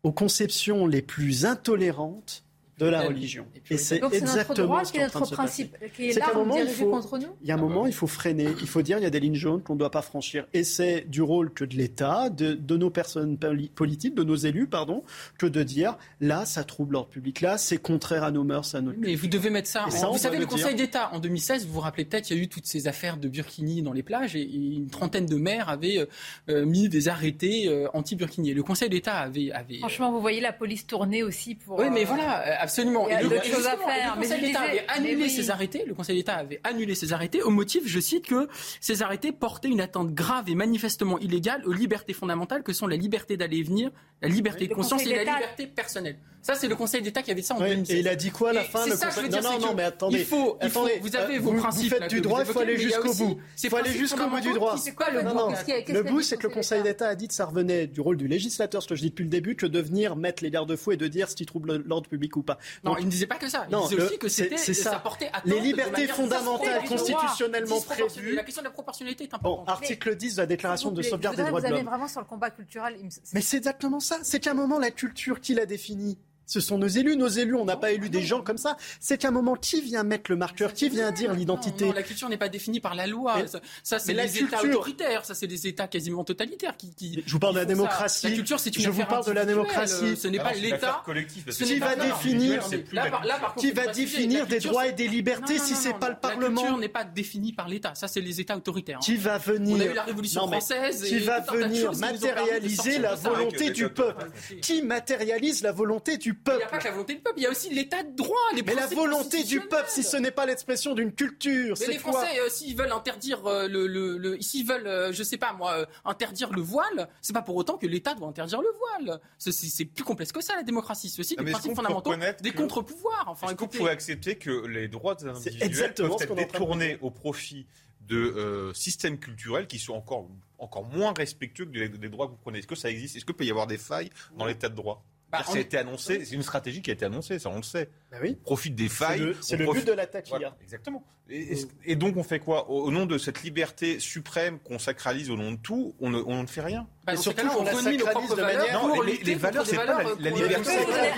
[0.03, 2.42] aux conceptions les plus intolérantes
[2.79, 3.45] de la religion.
[3.69, 5.35] Et c'est Donc c'est notre exactement droit ce qui est est en train notre de
[5.35, 7.27] se principe, qui est moment, il faut- contre nous.
[7.41, 8.47] Il y a un moment, il faut freiner.
[8.61, 10.47] Il faut dire, il y a des lignes jaunes qu'on ne doit pas franchir.
[10.53, 14.35] Et c'est du rôle que de l'État, de, de nos personnes poli- politiques, de nos
[14.35, 15.03] élus, pardon,
[15.37, 17.41] que de dire, là, ça trouble l'ordre public.
[17.41, 19.85] Là, c'est contraire à nos mœurs, à notre Mais vous devez mettre ça.
[19.85, 20.45] En- ça, vous savez, le.
[20.45, 23.17] Conseil d'État, en 2016, vous vous rappelez peut-être, il y a eu toutes ces affaires
[23.17, 26.05] de burkini dans les plages et, et une trentaine de maires avaient euh,
[26.49, 28.53] euh, mis des arrêtés euh, anti-burkini.
[28.53, 29.51] Le Conseil d'État avait.
[29.51, 31.79] avait Franchement, vous voyez la police tourner aussi pour.
[31.79, 33.07] oui, mais euh, voilà, absolument.
[33.07, 35.29] il y a d'autres choses à faire, Le Conseil d'État avait annulé mais oui.
[35.29, 35.83] ces arrêtés.
[35.85, 38.47] Le Conseil d'État avait annulé ces arrêtés au motif, je cite, que
[38.81, 42.95] ces arrêtés portaient une atteinte grave et manifestement illégale aux libertés fondamentales que sont la
[42.95, 43.91] liberté d'aller et venir,
[44.21, 46.17] la liberté de conscience et Conseil la liberté personnelle.
[46.41, 47.95] Ça, c'est le Conseil d'État qui avait ça en 2016.
[47.95, 49.41] et il a dit quoi à la fin c'est le ça que je Conseil- veux
[49.41, 50.19] dire, Non, non, non, mais attendez.
[50.19, 51.83] Il faut, il faut- Attendez, vous avez euh, vos vous- principes.
[51.85, 53.39] Vous faites là, du droit, il faut aller jusqu'au bout.
[53.55, 54.77] ces Il faut aller jusqu'au bout du droit.
[54.77, 55.55] C'est quoi le Non, bout
[55.87, 58.01] Le bout, dit c'est que le le Conseil d'État a dit que ça revenait du
[58.01, 60.51] rôle du législateur, ce que je dis depuis le début, que de venir mettre les
[60.51, 62.52] garde-fous et de dire ce qui trouble l'ordre public ou pas.
[62.83, 63.65] Non, Donc, il ne disait pas que ça.
[63.67, 64.91] Il Non, disait le- aussi que c'est- c'était, ça.
[64.91, 68.35] ça portait atteinte Les libertés fondamentales constitutionnellement prévues.
[68.35, 69.69] La question de la proportionnalité est Bon, importante.
[69.69, 71.89] article 10 de la Déclaration de vous sauvegarde des droits de vous allez l'homme.
[71.91, 72.97] vraiment sur le combat culturel.
[73.33, 74.17] Mais c'est exactement ça.
[74.23, 76.17] C'est qu'à un moment, la culture, qui l'a définie?
[76.45, 77.15] Ce sont nos élus.
[77.15, 78.77] Nos élus, on n'a pas élu des gens comme ça.
[78.99, 82.03] C'est qu'à un moment, qui vient mettre le marqueur Qui vient dire l'identité Non, la
[82.03, 83.35] culture n'est pas définie par la loi.
[83.37, 85.25] Mais- ça, ça, c'est les États culture- autoritaires.
[85.25, 86.93] Ça, c'est des États quasiment totalitaires qui.
[86.95, 87.67] qui Je vous parle de la ça.
[87.67, 88.27] démocratie.
[88.29, 90.15] La culture, c'est une Je vous parle de la démocratie.
[90.17, 91.03] Ce n'est pas non, c'est une l'État.
[91.49, 93.71] Ce Qui pas va définir- non, c'est plus là, la par- là, par contre, Qui
[93.71, 96.15] va définir des droits et des libertés si c'est pas le.
[96.23, 97.93] Parlement La culture n'est pas définie par l'État.
[97.95, 98.99] Ça, c'est les États autoritaires.
[98.99, 103.71] Qui va venir On a eu la Révolution française Qui va venir matérialiser la volonté
[103.71, 104.27] du peuple
[104.61, 107.43] Qui matérialise la volonté du Il n'y a pas que la volonté du peuple, il
[107.43, 108.35] y a aussi l'état de droit.
[108.55, 111.87] Les Mais la volonté du peuple, si ce n'est pas l'expression d'une culture, Mais c'est
[111.91, 115.23] les quoi Français, euh, s'ils veulent interdire euh, le, le, le- s'ils veulent, euh, je
[115.23, 118.61] sais pas moi, euh, interdire le voile, c'est pas pour autant que l'État doit interdire
[118.61, 119.19] le voile.
[119.37, 121.09] C'est- plus complexe que ça la démocratie.
[121.09, 123.25] C'est aussi Ah, des principes fondamentaux, des que- contre-pouvoirs.
[123.27, 127.09] Enfin, Est-ce qu'on pourrait accepter que les droits des individuels exactement peuvent être détournés au
[127.11, 127.65] profit
[128.07, 130.27] de euh, systèmes culturels qui sont encore,
[130.59, 132.59] encore moins respectueux que des, des droits que vous prenez?
[132.59, 133.15] Est-ce que ça existe?
[133.15, 135.03] Est-ce qu'il peut y avoir des failles dans l'état de droit?
[135.43, 137.89] Ça a été annoncé, c'est une stratégie qui a été annoncée, ça on le sait.
[138.11, 138.37] Bah oui.
[138.41, 139.33] On profite des failles.
[139.41, 140.55] C'est on le, profite- but de l'attaque Voilà, hier.
[140.61, 141.03] exactement.
[141.29, 142.69] Et, et- et donc on fait quoi?
[142.69, 146.21] Au, au nom de cette liberté suprême qu'on sacralise au nom de tout, on ne,
[146.21, 146.85] on ne fait rien.
[147.05, 149.75] Bah, surtout qu'on on la sacralise propres de valeurs manière- pour Non, les- valeurs, c'est
[149.77, 150.71] pas la- la liberté.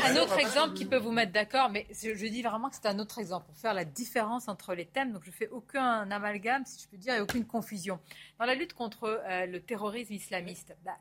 [0.05, 2.87] Un autre exemple qui peut vous mettre d'accord, mais je, je dis vraiment que c'est
[2.87, 5.11] un autre exemple pour faire la différence entre les thèmes.
[5.11, 7.99] Donc je fais aucun amalgame, si je peux dire, et aucune confusion.
[8.39, 10.91] Dans la lutte contre euh, le terrorisme islamiste, bah,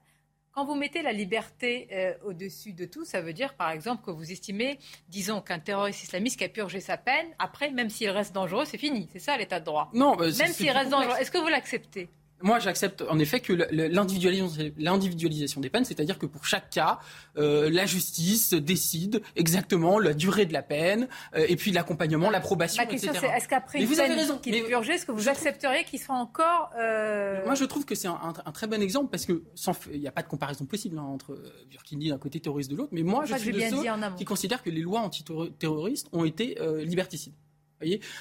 [0.54, 4.10] quand vous mettez la liberté euh, au-dessus de tout, ça veut dire par exemple que
[4.12, 4.78] vous estimez,
[5.08, 8.78] disons qu'un terroriste islamiste qui a purgé sa peine, après, même s'il reste dangereux, c'est
[8.78, 9.08] fini.
[9.12, 9.90] C'est ça l'état de droit.
[9.92, 12.08] Non, bah, c'est- même s'il reste dangereux, est-ce que vous l'acceptez?
[12.42, 13.52] Moi, j'accepte en effet que
[14.78, 16.98] l'individualisation des peines, c'est-à-dire que pour chaque cas,
[17.36, 22.82] euh, la justice décide exactement la durée de la peine euh, et puis l'accompagnement, l'approbation,
[22.82, 23.26] Ma question, etc.
[23.30, 25.28] c'est est-ce qu'après une vous avez peine raison, qu'il mais- est purgé, est-ce que vous
[25.28, 26.70] accepteriez qu'il soit encore...
[26.78, 29.72] euh, Moi, je trouve que c'est un, un- un très bon exemple parce que sans
[29.72, 31.40] f- il n'y a pas de comparaison possible hein, entre
[31.70, 32.90] Burkini d'un côté, terroriste de l'autre.
[32.92, 33.82] Mais moi, je que suis de ceux
[34.18, 37.32] qui considèrent que les lois antiterroristes ont été liberticides.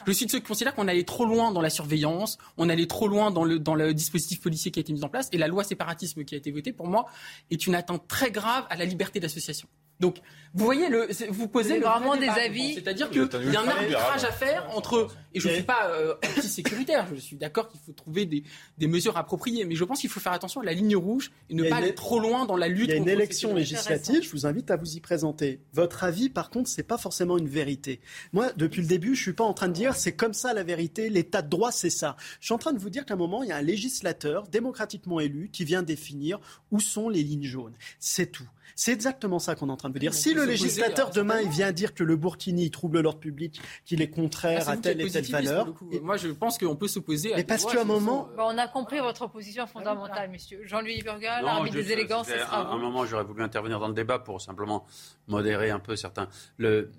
[0.05, 2.87] Je suis de ceux qui considèrent qu'on allait trop loin dans la surveillance, on allait
[2.87, 5.63] trop loin dans le dispositif policier qui a été mis en place, et la loi
[5.63, 7.05] séparatisme qui a été votée, pour moi,
[7.51, 9.67] est une atteinte très grave à la liberté d'association.
[9.99, 10.17] Donc,
[10.55, 12.73] vous voyez, le, vous posez le vraiment vrai des débat, avis.
[12.75, 13.21] C'est-à-dire qu'il
[13.51, 17.19] y a un arbitrage à faire entre, et je ne suis pas euh, anti-sécuritaire, je
[17.19, 18.43] suis d'accord qu'il faut trouver des,
[18.77, 21.55] des mesures appropriées, mais je pense qu'il faut faire attention à la ligne rouge et
[21.55, 24.23] ne pas une- aller trop loin dans la lutte Il y a une élection législative,
[24.23, 25.61] je vous invite à vous y présenter.
[25.73, 27.99] Votre avis, par contre, c'est pas forcément une vérité.
[28.33, 30.63] Moi, depuis le début, je suis pas en train de dire c'est comme ça la
[30.63, 32.15] vérité, l'état de droit, c'est ça.
[32.41, 34.47] Je suis en train de vous dire qu'à un moment, il y a un législateur
[34.47, 36.39] démocratiquement élu qui vient définir
[36.71, 37.73] où sont les lignes jaunes.
[37.99, 38.47] C'est tout.
[38.75, 40.13] C'est exactement ça qu'on est en train de vous dire.
[40.13, 44.01] Si le législateur à- demain il vient dire que le Burkini trouble l'ordre public, qu'il
[44.01, 45.73] est Ah, contraire c'est à telle et telle valeur.
[46.01, 47.37] Moi, je pense qu'on peut s'opposer à.
[47.37, 50.61] Mais parce qu'à un moment- Bon, on a compris votre position fondamentale, monsieur.
[50.65, 54.41] Jean-Louis Burga, juste, des élégances, sera un, moment, j'aurais voulu intervenir dans le débat pour
[54.41, 54.85] simplement
[55.27, 56.27] modérer un peu certains.
[56.57, 56.91] Le,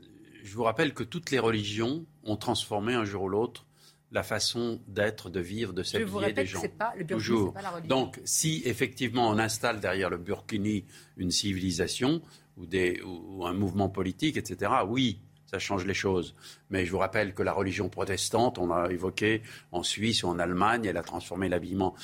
[0.42, 3.66] je vous rappelle que toutes les religions ont transformé un jour ou l'autre
[4.14, 6.62] la façon d'être, de vivre, de s'habiller des gens.
[6.78, 7.48] pas le Burkini, Toujours.
[7.48, 7.88] c'est pas la religion.
[7.88, 10.84] Donc, si effectivement on installe derrière le Burkini
[11.16, 12.22] une civilisation
[12.56, 16.34] ou, des, ou, ou un mouvement politique, etc., oui, ça change les choses.
[16.70, 19.42] Mais je vous rappelle que la religion protestante, on l'a évoqué
[19.72, 21.94] en Suisse ou en Allemagne, elle a transformé l'habillement.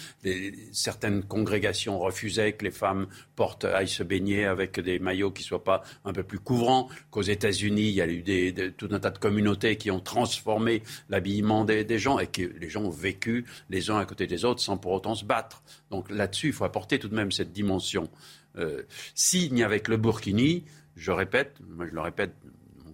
[0.72, 3.06] Certaines congrégations refusaient que les femmes
[3.36, 6.88] portent, aillent se baigner avec des maillots qui ne soient pas un peu plus couvrants.
[7.10, 10.00] Qu'aux États-Unis, il y a eu des, des- tout un tas de communautés qui ont
[10.00, 14.26] transformé l'habillement des, des gens et que les gens ont vécu les uns à côté
[14.26, 15.62] des autres sans pour autant se battre.
[15.90, 18.08] Donc là-dessus, il faut apporter tout de même cette dimension.
[18.56, 18.82] Euh,
[19.14, 20.64] S'il n'y le Burkini,
[20.96, 22.34] je répète, moi je le répète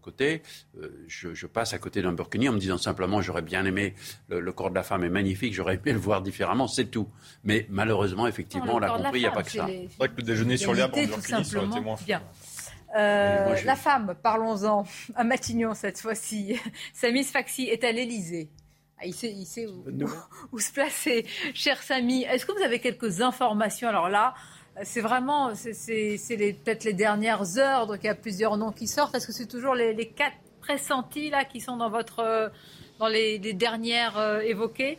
[0.06, 0.42] côté,
[0.80, 3.94] euh, je, je passe à côté d'un Burkini en me disant simplement j'aurais bien aimé,
[4.28, 7.08] le, le corps de la femme est magnifique, j'aurais aimé le voir différemment, c'est tout.
[7.44, 9.66] Mais malheureusement, effectivement, on l'a compris, il n'y a pas que ça.
[9.68, 11.80] C'est vrai que le déjeuner sur l'herbe en Burkini, ça aurait été simplement.
[11.82, 11.96] moins.
[12.06, 12.22] Bien.
[12.96, 14.84] Euh, Mais moi, je- La femme, parlons-en,
[15.16, 16.56] à Matignon cette fois-ci.
[16.94, 18.48] Samy Sfaxi est à l'Elysée.
[19.04, 19.84] il sait, il sait où,
[20.52, 21.26] où se placer.
[21.52, 23.88] Cher Samy, est-ce que vous avez quelques informations?
[23.88, 24.34] Alors là,
[24.82, 26.18] c'est vraiment, c'est-
[26.64, 29.14] peut-être les dernières heures, donc il y a plusieurs noms qui sortent.
[29.14, 32.48] Est-ce que c'est toujours les, quatre pressentis là qui sont dans euh,
[32.98, 34.98] dans les, dernières euh, évoquées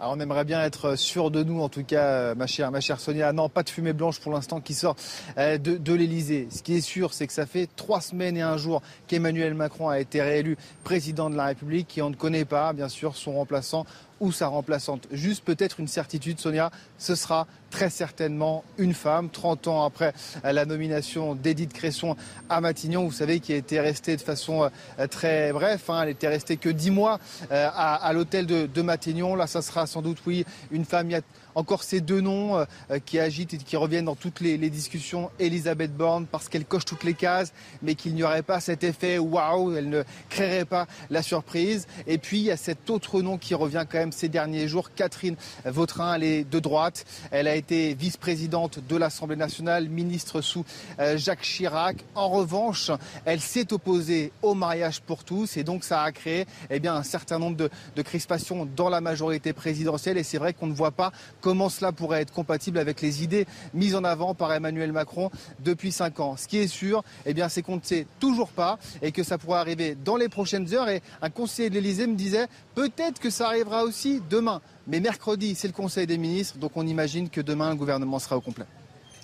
[0.00, 2.80] Alors on aimerait bien être sûr de nous, en tout cas, euh, ma chère, ma
[2.80, 3.32] chère Sonia.
[3.32, 4.96] Non, pas de fumée blanche pour l'instant qui sort
[5.36, 6.48] de, de l'Elysée.
[6.50, 9.88] Ce qui est sûr, c'est que ça fait trois semaines et un jour qu'Emmanuel Macron
[9.88, 13.34] a été réélu président de la République et on ne connaît pas, bien sûr, son
[13.34, 13.86] remplaçant
[14.20, 15.06] ou sa remplaçante.
[15.12, 20.14] Juste peut-être une certitude, Sonia, ce sera très certainement une femme, 30 ans après
[20.44, 22.16] euh, la nomination d'Edith Cresson
[22.48, 26.28] à Matignon, vous savez, qui était restée de façon euh, très bref, hein, elle était
[26.28, 27.18] restée que 10 mois
[27.52, 29.34] euh, à, l'hôtel de, Matignon.
[29.34, 31.10] Là, ça sera sans doute, oui, une femme.
[31.56, 35.30] Encore ces deux noms euh, euh, qui agitent et qui reviennent dans toutes les, discussions.
[35.38, 37.52] Elisabeth Borne, parce qu'elle coche toutes les cases,
[37.82, 41.86] mais qu'il n'y aurait pas cet effet waouh, elle ne créerait pas la surprise.
[42.06, 44.90] Et puis, il y a cet autre nom qui revient quand même ces derniers jours,
[44.94, 47.04] Catherine Vautrin, elle est de droite.
[47.30, 50.64] Elle a été vice-présidente de l'Assemblée nationale, ministre sous
[50.98, 51.96] euh, Jacques Chirac.
[52.14, 52.90] En revanche,
[53.24, 57.02] elle s'est opposée au mariage pour tous et donc ça a créé eh bien, un
[57.02, 60.18] certain nombre de crispations dans la majorité présidentielle.
[60.18, 61.12] Et c'est vrai qu'on ne voit pas
[61.46, 65.92] comment cela pourrait être compatible avec les idées mises en avant par Emmanuel Macron depuis
[65.92, 66.36] cinq ans.
[66.36, 69.60] Ce qui est sûr, eh c'est qu'on ne sait toujours pas et que ça pourrait
[69.60, 70.88] arriver dans les prochaines heures.
[70.88, 74.60] Et un conseiller de l'Élysée me disait peut-être que ça arrivera aussi demain.
[74.88, 78.36] Mais mercredi, c'est le Conseil des ministres, donc on imagine que demain, le gouvernement sera
[78.36, 78.66] au complet.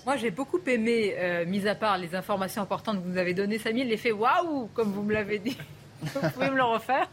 [0.07, 3.59] Moi, j'ai beaucoup aimé, euh, mis à part les informations importantes que vous avez données,
[3.59, 5.59] Samy, l'effet waouh, comme vous me l'avez dit.
[6.03, 7.09] vous pouvez me le refaire?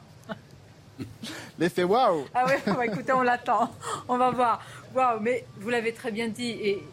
[1.59, 3.73] L'effet waouh Ah ouais, bah, écoutez, on l'attend.
[4.07, 4.65] On va voir.
[4.93, 6.51] Waouh, mais vous l'avez très bien dit.
[6.51, 6.83] Et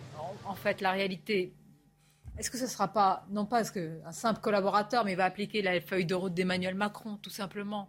[0.44, 1.52] en, fait, la réalité,
[2.38, 5.24] Est-ce que ce ne sera pas, non pas que un simple collaborateur, mais il va
[5.24, 7.88] appliquer la feuille de route d'Emmanuel Macron, tout simplement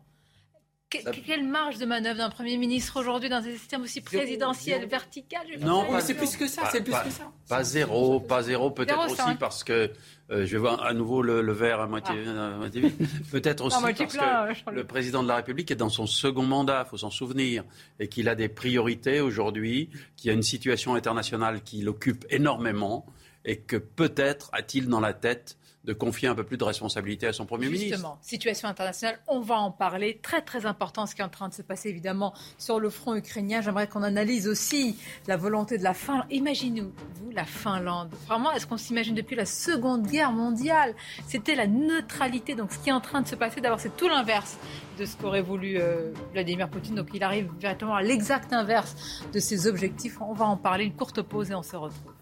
[0.89, 5.85] quelle marge de manœuvre d'un Premier ministre aujourd'hui dans un système aussi présidentiel, vertical Non,
[5.99, 7.31] c'est plus que ça, c'est plus que ça.
[7.49, 9.91] Pas zéro, pas zéro, peut-être aussi parce que
[10.29, 12.67] euh, je vais voir à nouveau le, verre à moitié, ah.
[12.67, 12.91] vide.
[13.31, 16.89] Peut-être aussi parce que le président de la République est dans son second mandat, il
[16.89, 17.63] faut s'en souvenir,
[17.99, 23.05] et qu'il a des priorités aujourd'hui, qu'il y a une situation internationale qui l'occupe énormément,
[23.45, 25.57] et que peut-être a-t-il dans la tête
[25.87, 27.87] de confier un peu plus de responsabilité à son Premier ministre.
[27.87, 30.19] Justement, situation internationale, on va en parler.
[30.21, 33.15] Très très important ce qui est en train de se passer évidemment sur le front
[33.15, 33.61] ukrainien.
[33.61, 34.97] J'aimerais qu'on analyse aussi
[35.27, 36.25] la volonté de la Finlande.
[36.29, 38.09] Imaginez-vous la Finlande.
[38.27, 40.93] Vraiment, est-ce qu'on s'imagine depuis la Seconde Guerre mondiale?
[41.25, 42.53] C'était la neutralité.
[42.53, 44.57] Donc ce qui est en train de se passer, d'abord, c'est tout l'inverse
[44.99, 46.95] de ce qu'aurait voulu euh, Vladimir Poutine.
[46.95, 50.19] Donc il arrive véritablement à l'exact inverse de ses objectifs.
[50.19, 50.83] On va en parler.
[50.83, 52.13] Une courte pause et on se retrouve.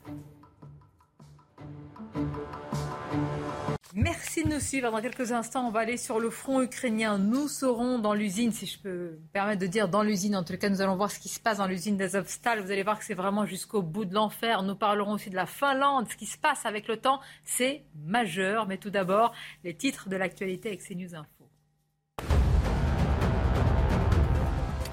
[3.97, 4.91] Merci de nous suivre.
[4.91, 7.17] Dans quelques instants, on va aller sur le front ukrainien.
[7.17, 10.35] Nous serons dans l'usine, si je peux me permettre de dire dans l'usine.
[10.35, 12.59] En tout cas, nous allons voir ce qui se passe dans l'usine d'Azovstal.
[12.59, 14.63] Vous allez voir que c'est vraiment jusqu'au bout de l'enfer.
[14.63, 16.07] Nous parlerons aussi de la Finlande.
[16.09, 18.67] Ce qui se passe avec le temps, c'est majeur.
[18.67, 21.34] Mais tout d'abord, les titres de l'actualité avec CNews Info.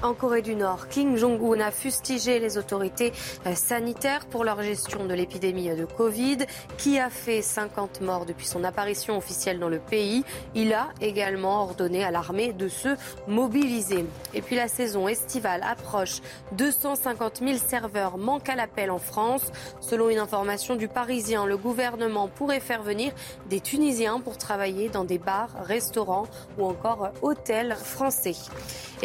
[0.02, 3.12] En Corée du Nord, Kim Jong-un a fustigé les autorités
[3.46, 6.38] euh, sanitaires pour leur gestion de l'épidémie de Covid,
[6.76, 10.24] qui a fait 50 morts depuis son apparition officielle dans le pays.
[10.56, 12.96] Il a également ordonné à l'armée de se
[13.28, 14.04] mobiliser.
[14.34, 16.20] Et puis la saison estivale approche.
[16.52, 19.52] 250 000 serveurs manquent à l'appel en France.
[19.80, 23.12] Selon une information du Parisien, le gouvernement pourrait faire venir
[23.48, 26.26] des Tunisiens pour travailler dans des bars, restaurants
[26.58, 28.34] ou encore hôtels français.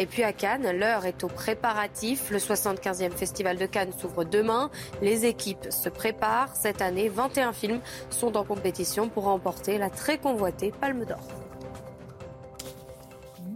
[0.00, 2.30] Et puis à Cannes, est au préparatif.
[2.30, 4.70] Le 75e Festival de Cannes s'ouvre demain.
[5.02, 6.56] Les équipes se préparent.
[6.56, 11.20] Cette année, 21 films sont en compétition pour remporter la très convoitée Palme d'Or.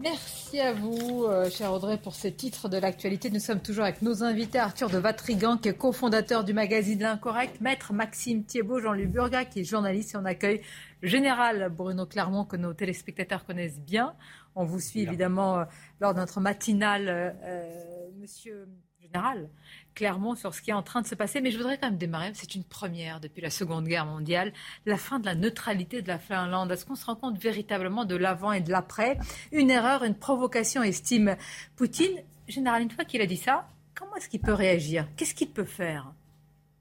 [0.03, 3.31] Merci à vous, euh, cher Audrey, pour ces titres de l'actualité.
[3.31, 4.59] Nous sommes toujours avec nos invités.
[4.59, 7.61] Arthur de Vatrigan, qui est cofondateur du magazine L'Incorrect.
[7.61, 10.15] Maître Maxime Thiebaud, Jean-Luc Burga, qui est journaliste.
[10.15, 10.61] Et on accueille
[11.03, 14.15] le général Bruno Clermont, que nos téléspectateurs connaissent bien.
[14.55, 15.65] On vous suit évidemment euh,
[16.01, 18.69] lors de notre matinale, euh, euh, monsieur
[19.01, 19.49] général,
[19.95, 21.41] clairement sur ce qui est en train de se passer.
[21.41, 24.53] Mais je voudrais quand même démarrer, c'est une première depuis la Seconde Guerre mondiale,
[24.87, 26.71] la fin de la neutralité de la Finlande.
[26.71, 29.19] Est-ce qu'on se rend compte véritablement de l'avant et de l'après?
[29.53, 31.37] Une erreur, une provocation, estime
[31.77, 32.19] Poutine.
[32.49, 35.09] Général, une fois qu'il a dit ça, comment est-ce qu'il peut réagir?
[35.17, 36.13] Qu'est-ce qu'il peut faire?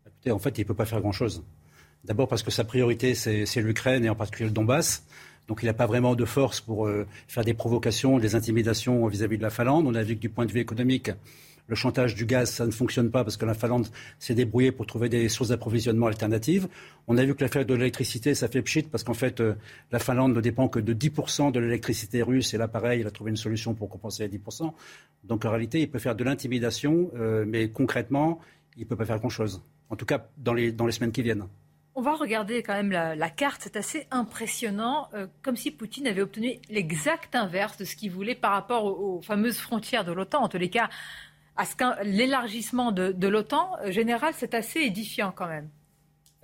[0.05, 1.43] Écoutez, en fait, il ne peut pas faire grand-chose.
[2.03, 5.05] D'abord parce que sa priorité, c'est l'Ukraine et en particulier le Donbass.
[5.51, 9.37] Donc il n'a pas vraiment de force pour euh, faire des provocations, des intimidations vis-à-vis
[9.37, 9.85] de la Finlande.
[9.85, 11.11] On a vu que du point de vue économique,
[11.67, 14.85] le chantage du gaz, ça ne fonctionne pas parce que la Finlande s'est débrouillée pour
[14.85, 16.69] trouver des sources d'approvisionnement alternatives.
[17.09, 19.55] On a vu que l'affaire de l'électricité, ça fait pchit parce qu'en fait, euh,
[19.91, 23.11] la Finlande ne dépend que de 10% de l'électricité russe et là, pareil, il a
[23.11, 24.71] trouvé une solution pour compenser les 10%.
[25.25, 28.39] Donc en réalité, il peut faire de l'intimidation, euh, mais concrètement,
[28.77, 29.61] il ne peut pas faire grand-chose.
[29.89, 31.43] En tout cas, dans les semaines qui viennent.
[31.93, 36.21] On va regarder quand même la, carte, c'est assez impressionnant, euh, comme si Poutine avait
[36.21, 40.41] obtenu l'exact inverse de ce qu'il voulait par rapport aux, fameuses frontières de l'OTAN.
[40.41, 40.89] En tous les cas,
[41.57, 45.67] à ce l'élargissement de, l'OTAN, euh, général, c'est assez édifiant quand même.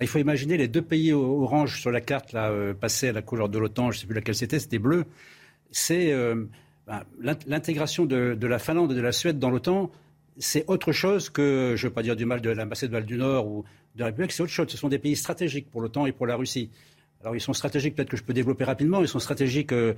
[0.02, 3.22] Il faut imaginer les deux pays orange sur la carte, là, euh, passés à la
[3.22, 5.06] couleur de l'OTAN, je ne sais plus laquelle c'était, c'était bleu.
[5.70, 6.14] C'est
[6.86, 7.04] ben,
[7.46, 9.90] l'intégration de, de, la Finlande et de la Suède dans l'OTAN,
[10.38, 13.16] c'est autre chose que, je ne veux pas dire du mal de la Macédoine du
[13.16, 14.68] Nord ou de la République, c'est autre chose.
[14.68, 16.70] Ce sont des pays stratégiques pour l'OTAN et pour la Russie.
[17.20, 19.94] Alors ils sont stratégiques, peut-être que je peux développer rapidement, ils sont stratégiques euh,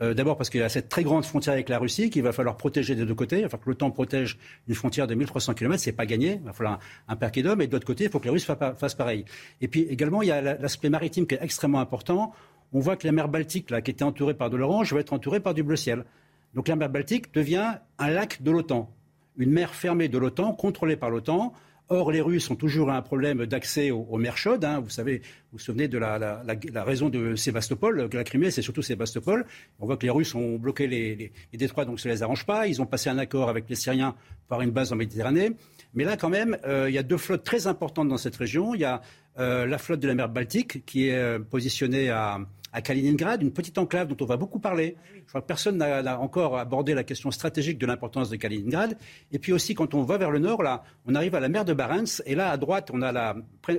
[0.00, 2.32] euh, d'abord parce qu'il y a cette très grande frontière avec la Russie qu'il va
[2.32, 3.42] falloir protéger des deux côtés.
[3.42, 4.38] Falloir que l'OTAN protège
[4.68, 7.66] une frontière de 1300 km, c'est pas gagné, il va falloir un, un d'hommes, et
[7.66, 9.26] de l'autre côté, il faut que les Russes fassent pareil.
[9.60, 12.32] Et puis également, il y a l'aspect maritime qui est extrêmement important.
[12.72, 15.40] On voit que la mer Baltique, qui était entourée par de l'orange, va être entourée
[15.40, 16.06] par du bleu ciel.
[16.54, 18.90] Donc la mer Baltique devient un lac de l'OTAN,
[19.36, 21.52] une mer fermée de l'OTAN, contrôlée par l'OTAN.
[21.88, 24.64] Or, les Russes ont toujours un problème d'accès aux, mers chaudes.
[24.64, 24.80] Hein.
[24.80, 26.42] Vous savez, vous vous souvenez de la,
[26.84, 29.44] raison de Sébastopol, que la Crimée, c'est surtout Sébastopol.
[29.78, 32.66] On voit que les Russes ont bloqué les, détroits, donc ça ne les arrange pas.
[32.66, 34.14] Ils ont passé un accord avec les Syriens
[34.48, 35.52] pour une base en Méditerranée.
[35.92, 38.74] Mais là, quand même, euh, il y a deux flottes très importantes dans cette région.
[38.74, 39.02] Il y a
[39.38, 42.38] euh, la flotte de la mer Baltique, qui est euh, positionnée à,
[42.72, 44.96] à Kaliningrad, une petite enclave dont on va beaucoup parler.
[45.14, 48.96] Je crois que personne n'a encore abordé la question stratégique de l'importance de Kaliningrad.
[49.30, 51.64] Et puis aussi, quand on va vers le nord, là, on arrive à la mer
[51.64, 52.22] de Barents.
[52.24, 53.36] Et là, à droite, on a la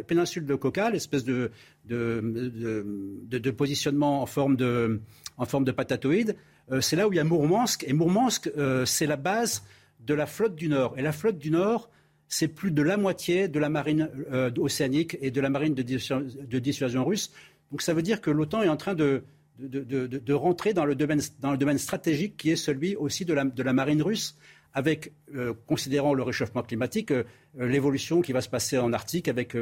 [0.08, 1.52] péninsule de Koka, l'espèce de,
[3.58, 5.02] positionnement en forme de,
[5.38, 6.36] en forme de patatoïde.
[6.72, 7.84] Euh, c'est là où il y a Mourmansk.
[7.88, 9.64] Et Mourmansk, euh, c'est la base
[10.02, 10.94] de la flotte du Nord.
[10.98, 11.90] Et la flotte du Nord,
[12.28, 15.84] c'est plus de la moitié de la marine euh, océanique et de la marine de,
[16.60, 17.32] dissuasion, russe.
[17.74, 19.24] Donc ça veut dire que l'OTAN est en train de,
[20.30, 24.38] rentrer dans le, domaine, stratégique qui est celui aussi de la, marine russe,
[24.76, 27.24] avec, euh, considérant le réchauffement climatique, euh,
[27.58, 29.56] l'évolution qui va se passer en Arctique avec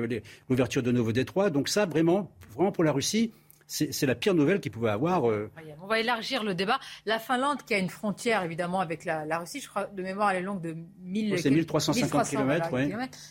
[0.50, 1.50] l'ouverture de nouveaux détroits.
[1.50, 3.32] Donc ça, vraiment, vraiment pour la Russie,
[3.72, 5.30] c'est la pire nouvelle qu'il pouvait avoir.
[5.30, 5.50] Euh.
[5.82, 6.78] On va élargir le débat.
[7.06, 10.38] La Finlande, qui a une frontière évidemment avec la, Russie, je crois de mémoire, elle
[10.38, 12.70] est longue de 1000 C'est 1350 km.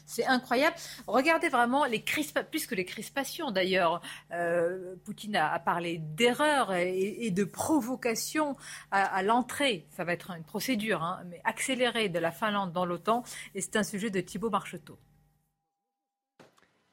[0.06, 0.76] C'est incroyable.
[1.06, 4.00] Regardez vraiment les crispations, plus que les crispations d'ailleurs.
[4.32, 8.56] Euh, Poutine a, parlé d'erreur et, de provocation
[8.90, 9.86] à, l'entrée.
[9.90, 13.24] Ça va être une procédure, hein, mais accélérée de la Finlande dans l'OTAN.
[13.54, 14.98] Et c'est un sujet de Thibault Marcheteau.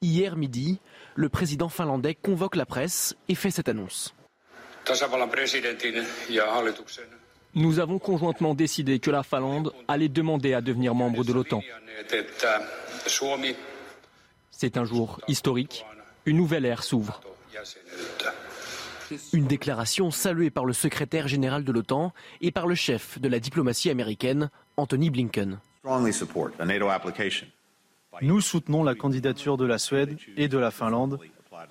[0.03, 0.79] Hier midi,
[1.15, 4.13] le président finlandais convoque la presse et fait cette annonce.
[7.55, 11.63] Nous avons conjointement décidé que la Finlande allait demander à devenir membre de l'OTAN.
[14.51, 15.83] C'est un jour historique.
[16.27, 17.19] Une nouvelle ère s'ouvre.
[19.33, 23.39] Une déclaration saluée par le secrétaire général de l'OTAN et par le chef de la
[23.39, 25.59] diplomatie américaine, Anthony Blinken.
[28.21, 31.19] Nous soutenons la candidature de la Suède et de la Finlande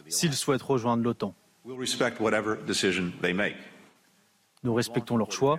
[0.09, 1.35] s'ils souhaitent rejoindre l'OTAN.
[4.63, 5.59] Nous respectons leur choix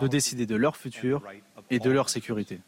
[0.00, 1.22] de décider de leur futur
[1.70, 2.60] et de leur sécurité.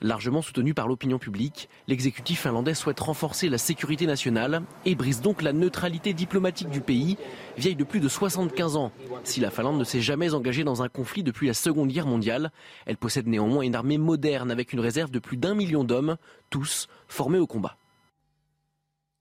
[0.00, 5.42] Largement soutenu par l'opinion publique, l'exécutif finlandais souhaite renforcer la sécurité nationale et brise donc
[5.42, 7.16] la neutralité diplomatique du pays,
[7.56, 8.92] vieille de plus de 75 ans.
[9.24, 12.52] Si la Finlande ne s'est jamais engagée dans un conflit depuis la Seconde Guerre mondiale,
[12.86, 16.16] elle possède néanmoins une armée moderne avec une réserve de plus d'un million d'hommes,
[16.48, 17.76] tous formés au combat.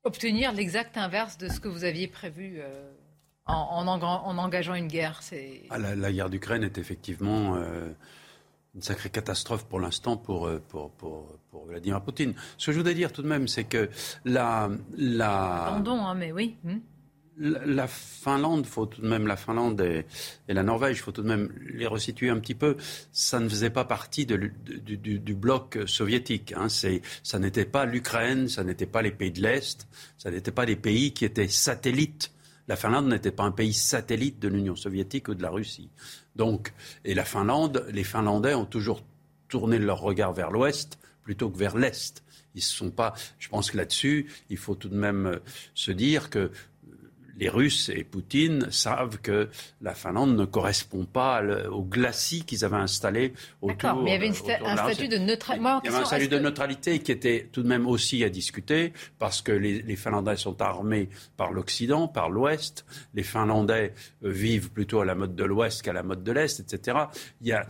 [0.03, 2.91] Obtenir l'exact inverse de ce que vous aviez prévu euh,
[3.47, 5.63] en, engageant une guerre, c'est...
[5.71, 7.55] Ah, la, guerre d'Ukraine est effectivement...
[7.55, 7.91] Euh,
[8.77, 12.35] une sacrée catastrophe pour l'instant pour, euh, pour, pour, pour, Vladimir Poutine.
[12.57, 13.89] Ce que je voudrais dire tout de même, c'est que
[14.23, 14.69] la.
[14.95, 16.55] la Pardon, hein, mais oui.
[16.63, 16.77] Hmm.
[17.39, 20.05] La, Finlande, faut tout de même, la Finlande et,
[20.47, 22.77] la Norvège, il faut tout de même les resituer un petit peu.
[23.11, 26.53] Ça ne faisait pas partie de, du, du, bloc soviétique.
[26.57, 26.67] Hein.
[26.69, 29.87] Ça n'était pas l'Ukraine, ça n'était pas les pays de l'Est,
[30.17, 32.31] ça n'était pas des pays qui étaient satellites.
[32.67, 35.89] La Finlande n'était pas un pays satellite de l'Union soviétique ou de la Russie.
[36.37, 36.73] Donc,
[37.03, 39.03] et la Finlande, les Finlandais ont toujours
[39.49, 42.23] tourné leur regard vers l'ouest plutôt que vers l'est.
[42.53, 43.13] Ils sont pas.
[43.39, 45.39] Je pense que là-dessus, il faut tout de même euh,
[45.73, 46.51] se dire que
[47.37, 49.49] les Russes et Poutine savent que
[49.81, 53.77] la Finlande ne correspond pas au glacis qu'ils avaient installé autour.
[53.77, 55.65] D'accord, mais il y avait un statut de neutralité.
[55.83, 58.93] Il y avait un statut de neutralité qui était tout de même aussi à discuter
[59.19, 62.85] parce que les, Finlandais sont armés par l'Occident, par l'Ouest.
[63.13, 63.93] Les Finlandais
[64.23, 66.97] euh, vivent plutôt à la mode de l'Ouest qu'à la mode de l'Est, etc.
[67.41, 67.67] Il y a,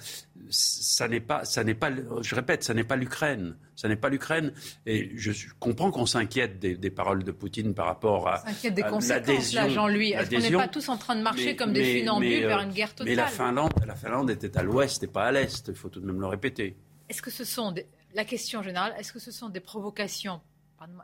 [0.49, 1.89] ça n'est pas, ça n'est pas,
[2.21, 3.55] je répète, ça n'est pas l'Ukraine.
[3.75, 4.53] Ça n'est pas l'Ukraine.
[4.85, 9.53] Et je comprends qu'on s'inquiète des, paroles de Poutine par rapport à, s'inquiète des conséquences,
[9.53, 10.11] là, Jean-Louis.
[10.11, 12.91] Est-ce qu'on n'est pas tous en train de marcher comme des funambules vers une guerre
[12.91, 15.67] totale Mais la Finlande, la Finlande était à l'ouest et pas à l'est.
[15.67, 16.75] Il faut tout de même le répéter.
[17.09, 17.73] Est-ce que ce sont
[18.13, 20.41] la question générale Est-ce que ce sont des provocations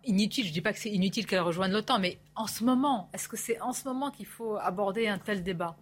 [0.03, 0.45] inutiles?
[0.45, 3.28] Je ne dis pas que c'est inutile qu'elle rejoigne l'OTAN, mais en ce moment, est-ce
[3.28, 5.78] que c'est en ce moment qu'il faut aborder un tel débat?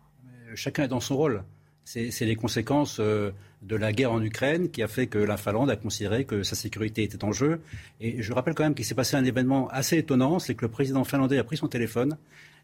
[0.55, 1.43] Chacun est dans son rôle.
[1.83, 3.31] C'est les conséquences euh,
[3.61, 6.55] de la guerre en Ukraine qui a fait que la Finlande a considéré que sa
[6.55, 7.61] sécurité était en jeu.
[7.99, 10.71] Et je rappelle quand même qu'il s'est passé un événement assez étonnant, c'est que le
[10.71, 12.17] président finlandais a pris son téléphone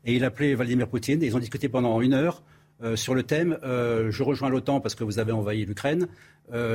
[0.06, 1.22] et il a appelé Vladimir Poutine.
[1.22, 2.41] Et ils ont discuté pendant une heure
[2.84, 6.08] euh, sur le thème euh, Je rejoins l'OTAN parce que vous avez envahi l'Ukraine,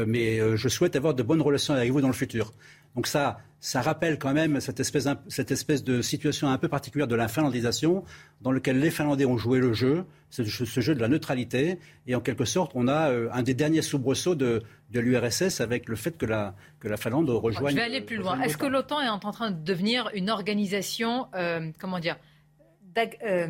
[0.06, 2.52] mais je souhaite avoir de bonnes relations avec vous dans le futur.
[2.94, 7.06] Donc ça, ça rappelle quand même cette espèce, cette espèce de situation un peu particulière
[7.06, 8.04] de la finlandisation,
[8.40, 12.20] dans lequel les Finlandais ont joué le jeu, ce, jeu de la neutralité, et en
[12.20, 16.18] quelque sorte, on a euh, un des derniers soubresauts de, de l'URSS avec le fait
[16.18, 17.70] que la, que la Finlande rejoigne.
[17.70, 18.40] Je vais aller plus loin.
[18.42, 22.16] Est-ce que l'OTAN est en train de devenir une organisation, euh, comment dire,
[23.22, 23.48] euh,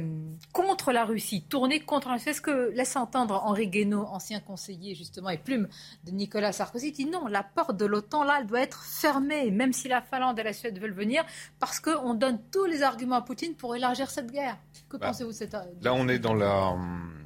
[0.52, 2.30] contre la Russie, tourner contre la Russie.
[2.30, 5.68] Est-ce que laisse entendre Henri Guénaud, ancien conseiller justement et plume
[6.04, 9.72] de Nicolas Sarkozy, dit non, la porte de l'OTAN là, elle doit être fermée, même
[9.72, 11.24] si la Finlande et la Suède veulent venir,
[11.58, 14.58] parce qu'on donne tous les arguments à Poutine pour élargir cette guerre.
[14.88, 16.68] Que bah, pensez-vous de cette Là, on est dans la?
[16.68, 17.21] hum,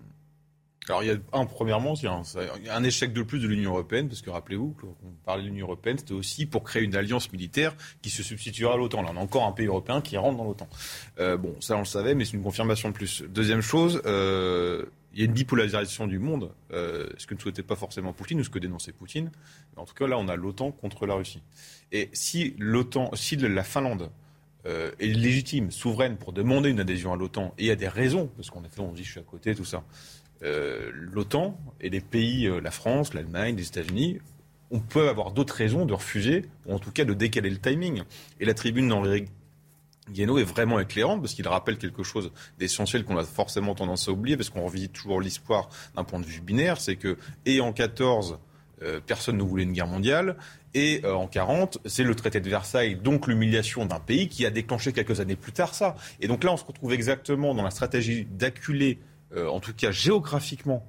[0.88, 3.72] alors, il y a un, premièrement, il y a un, échec de plus de l'Union
[3.72, 6.94] européenne, parce que rappelez-vous, quand on parlait de l'Union européenne, c'était aussi pour créer une
[6.94, 9.02] alliance militaire qui se substituera à l'OTAN.
[9.02, 10.68] Là, on a encore un pays européen qui rentre dans l'OTAN.
[11.18, 13.22] Euh, bon, ça, on le savait, mais c'est une confirmation de plus.
[13.22, 17.64] Deuxième chose, euh, il y a une bipolarisation du monde, euh, ce que ne souhaitait
[17.64, 19.32] pas forcément Poutine ou ce que dénonçait Poutine.
[19.76, 21.42] En tout cas, là, on a l'OTAN contre la Russie.
[21.90, 24.10] Et si l'OTAN, si la Finlande
[24.98, 28.28] est légitime, souveraine pour demander une adhésion à l'OTAN, et il y a des raisons,
[28.36, 29.84] parce qu'on on dit je suis à côté, tout ça.
[30.42, 34.18] Euh, l'OTAN et les pays, euh, la France, l'Allemagne, les États-Unis,
[34.70, 38.02] on peut avoir d'autres raisons de refuser, ou en tout cas de décaler le timing.
[38.40, 39.26] Et la tribune d'Henri
[40.10, 44.12] Guénaud est vraiment éclairante parce qu'il rappelle quelque chose d'essentiel qu'on a forcément tendance à
[44.12, 47.72] oublier parce qu'on revisite toujours l'histoire d'un point de vue binaire, c'est que et en
[47.72, 48.38] 14
[48.82, 50.36] euh, personne ne voulait une guerre mondiale
[50.74, 54.92] et en 40 c'est le traité de Versailles donc l'humiliation d'un pays qui a déclenché
[54.92, 55.96] quelques années plus tard ça.
[56.20, 59.00] Et donc là on se retrouve exactement dans la stratégie d'acculer
[59.34, 60.86] euh, en tout cas géographiquement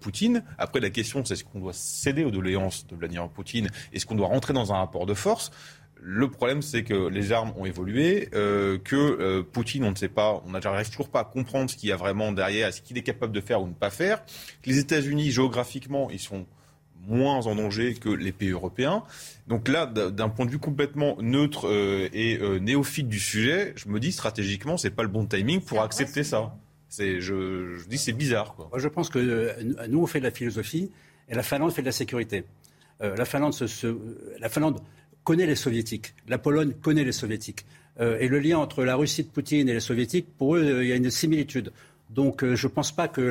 [0.00, 0.44] Poutine.
[0.58, 3.70] Après, la question, c'est est-ce qu'on doit céder aux doléances de Vladimir Poutine?
[3.94, 5.50] Est-ce qu'on doit rentrer dans un rapport de force?
[6.04, 10.08] Le problème, c'est que les armes ont évolué, euh, que euh, Poutine, on ne sait
[10.08, 12.98] pas, on n'arrive toujours pas à comprendre ce qu'il y a vraiment derrière, ce qu'il
[12.98, 14.24] est capable de faire ou ne pas faire.
[14.62, 16.44] Que les États-Unis, géographiquement, ils sont
[17.06, 19.04] moins en danger que les pays européens.
[19.46, 24.00] Donc là, d'un point de vue complètement neutre euh, et néophyte du sujet, je me
[24.00, 26.56] dis stratégiquement, c'est pas le bon timing pour accepter ça.
[26.92, 28.54] C'est, je, dis, c'est bizarre.
[28.76, 30.90] Je pense que nous, on fait de la philosophie
[31.30, 32.44] et la Finlande fait de la sécurité.
[33.00, 33.96] la Finlande, se,
[34.38, 34.78] la Finlande
[35.24, 36.14] connaît les soviétiques.
[36.28, 37.64] La Pologne connaît les soviétiques.
[37.98, 40.84] Euh, et le lien entre la Russie de Poutine et les soviétiques, pour eux, euh,
[40.84, 41.72] il y a une similitude.
[42.10, 43.22] Donc euh, je ne pense pas que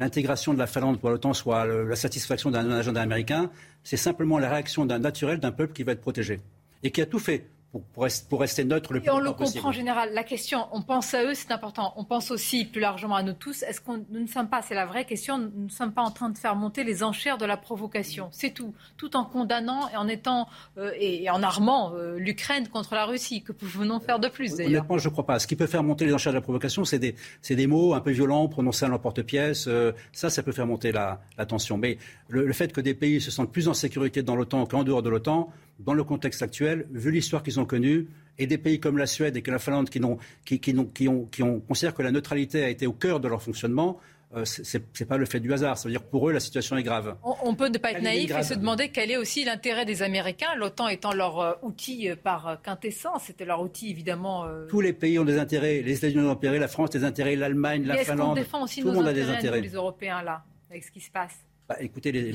[0.00, 3.48] l'intégration de la Finlande pour l'OTAN soit la satisfaction d'un agenda américain.
[3.84, 6.40] C'est simplement la réaction d'un naturel d'un peuple qui va être protégé
[6.82, 7.46] et qui a tout fait
[7.80, 9.24] pour, rester neutre le plus possible.
[9.24, 10.12] Et on le comprend en général.
[10.12, 11.92] La question, on pense à eux, c'est important.
[11.96, 13.62] On pense aussi plus largement à nous tous.
[13.62, 16.10] Est-ce qu'on nous ne sommes pas, c'est la vraie question, nous ne sommes pas en
[16.10, 18.28] train de faire monter les enchères de la provocation.
[18.32, 18.74] C'est tout.
[18.96, 20.48] Tout en condamnant et en étant
[20.78, 23.42] euh, et, en armant euh, l'Ukraine contre la Russie.
[23.42, 24.82] Que pouvons-nous faire de plus d'ailleurs?
[24.82, 25.38] Honnêtement, je ne crois pas.
[25.38, 27.14] Ce qui peut faire monter les enchères de la provocation, c'est des,
[27.48, 29.66] des, mots un peu violents prononcés à l'emporte-pièce.
[29.68, 31.76] Euh, ça, ça peut faire monter la, tension.
[31.76, 31.98] Mais
[32.28, 35.02] le, le fait que des pays se sentent plus en sécurité dans l'OTAN qu'en dehors
[35.02, 38.06] de l'OTAN, dans le contexte actuel, vu l'histoire qu'ils ont connue,
[38.38, 41.08] et des pays comme la Suède et que la Finlande qui, ont, qui, qui, qui,
[41.08, 44.00] ont, qui ont, considèrent que la neutralité a été au cœur de leur fonctionnement,
[44.34, 45.78] euh, ce n'est pas le fait du hasard.
[45.78, 47.16] Ça veut dire que pour eux, la situation est grave.
[47.22, 50.56] On, peut ne pas être naïf et se demander quel est aussi l'intérêt des Américains,
[50.56, 53.24] l'OTAN étant leur euh, outil euh, par quintessence.
[53.26, 54.46] C'était leur outil, évidemment.
[54.68, 55.82] Tous les pays ont des intérêts.
[55.82, 58.18] Les États-Unis ont des intérêts, la France des intérêts, l'Allemagne, la Finlande.
[58.18, 59.56] Est-ce qu'on défend aussi tout nos monde intérêts, a des intérêts.
[59.58, 61.44] Nous, les Européens, là, avec ce qui se passe?
[61.68, 62.32] Bah, écoutez, les,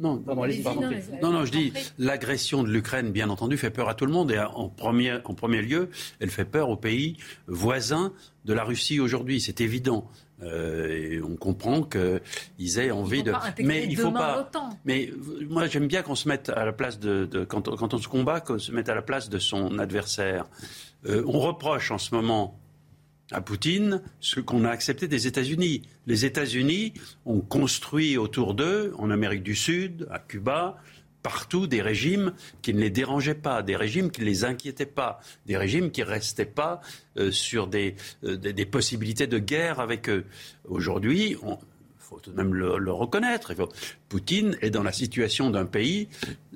[0.00, 4.12] non, non, non, je dis l'agression de l'Ukraine, bien entendu, fait peur à tout le
[4.12, 5.88] monde et en premier, en premier lieu,
[6.20, 7.16] elle fait peur aux pays
[7.46, 8.12] voisins
[8.44, 9.40] de la Russie aujourd'hui.
[9.40, 10.08] C'est évident.
[10.42, 13.32] Euh, et on comprend qu'ils aient envie de.
[13.62, 14.50] Mais il faut pas.
[14.84, 15.12] Mais
[15.48, 17.98] moi, j'aime bien qu'on se mette à la place de, de quand, on, quand, on
[17.98, 20.46] se combat, qu'on se mette à la place de son adversaire.
[21.06, 22.58] Euh, on reproche en ce moment
[23.30, 25.82] à Poutine ce qu'on a accepté des États-Unis.
[26.06, 26.94] Les États-Unis
[27.26, 30.78] ont construit autour d'eux, en Amérique du Sud, à Cuba,
[31.22, 32.32] partout des régimes
[32.62, 36.00] qui ne les dérangeaient pas, des régimes qui ne les inquiétaient pas, des régimes qui
[36.00, 36.80] ne restaient pas
[37.18, 37.96] euh, sur euh,
[38.36, 40.24] des, des, possibilités de guerre avec eux.
[40.64, 41.36] Aujourd'hui,
[42.08, 43.52] faut tout de même le, reconnaître.
[44.08, 46.08] Poutine est dans la situation d'un pays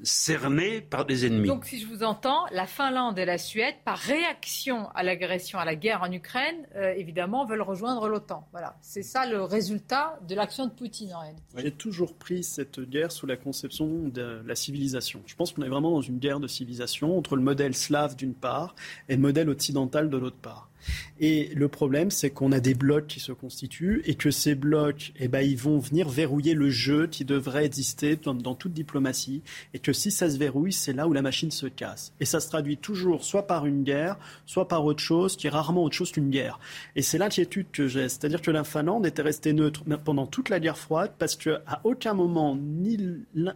[0.03, 1.49] cerné par des ennemis.
[1.49, 5.65] Donc, si je vous entends, la Finlande et la Suède, par réaction à l'agression, à
[5.65, 8.49] la guerre en Ukraine, euh, évidemment, veulent rejoindre l'OTAN.
[8.53, 11.43] Voilà, c'est ça le résultat de l'action de Poutine en réalité.
[11.57, 15.23] J'ai toujours pris cette guerre sous la conception de la civilisation.
[15.27, 18.35] Je pense qu'on est vraiment dans une guerre de civilisation entre le modèle slave d'une
[18.35, 18.75] part
[19.09, 20.72] et le modèle occidental de l'autre part.
[21.21, 25.13] Et le problème, c'est qu'on a des blocs qui se constituent et que ces blocs,
[25.19, 29.43] eh ben, ils vont venir verrouiller le jeu qui devrait exister dans, toute diplomatie.
[29.75, 32.13] Et que si ça se verrouille, c'est là où la machine se casse.
[32.21, 35.51] Et ça se traduit toujours soit par une guerre, soit par autre chose, qui est
[35.51, 36.59] rarement autre chose qu'une guerre.
[36.97, 38.09] Et c'est l'inquiétude que j'ai.
[38.09, 42.15] C'est-à-dire que la Finlande était restée neutre pendant toute la guerre froide parce qu'à aucun
[42.15, 42.99] moment, ni,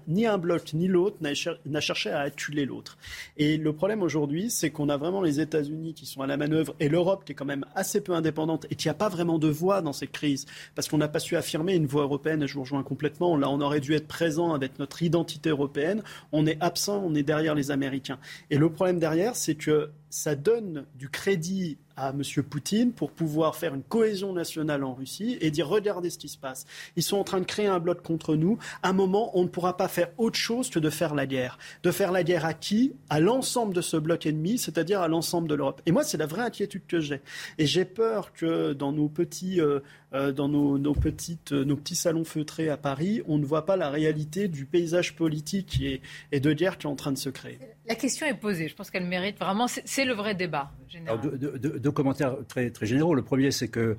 [0.09, 2.97] ni un bloc ni l'autre n'a cherché à acculer l'autre.
[3.36, 6.74] Et le problème aujourd'hui, c'est qu'on a vraiment les États-Unis qui sont à la manœuvre
[6.81, 9.48] et l'Europe qui est quand même assez peu indépendante et qui n'a pas vraiment de
[9.48, 12.55] voix dans cette crise, parce qu'on n'a pas su affirmer une voix européenne, et je
[12.55, 16.02] vous rejoins complètement, là on aurait dû être présent avec notre identité européenne,
[16.32, 18.18] on est absent, on est derrière les Américains.
[18.51, 22.23] Et le problème derrière, c'est que ça donne du crédit à M.
[22.43, 26.39] Poutine pour pouvoir faire une cohésion nationale en Russie et dire regardez ce qui se
[26.39, 26.66] passe.
[26.97, 28.59] Ils sont en train de créer un bloc contre nous.
[28.82, 31.59] À un moment, on ne pourra pas faire autre chose que de faire la guerre.
[31.82, 32.94] De faire la guerre à qui?
[33.09, 35.81] À l'ensemble de ce bloc ennemi, c'est-à-dire à, l'ensemble de l'Europe.
[35.86, 37.20] Et moi, c'est la vraie inquiétude que j'ai.
[37.59, 39.81] Et j'ai peur que dans nos petits, euh,
[40.16, 43.76] euh, dans nos, petites, euh, nos petits salons feutrés à Paris, on ne voit pas
[43.76, 46.01] la réalité du paysage politique et,
[46.32, 47.59] et de guerre qui est en train de se créer.
[47.86, 48.68] La question est posée.
[48.68, 49.66] Je pense qu'elle mérite vraiment.
[49.68, 50.70] C'est le vrai débat.
[50.90, 53.14] deux, commentaires très, très généraux.
[53.14, 53.97] Le premier, c'est que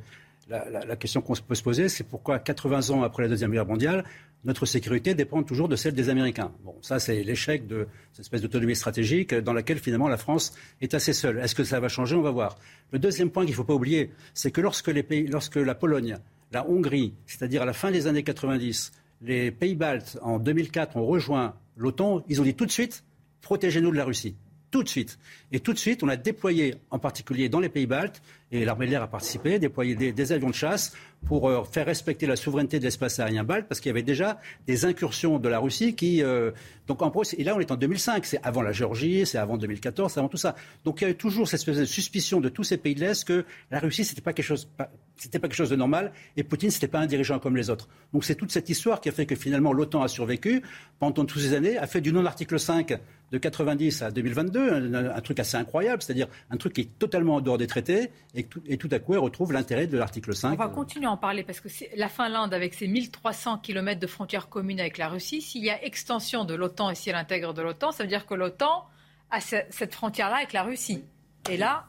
[0.50, 4.04] la, question qu'on peut se poser, c'est pourquoi 80 ans après la Deuxième Guerre mondiale,
[4.48, 6.54] notre sécurité dépend toujours de celle des Américains.
[6.64, 10.94] Bon, ça, c'est l'échec de cette espèce d'autonomie stratégique dans laquelle finalement la France est
[10.94, 11.40] assez seule.
[11.40, 12.16] Est-ce que ça va changer?
[12.16, 12.58] On va voir.
[12.92, 14.90] Le deuxième point qu'il ne faut pas oublier, c'est que lorsque,
[15.30, 16.18] lorsque la Pologne,
[16.54, 21.06] la Hongrie, c'est-à-dire à la fin des années 90, les pays baltes, en 2004, ont
[21.06, 23.04] rejoint l'OTAN, ils ont dit tout de suite,
[23.42, 24.38] protégez-nous de la Russie
[24.72, 25.18] tout de suite.
[25.52, 28.22] Et tout de suite, on a déployé, en particulier dans les pays baltes,
[28.52, 30.94] et l'armée de l'air a participé, déployé des, avions de chasse
[31.26, 34.40] pour euh, faire respecter la souveraineté de l'espace aérien balte, parce qu'il y avait déjà
[34.68, 36.24] des incursions de la Russie qui...
[36.24, 36.52] Euh,
[36.88, 40.14] donc en et là on est en 2005, c'est avant la Géorgie, c'est avant 2014,
[40.14, 40.56] c'est avant tout ça.
[40.86, 43.26] Donc il y avait toujours cette espèce de suspicion de tous ces pays de l'Est
[43.26, 44.70] que la Russie, c'était pas quelque chose...
[45.18, 47.90] c'était pas quelque chose de normal, et Poutine, c'était pas un dirigeant comme les autres.
[48.14, 50.62] Donc c'est toute cette histoire qui a fait que finalement l'OTAN a survécu
[51.00, 52.98] pendant toutes ces années, a fait du non-article 5
[53.32, 57.42] de 90 à 2022, un, truc assez incroyable, c'est-à-dire un truc qui est totalement en
[57.42, 60.54] dehors des traités, et, tout, à coup, elle retrouve l'intérêt de l'article 5.
[60.54, 64.06] On va continuer à en parler, parce que la Finlande, avec ses 1300 km de
[64.06, 67.56] frontières communes avec la Russie, s'il y a extension de l'OTAN et si elle intègre
[67.56, 68.86] de l'OTAN, ça veut dire que l'OTAN
[69.32, 71.04] a cette frontière-là avec la Russie.
[71.50, 71.88] Et là,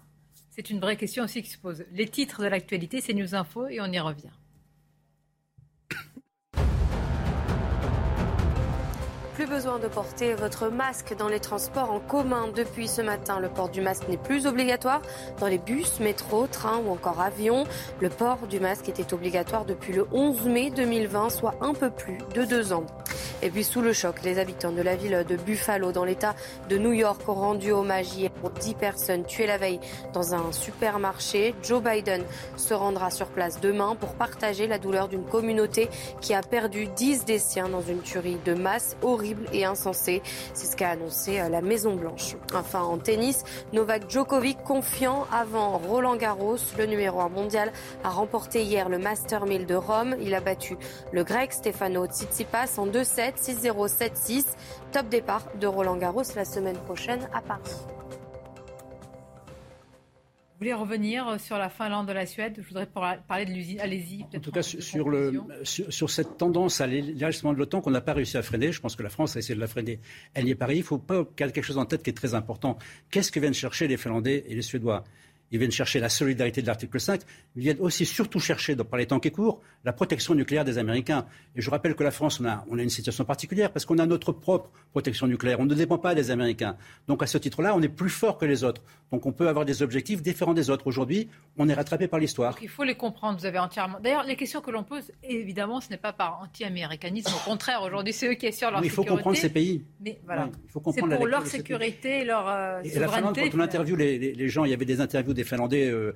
[0.48, 1.84] c'est une vraie question aussi qui se pose.
[1.92, 4.30] Les titres de l'actualité, c'est News Info, et on y revient.
[9.39, 12.48] Plus besoin de porter votre masque dans les transports en commun.
[12.52, 15.01] Depuis ce matin, le port du masque n'est plus obligatoire
[15.39, 17.62] dans les bus, métros, trains ou encore avions.
[18.01, 22.19] Le port du masque était obligatoire depuis le 11 mai 2020, soit un peu plus
[22.35, 22.85] de deux ans.
[23.40, 26.35] Et puis sous le choc, les habitants de la ville de Buffalo dans l'État
[26.69, 29.78] de New York ont rendu hommage hier aux dix personnes tuées la veille
[30.12, 31.55] dans un supermarché.
[31.62, 32.24] Joe Biden
[32.56, 35.89] se rendra sur place demain pour partager la douleur d'une communauté
[36.20, 40.22] qui a perdu dix des siens dans une tuerie de masse horrible et insensé.
[40.55, 42.36] C'est ce qu'a annoncé euh, la Maison Blanche.
[42.55, 46.56] Enfin, en tennis, Novak Djokovic confiant avant Roland Garros.
[46.78, 47.72] Le numéro 1 mondial
[48.05, 50.16] a remporté hier le Master 1000 de Rome.
[50.20, 50.76] Il a battu
[51.12, 54.44] le grec Stefano Tsitsipas en 2-7, 6-0, 7-6.
[54.92, 57.97] Top départ de Roland Garros la semaine prochaine à Paris.
[60.59, 63.78] Vous voulez revenir sur la Finlande de la Suède Je voudrais parler de l'usine.
[63.78, 64.24] Allez-y.
[64.36, 68.12] En tout cas, sur, le, sur, cette tendance à l'élargissement de l'OTAN qu'on n'a pas
[68.12, 70.01] réussi à freiner, je pense que la France a essayé de la freiner.
[70.35, 70.80] Elle n'y est pas arrivée.
[70.80, 72.76] Il faut pas qu'il y ait quelque chose en tête qui est très important.
[73.09, 75.05] Qu'est-ce que viennent chercher les Finlandais et les Suédois?
[75.50, 77.20] Ils viennent chercher la solidarité de l'article 5,
[77.56, 81.26] ils viennent aussi surtout chercher, par les temps qui courent, la protection nucléaire des Américains.
[81.56, 83.98] Et je rappelle que la France, on a, on a une situation particulière parce qu'on
[83.98, 85.60] a notre propre protection nucléaire.
[85.60, 86.76] On ne dépend pas des Américains.
[87.06, 88.82] Donc à ce titre-là, on est plus fort que les autres.
[89.10, 90.86] Donc on peut avoir des objectifs différents des autres.
[90.86, 92.56] Aujourd'hui, on est rattrapé par l'histoire.
[92.60, 93.38] Il faut les comprendre.
[93.38, 93.98] Vous avez entièrement.
[94.00, 97.32] D'ailleurs, les questions que l'on pose, évidemment, ce n'est pas par anti-américanisme.
[97.34, 99.02] Au contraire, aujourd'hui, c'est eux qui assurent leur sécurité.
[99.02, 99.84] Il faut comprendre ces pays.
[100.00, 100.50] Mais voilà.
[100.92, 104.70] c'est pour leur sécurité, leur euh, et La Finlande, quand on interviewe les, gens, il
[104.70, 105.90] y avait des interviews des Finlandais.
[105.90, 106.12] Euh,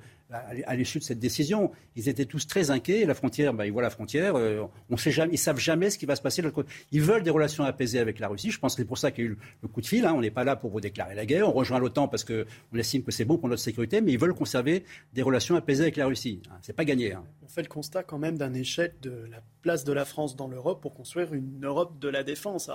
[0.65, 1.71] à l'issue de cette décision.
[1.95, 3.05] Ils étaient tous très inquiets.
[3.05, 4.35] La frontière, ben, ils voient la frontière.
[4.35, 6.71] Euh, on sait jamais, ils savent jamais ce qui va se passer de côté.
[6.91, 8.51] Ils veulent des relations apaisées avec la Russie.
[8.51, 10.05] Je pense que c'est pour ça qu'il y a eu le coup de fil.
[10.05, 10.13] Hein.
[10.15, 11.47] On n'est pas là pour vous déclarer la guerre.
[11.47, 12.45] On rejoint l'OTAN parce qu'on
[12.77, 14.83] estime que c'est bon pour notre sécurité, mais ils veulent conserver
[15.13, 16.41] des relations apaisées avec la Russie.
[16.49, 16.57] Hein.
[16.61, 17.13] C'est pas gagné.
[17.13, 17.23] Hein.
[17.43, 20.47] On fait le constat quand même d'un échec de la place de la France dans
[20.47, 22.69] l'Europe pour construire une Europe de la défense.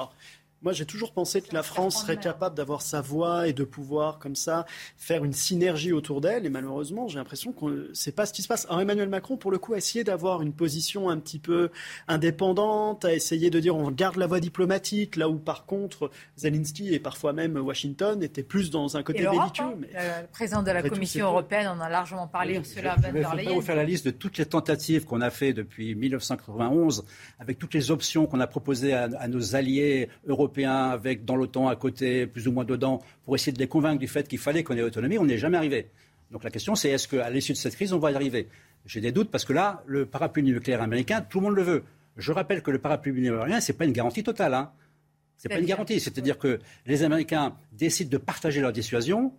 [0.63, 4.19] Moi, j'ai toujours pensé que la France serait capable d'avoir sa voix et de pouvoir,
[4.19, 4.67] comme ça,
[4.97, 6.47] faire une synergie autour d'elle.
[6.47, 8.67] Et malheureusement, j'ai l'impression que c'est pas ce qui se passe.
[8.69, 11.71] Alors, Emmanuel Macron, pour le coup, a essayé d'avoir une position un petit peu
[12.09, 16.93] indépendante, a essayé de dire on garde la voie diplomatique, là où, par contre, Zelensky
[16.93, 19.63] et parfois même Washington étaient plus dans un côté belliqueux.
[19.63, 19.75] Hein.
[20.23, 23.77] Le président de la Commission européenne en a largement parlé, cela Je vais vous faire
[23.77, 27.05] la liste de toutes les tentatives qu'on a fait depuis 1991,
[27.39, 31.37] avec toutes les options qu'on a proposées à, à nos alliés européens européens, avec dans
[31.37, 34.39] l'OTAN à côté, plus ou moins dedans, pour essayer de les convaincre du fait qu'il
[34.39, 35.91] fallait qu'on ait autonomie, on n'est jamais arrivé.
[36.31, 38.49] Donc la question, c'est est-ce qu'à l'issue de cette crise, on va y arriver?
[38.87, 41.85] J'ai des doutes parce que là, le parapluie nucléaire américain, tout le monde le veut.
[42.17, 44.55] Je rappelle que le parapluie nucléaire, ce n'est pas une garantie totale.
[44.55, 44.73] Hein.
[45.37, 46.01] Ce n'est pas une garantie.
[46.01, 49.33] C'est-à-dire que les Américains décident de partager leur dissuasion.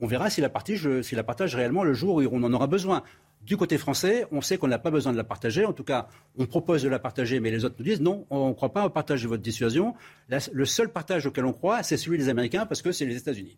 [0.00, 2.66] On verra si la, partie, si la partagent réellement le jour où on en aura
[2.66, 3.02] besoin.
[3.46, 5.64] Du côté français, on sait qu'on n'a pas besoin de la partager.
[5.64, 8.48] En tout cas, on propose de la partager, mais les autres nous disent non, on
[8.48, 9.94] ne croit pas au partage de votre dissuasion.
[10.28, 13.56] le seul partage auquel on croit, c'est celui des Américains parce que c'est les États-Unis.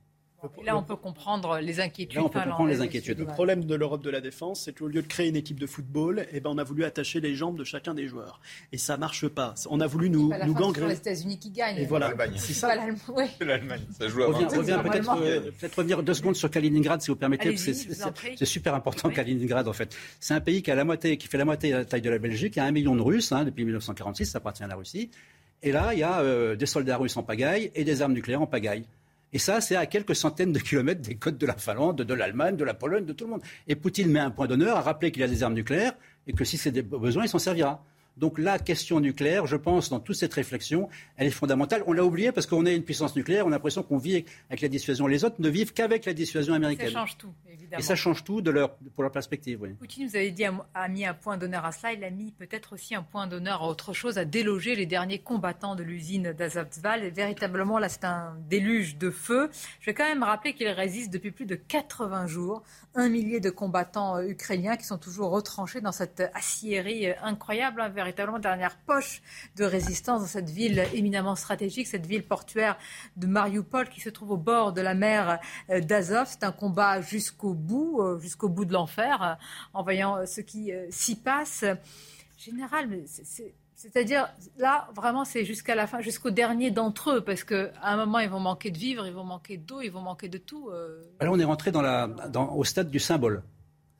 [0.64, 2.16] Là, on peut comprendre les inquiétudes.
[2.16, 3.18] Là, on peut comprendre les inquiétudes.
[3.18, 5.66] Le problème de l'Europe de la défense, c'est qu'au lieu de créer une équipe de
[5.66, 8.40] football, eh ben, on a voulu attacher les jambes de chacun des joueurs.
[8.72, 9.54] Et ça marche pas.
[9.68, 10.94] On a voulu nous, nous gangréner.
[10.94, 11.78] C'est les États-Unis qui gagnent.
[11.78, 12.12] Et voilà.
[12.36, 12.68] C'est ça.
[13.40, 13.80] L'Allemagne.
[13.98, 17.56] Ça joue à peut-être euh, peut revenir deux secondes sur Kaliningrad, si vous permettez.
[17.56, 19.96] C'est super important, Kaliningrad, en fait.
[20.20, 22.10] C'est un pays qui, a la moitié, qui fait la moitié de la taille de
[22.10, 22.54] la Belgique.
[22.56, 24.26] Il y a un million de Russes hein, depuis 1946.
[24.26, 25.10] Ça appartient à la Russie.
[25.62, 28.42] Et là, il y a euh, des soldats russes en pagaille et des armes nucléaires
[28.42, 28.84] en pagaille.
[29.32, 32.56] Et ça, c'est à quelques centaines de kilomètres des côtes de la Finlande, de l'Allemagne,
[32.56, 33.42] de la Pologne, de tout le monde.
[33.66, 35.92] Et Poutine met un point d'honneur à rappeler qu'il a des armes nucléaires
[36.26, 37.84] et que si c'est des besoins, il s'en servira.
[38.18, 41.84] Donc la question nucléaire, je pense, dans toute cette réflexion, elle est fondamentale.
[41.86, 44.60] On l'a oublié parce qu'on est une puissance nucléaire, on a l'impression qu'on vit avec
[44.60, 45.06] la dissuasion.
[45.06, 46.88] Les autres ne vivent qu'avec la dissuasion américaine.
[46.88, 47.78] Ça change tout, évidemment.
[47.78, 49.62] Et ça change tout de leur, pour leur perspective.
[49.62, 49.70] Oui.
[49.74, 51.92] Poutine, vous avez dit, a mis un point d'honneur à cela.
[51.92, 55.20] Il a mis peut-être aussi un point d'honneur à autre chose, à déloger les derniers
[55.20, 57.04] combattants de l'usine d'Azovstal.
[57.04, 59.48] Et véritablement, là, c'est un déluge de feu.
[59.80, 62.62] Je vais quand même rappeler qu'il résiste depuis plus de 80 jours.
[62.94, 67.80] Un millier de combattants euh, ukrainiens qui sont toujours retranchés dans cette aciérie euh, incroyable,
[67.80, 69.22] hein, véritablement dernière poche
[69.56, 72.76] de résistance dans cette ville éminemment stratégique, cette ville portuaire
[73.16, 75.40] de Mariupol qui se trouve au bord de la mer
[75.70, 76.26] euh, d'Azov.
[76.28, 79.38] C'est un combat jusqu'au bout, jusqu'au bout de l'enfer,
[79.72, 81.64] en voyant ce qui s'y passe.
[82.36, 84.28] Général, c'est c'est-à-dire,
[84.58, 88.28] là, vraiment, c'est jusqu'à la fin, jusqu'au dernier d'entre eux, parce qu'à un moment, ils
[88.28, 90.68] vont manquer de vivre, ils vont manquer d'eau, ils vont manquer de tout.
[90.70, 91.00] Euh.
[91.20, 93.44] Là, on est rentré dans la, dans, au stade du symbole.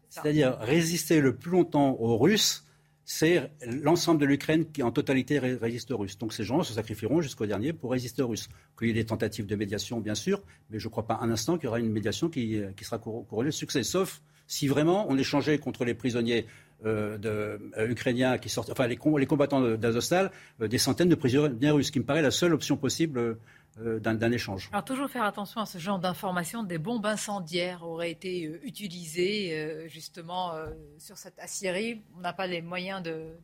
[0.09, 2.65] C'est-à-dire, résister le plus longtemps aux Russes,
[3.11, 6.19] c'est l'ensemble de l'Ukraine qui, en totalité, résiste aux Russes.
[6.19, 8.51] Donc, ces gens se sacrifieront jusqu'au dernier pour résister aux Russes.
[8.79, 11.31] Qu'il y ait des tentatives de médiation, bien sûr, mais je ne crois pas un
[11.31, 15.07] instant qu'il y aura une médiation qui, qui sera couronnée de succès, sauf si vraiment
[15.09, 16.47] on échangeait contre les prisonniers
[16.85, 20.31] euh, euh, ukrainiens qui sortent, enfin les, les combattants d'Azostal,
[20.61, 23.39] euh, des centaines de prisonniers russes, qui me paraît la seule option possible
[24.01, 24.69] d'un échange.
[24.73, 26.63] Alors toujours faire attention à ce genre d'informations.
[26.63, 30.53] Des bombes incendiaires auraient été utilisées justement
[30.99, 32.03] sur cette aciérie.
[32.17, 33.35] On n'a pas les moyens de...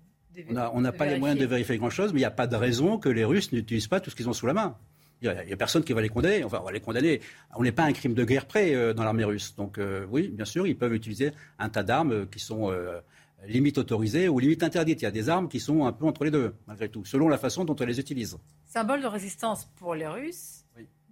[0.72, 2.98] on n'a pas les moyens de vérifier grand-chose, mais il n'y a pas de raison
[2.98, 4.76] que les Russes n'utilisent pas tout ce qu'ils ont sous la main.
[5.22, 6.44] Il n'y a, personne qui va les condamner.
[6.44, 7.20] Enfin, on va les condamner.
[7.54, 9.54] On n'est pas un crime de guerre près dans l'armée russe.
[9.56, 9.78] Donc,
[10.10, 12.70] oui, bien sûr, ils peuvent utiliser un tas d'armes qui sont
[13.46, 15.02] limite autorisée ou limite interdite.
[15.02, 17.28] Il y a des armes qui sont un peu entre les deux, malgré tout, selon
[17.28, 18.36] la façon dont on les utilise.
[18.64, 20.64] Symbole de résistance pour les Russes,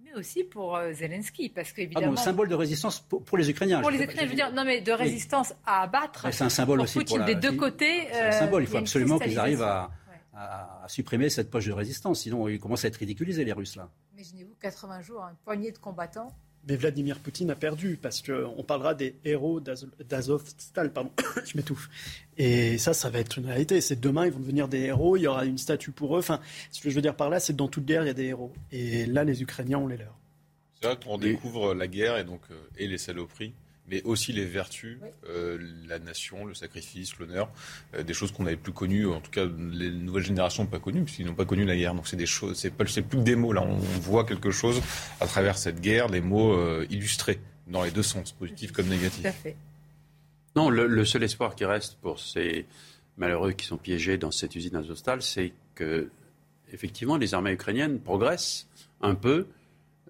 [0.03, 2.13] mais aussi pour euh, Zelensky, parce qu'évidemment...
[2.17, 3.81] Ah symbole de résistance pour, les Ukrainiens.
[3.81, 6.27] Pour les Ukrainiens, je veux dire, non mais de résistance à abattre.
[6.31, 8.07] C'est un symbole pour aussi Poutine, pour des deux côtés.
[8.11, 9.91] C'est un symbole, il faut absolument qu'ils arrivent à,
[10.33, 13.89] à, supprimer cette poche de résistance, sinon ils commencent à être ridiculisés, les Russes, là.
[14.13, 16.33] Imaginez-vous, 80 jours, une poignée de combattants
[16.67, 21.11] mais Vladimir Poutine a perdu parce qu'on parlera des héros d'Azovstal, pardon,
[21.45, 21.89] je m'étouffe.
[22.37, 23.81] Et ça, ça va être une réalité.
[23.81, 26.19] C'est demain, ils vont devenir des héros, il y aura une statue pour eux.
[26.19, 26.39] Enfin,
[26.71, 28.13] ce que je veux dire par là, c'est que dans toute guerre, il y a
[28.13, 28.53] des héros.
[28.71, 30.17] Et là, les Ukrainiens ont les leurs.
[30.81, 33.53] C'est là qu'on découvre la guerre et donc euh, et les saloperies
[33.87, 34.97] mais aussi les vertus,
[35.29, 35.57] euh,
[35.87, 37.49] la nation, le sacrifice, l'honneur,
[37.95, 40.79] euh, des choses qu'on n'avait plus connues, en tout cas les nouvelles générations n'ont pas
[40.79, 41.93] connues, puisqu'ils n'ont pas connu la guerre.
[41.93, 43.51] Donc c'est des choses, c'est plus que des mots.
[43.51, 44.81] Là, on, voit quelque chose
[45.19, 49.21] à travers cette guerre, les mots euh, illustrés dans les deux sens, positifs comme négatifs.
[49.21, 49.55] Tout à fait.
[50.55, 52.67] Non, le, seul espoir qui reste pour ces
[53.17, 56.09] malheureux qui sont piégés dans cette usine azostale, c'est que
[56.71, 58.67] effectivement les armées ukrainiennes progressent
[59.01, 59.47] un peu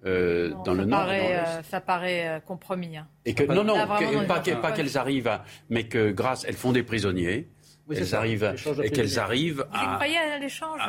[0.04, 1.06] euh, dans le nord.
[1.08, 2.96] Euh, ça paraît euh, compromis.
[2.96, 3.08] Hein.
[3.24, 7.48] Et que, non, non, pas, qu'elles arrivent à, mais que grâce, elles font des prisonniers.
[7.90, 9.86] elles arrivent et qu'elles arrivent à.
[9.86, 10.80] Vous croyez à l'échange?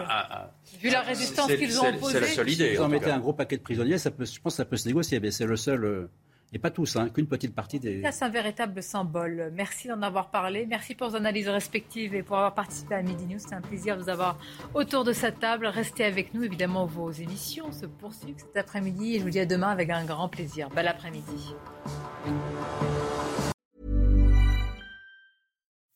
[0.82, 2.14] Vu la résistance qu'ils ont opposée.
[2.14, 2.72] C'est la seule idée.
[2.72, 4.66] Si vous en mettez un gros paquet de prisonniers, ça peut, je pense que ça
[4.66, 5.20] peut se négocier.
[5.20, 6.10] Mais c'est le seul
[6.54, 8.02] et pas tous, hein, qu'une petite partie des.
[8.12, 9.52] C'est un véritable symbole.
[9.54, 10.66] Merci d'en avoir parlé.
[10.66, 13.40] Merci pour vos analyses respectives et pour avoir participé à Midi News.
[13.40, 14.38] C'est un plaisir de vous avoir
[14.74, 15.66] autour de cette table.
[15.66, 16.44] Restez avec nous.
[16.44, 19.16] Évidemment, vos émissions se poursuivent cet après-midi.
[19.16, 20.70] Et je vous dis à demain avec un grand plaisir.
[20.70, 21.56] Bel après-midi.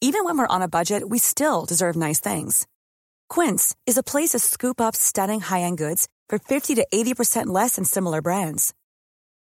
[0.02, 2.66] Even when we're on a budget, we still deserve nice things.
[3.30, 7.76] Quince is a place to scoop up stunning high-end goods for 50 to 80% less
[7.76, 8.74] than similar brands.